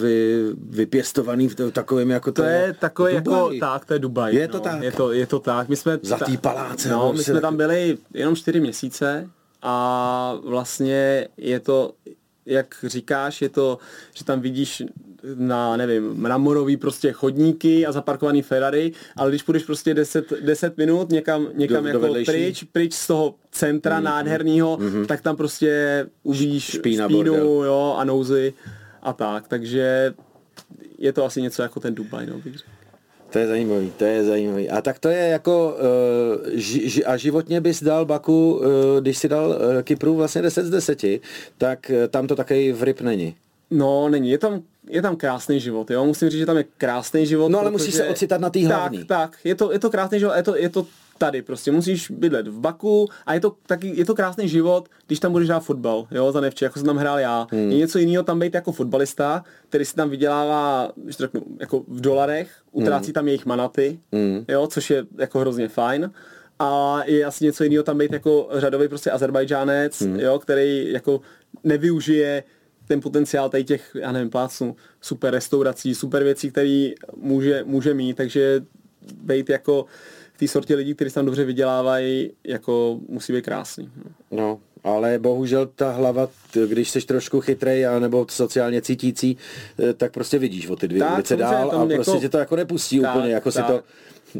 vy, 0.00 0.44
vypěstovaný 0.68 1.48
v 1.48 1.70
takovém 1.72 2.10
jako 2.10 2.32
to, 2.32 2.42
to 2.42 2.48
je 2.48 2.74
takové 2.78 3.12
jako, 3.12 3.50
tak, 3.60 3.84
to 3.84 3.92
je 3.92 3.98
Dubaj. 3.98 4.34
Je 4.34 4.48
to 4.48 4.56
no, 4.56 4.64
tak. 4.64 4.82
Je 4.82 4.92
to, 4.92 5.12
je 5.12 5.26
to 5.26 5.38
tak. 5.38 5.68
My 5.68 5.76
jsme 5.76 5.98
Zlatý 6.02 6.36
ta, 6.36 6.40
paláce. 6.40 6.88
No, 6.88 7.12
my 7.12 7.24
jsme 7.24 7.40
tam 7.40 7.56
byli 7.56 7.98
jenom 8.14 8.36
čtyři 8.36 8.60
měsíce 8.60 9.28
a 9.62 10.34
vlastně 10.44 11.28
je 11.36 11.60
to, 11.60 11.92
jak 12.46 12.74
říkáš, 12.86 13.42
je 13.42 13.48
to, 13.48 13.78
že 14.14 14.24
tam 14.24 14.40
vidíš 14.40 14.82
na, 15.34 15.76
nevím, 15.76 16.14
mramorový 16.14 16.76
prostě 16.76 17.12
chodníky 17.12 17.86
a 17.86 17.92
zaparkovaný 17.92 18.42
Ferrari, 18.42 18.92
ale 19.16 19.30
když 19.30 19.42
půjdeš 19.42 19.64
prostě 19.64 19.94
10, 19.94 20.32
10 20.40 20.76
minut 20.76 21.10
někam, 21.10 21.48
někam 21.54 21.82
do, 21.82 21.88
jako 21.88 22.06
do 22.06 22.14
pryč, 22.24 22.64
pryč 22.72 22.94
z 22.94 23.06
toho 23.06 23.34
centra 23.50 24.00
mm-hmm. 24.00 24.04
nádherného, 24.04 24.76
mm-hmm. 24.76 25.06
tak 25.06 25.20
tam 25.20 25.36
prostě 25.36 26.06
uvidíš 26.22 26.64
Špína 26.64 27.08
špínu 27.08 27.34
jo, 27.64 27.96
a 27.98 28.04
nouzy 28.04 28.54
a 29.02 29.12
tak, 29.12 29.48
takže 29.48 30.14
je 30.98 31.12
to 31.12 31.24
asi 31.24 31.42
něco 31.42 31.62
jako 31.62 31.80
ten 31.80 31.94
Dubaj, 31.94 32.26
no, 32.26 32.38
bych 32.38 32.56
řekl. 32.56 32.70
To 33.30 33.38
je 33.38 33.46
zajímavý, 33.46 33.92
to 33.96 34.04
je 34.04 34.24
zajímavý. 34.24 34.70
A 34.70 34.82
tak 34.82 34.98
to 34.98 35.08
je 35.08 35.28
jako, 35.28 35.76
uh, 35.76 36.50
ži, 36.54 36.88
ži, 36.88 37.04
a 37.04 37.16
životně 37.16 37.60
bys 37.60 37.82
dal 37.82 38.04
Baku, 38.04 38.54
uh, 38.54 38.64
když 39.00 39.18
si 39.18 39.28
dal 39.28 39.48
uh, 39.48 39.82
Kypru 39.82 40.14
vlastně 40.14 40.42
10 40.42 40.66
z 40.66 40.70
10, 40.70 41.04
tak 41.58 41.90
uh, 41.90 42.08
tam 42.08 42.26
to 42.26 42.36
také 42.36 42.72
v 42.72 42.82
ryb 42.82 43.00
není. 43.00 43.34
No, 43.70 44.08
není. 44.08 44.30
Je 44.30 44.38
tam, 44.38 44.62
je 44.88 45.02
tam 45.02 45.16
krásný 45.16 45.60
život, 45.60 45.90
jo. 45.90 46.04
Musím 46.04 46.30
říct, 46.30 46.38
že 46.38 46.46
tam 46.46 46.56
je 46.56 46.64
krásný 46.78 47.26
život. 47.26 47.48
No, 47.48 47.60
ale 47.60 47.70
musíš 47.70 47.94
se 47.94 48.08
ocitat 48.08 48.40
na 48.40 48.50
té 48.50 48.66
hlavní. 48.66 48.98
Tak, 48.98 49.30
tak. 49.30 49.38
Je 49.44 49.54
to, 49.54 49.72
je 49.72 49.78
to 49.78 49.90
krásný 49.90 50.18
život, 50.18 50.32
je 50.36 50.42
to, 50.42 50.56
je 50.56 50.68
to 50.68 50.86
tady 51.20 51.42
prostě. 51.42 51.72
Musíš 51.72 52.10
bydlet 52.10 52.48
v 52.48 52.60
Baku 52.60 53.08
a 53.26 53.34
je 53.34 53.40
to, 53.40 53.56
taky, 53.66 53.92
je 53.96 54.04
to 54.04 54.14
krásný 54.14 54.48
život, 54.48 54.88
když 55.06 55.20
tam 55.20 55.32
budeš 55.32 55.48
hrát 55.48 55.60
fotbal, 55.60 56.06
jo, 56.10 56.32
za 56.32 56.40
nevče, 56.40 56.64
jako 56.64 56.78
jsem 56.78 56.86
tam 56.86 56.96
hrál 56.96 57.18
já. 57.18 57.46
Hmm. 57.50 57.70
Je 57.70 57.76
něco 57.76 57.98
jiného 57.98 58.24
tam 58.24 58.38
být 58.38 58.54
jako 58.54 58.72
fotbalista, 58.72 59.44
který 59.68 59.84
si 59.84 59.94
tam 59.94 60.10
vydělává, 60.10 60.92
když 60.96 61.16
to 61.16 61.22
řeknu, 61.22 61.42
jako 61.60 61.84
v 61.88 62.00
dolarech, 62.00 62.50
utrácí 62.72 63.06
hmm. 63.06 63.12
tam 63.12 63.26
jejich 63.28 63.46
manaty, 63.46 64.00
hmm. 64.12 64.44
jo, 64.48 64.66
což 64.66 64.90
je 64.90 65.04
jako 65.18 65.38
hrozně 65.38 65.68
fajn 65.68 66.10
a 66.58 67.02
je 67.06 67.24
asi 67.24 67.44
něco 67.44 67.64
jiného 67.64 67.82
tam 67.84 67.98
být 67.98 68.12
jako 68.12 68.48
řadový 68.52 68.88
prostě 68.88 69.10
Azerbajdžánec, 69.10 70.00
hmm. 70.00 70.20
jo, 70.20 70.38
který 70.38 70.92
jako 70.92 71.20
nevyužije 71.64 72.44
ten 72.88 73.00
potenciál 73.00 73.48
tady 73.48 73.64
těch, 73.64 73.96
já 74.00 74.12
nevím, 74.12 74.30
plácnu, 74.30 74.76
super 75.00 75.34
restaurací, 75.34 75.94
super 75.94 76.24
věcí, 76.24 76.50
které 76.50 76.90
může, 77.16 77.64
může 77.64 77.94
mít, 77.94 78.16
takže 78.16 78.62
být 79.22 79.50
jako 79.50 79.86
té 80.40 80.48
sortě 80.48 80.74
lidí, 80.74 80.94
kteří 80.94 81.14
tam 81.14 81.26
dobře 81.26 81.44
vydělávají, 81.44 82.30
jako 82.44 83.00
musí 83.08 83.32
být 83.32 83.44
krásný. 83.44 83.90
No, 84.30 84.58
ale 84.84 85.18
bohužel 85.18 85.66
ta 85.66 85.92
hlava, 85.92 86.28
když 86.66 86.90
jsi 86.90 87.00
trošku 87.00 87.40
chytrej 87.40 87.86
a 87.86 87.98
nebo 87.98 88.26
sociálně 88.30 88.82
cítící, 88.82 89.36
eh, 89.78 89.92
tak 89.92 90.12
prostě 90.12 90.38
vidíš 90.38 90.68
o 90.68 90.76
ty 90.76 90.88
dvě 90.88 91.04
ulice 91.14 91.36
dál 91.36 91.70
a 91.70 91.86
prostě 91.86 92.10
jako, 92.10 92.20
tě 92.20 92.28
to 92.28 92.38
jako 92.38 92.56
nepustí 92.56 93.00
tak, 93.00 93.16
úplně, 93.16 93.34
jako 93.34 93.52
tak. 93.52 93.66
si 93.66 93.72
to 93.72 93.82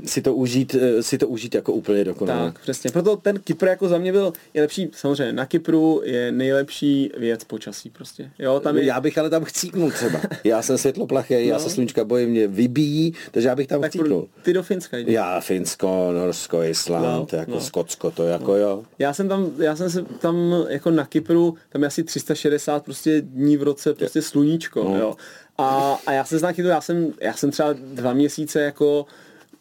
si 0.05 0.23
to 0.23 0.35
užít, 0.35 0.75
eh, 0.75 1.03
si 1.03 1.19
to 1.19 1.29
užít 1.29 1.55
jako 1.55 1.73
úplně 1.73 2.05
dokonale. 2.05 2.53
Tak, 2.53 2.63
přesně. 2.63 2.91
Proto 2.91 3.17
ten 3.17 3.39
Kypr 3.39 3.67
jako 3.67 3.89
za 3.89 3.99
mě 3.99 4.13
byl 4.13 4.33
je 4.55 4.63
lepší, 4.63 4.91
samozřejmě 4.93 5.33
na 5.33 5.47
Kypru 5.47 6.03
je 6.05 6.33
nejlepší 6.33 7.11
věc 7.19 7.45
počasí 7.45 7.91
prostě. 7.91 8.31
Jo, 8.39 8.61
tam 8.61 8.77
je... 8.77 8.85
Já 8.85 9.01
bych 9.01 9.19
ale 9.19 9.31
tam 9.31 9.45
chcípnul 9.45 9.91
třeba. 9.91 10.21
Já 10.45 10.63
jsem 10.63 10.79
světloplachý, 10.79 11.35
no. 11.35 11.41
já 11.41 11.59
se 11.59 11.71
sluníčka 11.71 12.05
bojím, 12.05 12.31
mě 12.31 12.47
vybíjí, 12.47 13.15
takže 13.31 13.49
já 13.49 13.57
bych 13.57 13.67
tam 13.67 13.81
tak 13.81 13.91
chcípnul. 13.91 14.29
Ty 14.43 14.53
do 14.53 14.63
Finska 14.63 14.99
jde. 14.99 15.13
Já 15.13 15.41
Finsko, 15.41 16.13
Norsko, 16.13 16.63
Island, 16.63 17.33
no, 17.33 17.39
jako 17.39 17.51
no. 17.51 17.61
Skotsko, 17.61 18.11
to 18.11 18.25
jako 18.25 18.51
no. 18.53 18.57
jo. 18.57 18.85
Já 18.99 19.13
jsem 19.15 19.29
tam, 19.29 19.51
já 19.59 19.77
jsem 19.77 19.91
se 19.91 20.03
tam 20.03 20.67
jako 20.69 20.91
na 20.91 21.07
Kypru, 21.07 21.55
tam 21.69 21.83
je 21.83 21.89
asi 21.89 22.05
360 22.05 22.85
prostě 22.85 23.21
dní 23.21 23.57
v 23.57 23.63
roce 23.63 23.95
prostě 23.95 24.23
sluníčko, 24.23 24.85
no. 24.85 24.99
jo. 24.99 25.17
A, 25.59 25.99
a 26.07 26.13
já 26.13 26.25
se 26.25 26.39
znám 26.39 26.55
já 26.57 26.81
jsem, 26.81 27.13
já 27.21 27.35
jsem 27.35 27.51
třeba 27.51 27.73
dva 27.73 28.13
měsíce 28.13 28.61
jako 28.61 29.07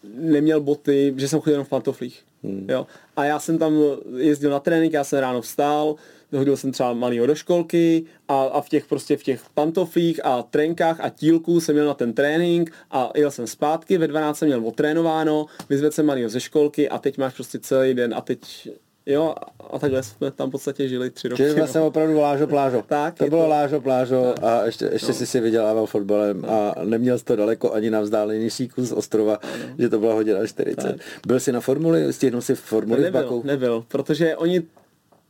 neměl 0.03 0.62
boty, 0.62 1.13
že 1.17 1.27
jsem 1.27 1.39
chodil 1.39 1.53
jenom 1.53 1.65
v 1.65 1.69
pantoflích. 1.69 2.23
Hmm. 2.43 2.65
Jo. 2.69 2.88
A 3.15 3.25
já 3.25 3.39
jsem 3.39 3.57
tam 3.57 3.73
jezdil 4.17 4.49
na 4.49 4.59
trénink, 4.59 4.93
já 4.93 5.03
jsem 5.03 5.19
ráno 5.19 5.41
vstál, 5.41 5.95
hodil 6.38 6.57
jsem 6.57 6.71
třeba 6.71 6.93
malýho 6.93 7.25
do 7.25 7.35
školky 7.35 8.05
a, 8.27 8.43
a 8.43 8.62
v 8.62 8.69
těch 8.69 8.85
prostě 8.85 9.17
v 9.17 9.23
těch 9.23 9.43
pantoflích 9.53 10.25
a 10.25 10.43
trenkách 10.43 10.99
a 10.99 11.09
tílku 11.09 11.59
jsem 11.59 11.75
měl 11.75 11.85
na 11.88 11.93
ten 11.93 12.13
trénink 12.13 12.71
a 12.91 13.12
jel 13.15 13.31
jsem 13.31 13.47
zpátky, 13.47 13.97
ve 13.97 14.07
12 14.07 14.38
jsem 14.38 14.47
měl 14.47 14.67
otrénováno, 14.67 15.45
vyzvedl 15.69 15.93
jsem 15.93 16.05
malýho 16.05 16.29
ze 16.29 16.39
školky 16.39 16.89
a 16.89 16.97
teď 16.97 17.17
máš 17.17 17.33
prostě 17.33 17.59
celý 17.59 17.93
den 17.93 18.13
a 18.13 18.21
teď 18.21 18.69
Jo, 19.10 19.36
a 19.69 19.80
takhle 19.80 20.04
jsme 20.04 20.32
tam 20.32 20.50
v 20.50 20.52
podstatě 20.52 20.88
žili 20.88 21.10
tři 21.10 21.28
roky. 21.28 21.43
Čili 21.43 21.56
vlastně 21.56 21.80
no. 21.80 21.88
opravdu 21.88 22.19
lážo 22.19 22.48
plážo. 22.48 22.84
Tak, 22.88 23.15
to 23.17 23.28
bylo 23.28 23.43
to... 23.43 23.50
lážo 23.50 23.82
plážo 23.82 24.34
tak. 24.36 24.43
a 24.43 24.65
ještě, 24.65 24.89
ještě 24.91 25.08
no. 25.08 25.13
si 25.13 25.26
si 25.26 25.39
vydělával 25.39 25.86
fotbalem 25.86 26.41
no. 26.41 26.50
a 26.50 26.76
neměl 26.84 27.19
jsi 27.19 27.26
to 27.26 27.36
daleko 27.36 27.74
ani 27.74 27.89
na 27.89 28.02
vzdálenější 28.02 28.67
kus 28.67 28.91
ostrova, 28.91 29.39
no. 29.43 29.76
že 29.80 29.89
to 29.89 30.00
byla 30.00 30.13
hodina 30.13 30.48
40. 30.48 30.76
Tak. 30.76 30.95
Byl 31.28 31.39
jsi 31.39 31.52
na 31.52 31.62
formuli, 31.62 32.13
stihnul 32.13 32.41
si 32.41 32.56
formuli 32.56 33.02
nebyl, 33.02 33.22
v 33.22 33.24
Baku? 33.24 33.41
Nebyl, 33.45 33.86
protože 33.88 34.36
oni 34.36 34.63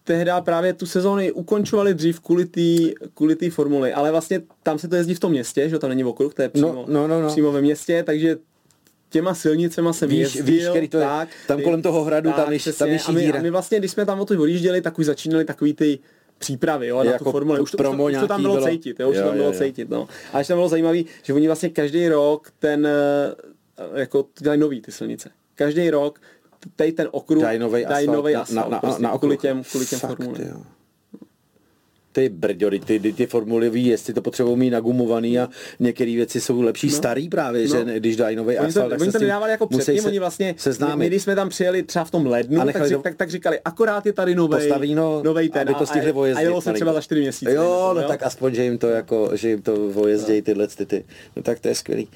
tehdy 0.04 0.32
právě 0.44 0.74
tu 0.74 0.86
sezónu 0.86 1.34
ukončovali 1.34 1.94
dřív 1.94 2.20
kvůli 2.20 2.46
té 2.46 2.94
kvůli 3.14 3.36
formuly, 3.50 3.94
ale 3.94 4.12
vlastně 4.12 4.42
tam 4.64 4.80
se 4.80 4.88
to 4.88 4.96
jezdí 4.96 5.14
v 5.14 5.20
tom 5.20 5.32
městě, 5.32 5.70
že 5.70 5.80
tam 5.80 5.90
není 5.90 6.04
okruh, 6.04 6.34
to 6.34 6.42
je 6.42 6.50
přímo, 6.50 6.74
no, 6.74 6.86
no, 6.88 7.08
no, 7.08 7.22
no. 7.22 7.28
přímo 7.28 7.52
ve 7.52 7.62
městě, 7.62 8.04
takže 8.04 8.38
těma 9.10 9.34
silnicema 9.34 9.94
jsem 9.94 10.10
víš, 10.10 10.20
jezdil, 10.20 10.46
víš, 10.46 10.70
který 10.70 10.88
to 10.88 10.98
je, 10.98 11.04
tak, 11.04 11.30
tam 11.48 11.62
kolem 11.62 11.82
toho 11.82 12.04
hradu, 12.04 12.30
tak, 12.30 12.46
tam 12.46 12.54
je, 12.54 12.60
tam 12.78 12.88
je 12.88 13.00
a 13.00 13.12
my, 13.12 13.32
a 13.32 13.42
my 13.42 13.50
vlastně, 13.50 13.80
když 13.80 13.92
jsme 13.92 14.06
tam 14.06 14.20
o 14.20 14.26
to 14.26 14.42
odjížděli, 14.42 14.82
tak 14.82 15.00
už 15.00 15.06
začínali 15.06 15.46
takový 15.46 15.74
ty 15.74 16.00
přípravy 16.38 16.88
jo, 16.88 17.04
na 17.04 17.12
jako 17.12 17.24
tu 17.24 17.32
formuli. 17.32 17.60
Už 17.60 17.72
to, 17.72 17.78
už, 17.78 17.98
to, 17.98 18.04
už 18.04 18.18
to 18.20 18.28
tam 18.28 18.42
bylo, 18.42 18.56
bylo 18.56 18.68
cítit, 18.68 19.00
jo, 19.00 19.10
už 19.10 19.16
jo, 19.16 19.22
to 19.22 19.28
tam 19.28 19.38
bylo 19.38 19.54
jo, 19.54 19.60
cítit. 19.60 19.90
No. 19.90 20.08
A 20.34 20.38
ještě 20.38 20.54
tam 20.54 20.58
bylo 20.58 20.70
zajímavé, 20.70 21.00
že 21.24 21.34
oni 21.34 21.48
vlastně 21.48 21.70
každý 21.70 22.08
rok 22.08 22.52
ten, 22.60 22.88
eh, 22.88 24.00
jako 24.00 24.26
dělají 24.40 24.60
nový 24.60 24.82
ty 24.82 24.92
silnice. 24.92 25.30
Každý 25.56 25.90
rok 25.90 26.22
tady 26.76 26.92
ten 26.92 27.08
okruh 27.12 27.44
dají 27.44 27.60
nový 27.60 27.86
asfalt, 27.86 28.26
asfalt 28.36 28.50
na, 28.50 28.64
na, 28.64 28.70
na, 28.70 28.80
prostě, 28.80 29.04
na 29.04 29.12
okruh. 29.12 29.20
kvůli 29.20 29.38
těm, 29.38 29.64
kvůli 29.64 29.86
těm 29.86 30.00
formulím 30.00 30.66
ty 32.20 32.30
brďory, 32.30 32.80
ty, 32.80 33.00
ty, 33.00 33.14
ty 33.14 33.26
formulový 33.26 33.86
jestli 33.86 34.14
to 34.14 34.22
potřebují 34.22 34.58
mít 34.58 34.70
nagumovaný 34.70 35.40
a 35.40 35.50
některé 35.80 36.16
věci 36.16 36.42
jsou 36.42 36.62
lepší 36.62 36.88
no. 36.88 36.94
starý 36.94 37.30
právě, 37.30 37.68
no. 37.68 37.68
že 37.68 38.00
když 38.00 38.16
dají 38.16 38.36
nový 38.36 38.58
asfalt, 38.58 38.86
to, 38.86 38.90
tak 38.90 39.02
oni 39.02 39.12
to 39.12 39.20
nedávali 39.20 39.52
jako 39.52 39.68
předtím, 39.68 40.06
oni 40.06 40.20
vlastně, 40.20 40.56
seznámit. 40.58 40.96
my, 40.96 41.08
když 41.08 41.24
jsme 41.24 41.36
tam 41.36 41.50
přijeli 41.50 41.84
třeba 41.84 42.06
v 42.06 42.12
tom 42.12 42.26
lednu, 42.26 42.66
tak, 42.66 42.90
do... 42.90 43.00
tak, 43.00 43.16
tak, 43.16 43.30
říkali, 43.30 43.60
akorát 43.66 44.06
je 44.06 44.14
tady 44.14 44.36
nový, 44.36 44.96
no, 44.96 45.24
nový 45.24 45.50
ten 45.50 45.62
aby 45.62 45.74
to 45.74 45.86
stihli 45.86 46.12
vojezdit. 46.12 46.40
A 46.40 46.42
jelo 46.42 46.62
se 46.62 46.74
třeba 46.74 46.94
za 46.94 47.02
4 47.02 47.22
měsíce. 47.22 47.54
Jo, 47.54 47.94
no, 47.96 48.08
tak 48.08 48.24
aspoň, 48.24 48.56
že 48.56 48.64
jim 48.64 48.78
to 48.78 48.88
jako, 48.88 49.30
že 49.34 49.50
jim 49.50 49.62
to 49.62 49.90
vojezdějí 49.90 50.42
tyhle 50.42 50.68
ty, 50.68 50.86
ty. 50.86 51.06
No 51.36 51.44
tak 51.44 51.60
to 51.60 51.68
je 51.68 51.76
skvělý. 51.76 52.08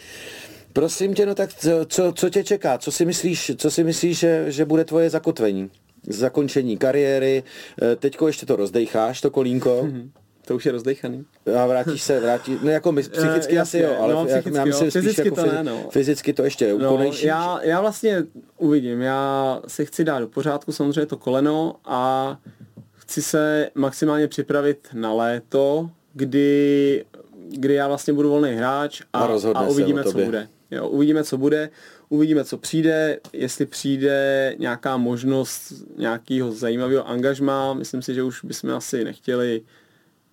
Prosím 0.73 1.13
tě, 1.13 1.25
no 1.25 1.35
tak 1.35 1.49
co, 1.87 2.13
co 2.13 2.29
tě 2.29 2.43
čeká? 2.43 2.77
Co 2.77 2.91
si 2.91 3.05
myslíš, 3.05 3.51
co 3.57 3.71
si 3.71 3.83
myslíš 3.83 4.19
že, 4.19 4.45
že 4.47 4.65
bude 4.65 4.85
tvoje 4.85 5.09
zakotvení? 5.09 5.69
Zakončení 6.07 6.77
kariéry, 6.77 7.43
eh, 7.81 7.95
teďko 7.95 8.27
ještě 8.27 8.45
to 8.45 8.55
rozdejcháš, 8.55 9.21
to 9.21 9.29
kolínko. 9.29 9.81
Mm-hmm. 9.83 10.09
To 10.47 10.55
už 10.55 10.65
je 10.65 10.71
rozdechaný. 10.71 11.25
A 11.59 11.65
vrátíš 11.65 12.01
se, 12.01 12.19
vrátíš, 12.19 12.57
no 12.63 12.69
jako 12.69 12.91
my, 12.91 13.01
eh, 13.01 13.09
psychicky 13.09 13.55
uh, 13.55 13.61
asi 13.61 13.79
jo, 13.79 13.95
ale 13.99 14.13
no, 14.13 14.25
jak, 14.27 14.45
já 14.45 14.65
myslím 14.65 14.91
spíš 14.91 15.17
jako 15.17 15.35
to 15.35 15.45
ne, 15.45 15.63
no. 15.63 15.89
fyzicky 15.89 16.33
to 16.33 16.43
ještě 16.43 16.73
no, 16.73 16.93
úplnější. 16.93 17.25
Já, 17.25 17.59
já 17.61 17.81
vlastně 17.81 18.23
uvidím, 18.57 19.01
já 19.01 19.61
si 19.67 19.85
chci 19.85 20.03
dát 20.03 20.19
do 20.19 20.27
pořádku 20.27 20.71
samozřejmě 20.71 21.05
to 21.05 21.17
koleno 21.17 21.75
a 21.85 22.37
chci 22.93 23.21
se 23.21 23.69
maximálně 23.75 24.27
připravit 24.27 24.87
na 24.93 25.13
léto, 25.13 25.89
kdy, 26.13 27.05
kdy 27.49 27.73
já 27.73 27.87
vlastně 27.87 28.13
budu 28.13 28.29
volný 28.29 28.51
hráč 28.51 29.01
a, 29.13 29.19
a, 29.19 29.27
a 29.53 29.61
uvidíme, 29.67 30.03
co 30.03 30.17
bude. 30.17 30.47
Jo, 30.71 30.87
uvidíme, 30.87 31.23
co 31.23 31.37
bude, 31.37 31.69
uvidíme, 32.13 32.43
co 32.43 32.57
přijde, 32.57 33.19
jestli 33.33 33.65
přijde 33.65 34.55
nějaká 34.59 34.97
možnost 34.97 35.73
nějakého 35.97 36.51
zajímavého 36.51 37.07
angažma, 37.07 37.73
myslím 37.73 38.01
si, 38.01 38.13
že 38.13 38.23
už 38.23 38.43
bychom 38.43 38.69
asi 38.69 39.03
nechtěli 39.03 39.61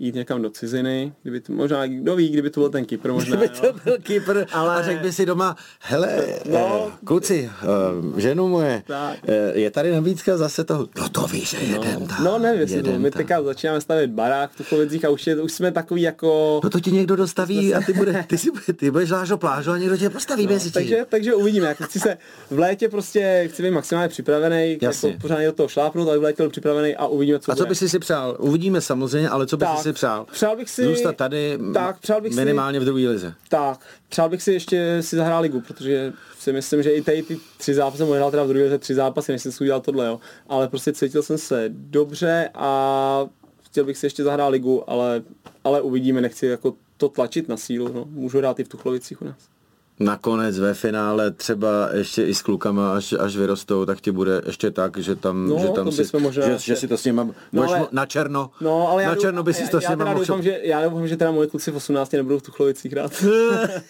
jít 0.00 0.14
někam 0.14 0.42
do 0.42 0.50
ciziny, 0.50 1.12
kdyby 1.22 1.40
to, 1.40 1.52
možná, 1.52 1.86
kdo 1.86 2.16
ví, 2.16 2.28
kdyby 2.28 2.50
to 2.50 2.60
byl 2.60 2.70
ten 2.70 2.84
Kypr 2.84 3.12
možná. 3.12 3.36
Kdyby 3.36 3.54
to 3.60 3.72
byl 3.84 3.98
Kypr 4.02 4.44
ale... 4.52 4.74
a 4.74 4.82
řekl 4.82 5.02
by 5.02 5.12
si 5.12 5.26
doma, 5.26 5.56
hele, 5.80 6.26
no, 6.50 6.86
eh, 6.88 6.92
kluci, 7.04 7.50
eh, 7.62 8.20
ženu 8.20 8.48
moje, 8.48 8.82
tak. 8.86 9.18
Eh, 9.28 9.58
je 9.58 9.70
tady 9.70 9.92
nabídka 9.92 10.36
zase 10.36 10.64
toho, 10.64 10.88
no 11.00 11.08
to 11.08 11.26
víš, 11.26 11.50
že 11.50 11.56
no. 11.56 11.84
jedem 11.84 12.06
tam. 12.06 12.24
No 12.24 12.38
nevím, 12.38 12.60
jestli 12.60 12.82
to, 12.82 12.98
my 12.98 13.10
teďka 13.10 13.42
začínáme 13.42 13.80
stavět 13.80 14.10
barák 14.10 14.50
v 14.50 14.56
Tuchovicích 14.56 15.04
a 15.04 15.08
už, 15.08 15.26
je, 15.26 15.42
už 15.42 15.52
jsme 15.52 15.72
takový 15.72 16.02
jako... 16.02 16.60
No 16.64 16.70
to 16.70 16.80
ti 16.80 16.92
někdo 16.92 17.16
dostaví 17.16 17.74
a 17.74 17.80
ty, 17.80 17.92
bude, 17.92 18.24
ty, 18.28 18.38
si, 18.38 18.50
ty 18.76 18.90
budeš 18.90 19.10
do 19.28 19.38
plážu 19.38 19.70
a 19.70 19.78
někdo 19.78 19.96
tě 19.96 20.10
postaví 20.10 20.46
no, 20.46 20.52
mezi 20.52 20.70
takže, 20.70 21.06
takže 21.08 21.34
uvidíme, 21.34 21.66
jako 21.66 21.84
chci 21.84 22.00
se 22.00 22.18
v 22.50 22.58
létě 22.58 22.88
prostě, 22.88 23.48
chci 23.52 23.62
být 23.62 23.70
maximálně 23.70 24.08
připravený, 24.08 24.78
jako 24.82 25.12
pořádně 25.20 25.46
do 25.46 25.52
toho 25.52 25.68
šlápnout, 25.68 26.08
ale 26.08 26.18
v 26.18 26.22
létě 26.22 26.42
byl 26.42 26.50
připravený 26.50 26.96
a 26.96 27.06
uvidíme, 27.06 27.38
co 27.38 27.52
A 27.52 27.56
co 27.56 27.66
by 27.66 27.74
si 27.74 27.88
si 27.88 27.98
přál? 27.98 28.36
Uvidíme 28.38 28.80
samozřejmě, 28.80 29.28
ale 29.28 29.46
co 29.46 29.56
by 29.56 29.66
si 29.82 29.89
si 29.90 29.94
přál? 29.94 30.26
Přál 30.32 30.56
bych 30.56 30.70
si... 30.70 30.84
Zůstat 30.84 31.16
tady 31.16 31.58
tak, 31.74 31.98
přál 31.98 32.20
bych 32.20 32.34
minimálně 32.34 32.78
si, 32.78 32.82
v 32.82 32.84
druhé 32.84 33.08
lize. 33.08 33.34
Tak, 33.48 33.80
přál 34.08 34.28
bych 34.28 34.42
si 34.42 34.52
ještě 34.52 34.98
si 35.00 35.16
zahrát 35.16 35.42
ligu, 35.42 35.60
protože 35.60 36.12
si 36.38 36.52
myslím, 36.52 36.82
že 36.82 36.90
i 36.90 37.02
tady 37.02 37.22
ty 37.22 37.38
tři 37.58 37.74
zápasy, 37.74 37.98
jsem 37.98 38.08
hrál 38.08 38.30
teda 38.30 38.44
v 38.44 38.48
druhé 38.48 38.64
lize 38.64 38.78
tři 38.78 38.94
zápasy, 38.94 39.32
než 39.32 39.42
jsem 39.42 39.52
si 39.52 39.64
udělal 39.64 39.80
tohle, 39.80 40.06
jo. 40.06 40.20
Ale 40.48 40.68
prostě 40.68 40.92
cítil 40.92 41.22
jsem 41.22 41.38
se 41.38 41.64
dobře 41.68 42.50
a 42.54 43.26
chtěl 43.62 43.84
bych 43.84 43.98
si 43.98 44.06
ještě 44.06 44.24
zahrát 44.24 44.50
ligu, 44.50 44.90
ale, 44.90 45.22
ale 45.64 45.80
uvidíme, 45.80 46.20
nechci 46.20 46.46
jako 46.46 46.74
to 46.96 47.08
tlačit 47.08 47.48
na 47.48 47.56
sílu, 47.56 47.92
no. 47.92 48.04
Můžu 48.10 48.38
hrát 48.38 48.60
i 48.60 48.64
v 48.64 48.68
Tuchlovicích 48.68 49.22
u 49.22 49.24
nás 49.24 49.59
nakonec 50.00 50.58
ve 50.58 50.74
finále 50.74 51.30
třeba 51.30 51.88
ještě 51.92 52.24
i 52.26 52.34
s 52.34 52.42
klukama, 52.42 52.96
až, 52.96 53.12
až 53.12 53.36
vyrostou, 53.36 53.86
tak 53.86 54.00
ti 54.00 54.10
bude 54.10 54.42
ještě 54.46 54.70
tak, 54.70 54.98
že 54.98 55.16
tam, 55.16 55.48
no, 55.48 55.58
že 55.58 55.68
tam 55.68 55.92
si, 55.92 56.02
možná 56.18 56.46
že, 56.46 56.58
že, 56.58 56.76
si 56.76 56.88
to 56.88 56.96
s 56.96 57.04
nima, 57.04 57.28
no, 57.52 57.62
ale, 57.62 57.86
na 57.92 58.06
černo, 58.06 58.50
no, 58.60 58.88
ale 58.88 59.06
na 59.06 59.14
černo 59.14 59.42
by 59.42 59.54
si 59.54 59.68
to 59.68 59.80
s 59.80 59.88
nima 59.88 60.04
mohl. 60.04 60.18
Doufám, 60.18 60.42
že, 60.42 60.60
já 60.62 60.82
doufám, 60.82 61.08
že 61.08 61.16
teda 61.16 61.30
moje 61.30 61.48
kluci 61.48 61.70
v 61.70 61.76
18 61.76 62.12
nebudou 62.12 62.38
v 62.38 62.42
Tuchlovicích 62.42 62.92
hrát. 62.92 63.24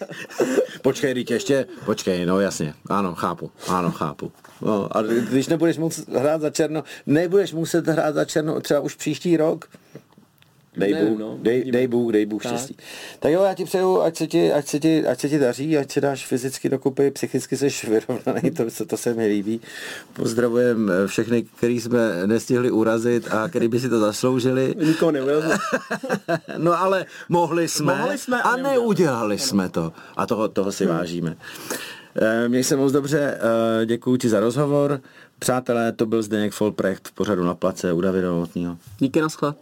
počkej, 0.81 1.13
Rík, 1.13 1.31
ještě, 1.31 1.65
počkej, 1.85 2.25
no 2.25 2.39
jasně, 2.39 2.73
ano, 2.89 3.15
chápu, 3.15 3.51
ano, 3.67 3.91
chápu. 3.91 4.31
No, 4.61 4.97
a 4.97 5.01
když 5.01 5.47
nebudeš 5.47 5.77
muset 5.77 6.09
hrát 6.09 6.41
za 6.41 6.49
černo, 6.49 6.83
nebudeš 7.05 7.53
muset 7.53 7.87
hrát 7.87 8.15
za 8.15 8.25
černo 8.25 8.61
třeba 8.61 8.79
už 8.79 8.95
příští 8.95 9.37
rok, 9.37 9.65
Dej 10.77 10.93
Bůh, 10.93 11.19
no, 11.19 11.37
dej, 11.41 11.71
dej 11.71 11.87
Bůh, 11.87 12.11
dej 12.13 12.25
Bůh 12.25 12.41
štěstí. 12.41 12.73
Tak. 12.73 12.85
tak 13.19 13.31
jo, 13.31 13.43
já 13.43 13.53
ti 13.53 13.65
přeju, 13.65 14.01
ať 14.01 14.17
se 14.17 14.27
ti, 14.27 14.53
ať 14.53 14.67
se 14.67 14.79
ti, 14.79 15.07
ať 15.07 15.19
se 15.19 15.29
ti 15.29 15.39
daří, 15.39 15.77
ať 15.77 15.91
se 15.91 16.01
dáš 16.01 16.25
fyzicky 16.25 16.69
dokupy, 16.69 17.11
psychicky 17.11 17.57
jsi 17.57 17.89
vyrovnaný, 17.89 18.51
to, 18.51 18.85
to 18.87 18.97
se 18.97 19.13
mi 19.13 19.27
líbí. 19.27 19.61
Pozdravujem 20.13 20.91
eh, 20.91 21.07
všechny, 21.07 21.43
který 21.43 21.81
jsme 21.81 22.27
nestihli 22.27 22.71
urazit 22.71 23.27
a 23.31 23.47
který 23.47 23.67
by 23.67 23.79
si 23.79 23.89
to 23.89 23.99
zasloužili. 23.99 24.75
Nikoho 24.85 25.11
neurazil. 25.11 25.57
no 26.57 26.79
ale 26.79 27.05
mohli 27.29 27.67
jsme, 27.67 27.95
mohli 27.95 28.17
jsme 28.17 28.41
a 28.41 28.55
neudělali 28.55 29.39
jsme 29.39 29.69
to. 29.69 29.93
A 30.17 30.25
toho, 30.25 30.47
toho 30.47 30.71
si 30.71 30.85
hmm. 30.85 30.97
vážíme. 30.97 31.35
Eh, 32.15 32.49
měj 32.49 32.63
se 32.63 32.75
moc 32.75 32.91
dobře, 32.91 33.37
eh, 33.81 33.85
děkuji 33.85 34.17
ti 34.17 34.29
za 34.29 34.39
rozhovor. 34.39 35.01
Přátelé, 35.39 35.91
to 35.91 36.05
byl 36.05 36.23
Zdeněk 36.23 36.53
Folprecht 36.53 37.07
v 37.07 37.11
pořadu 37.11 37.45
na 37.45 37.55
place 37.55 37.93
u 37.93 38.01
Davida 38.01 38.27
Novotního. 38.27 38.77
Díky, 38.99 39.21
naschle. 39.21 39.53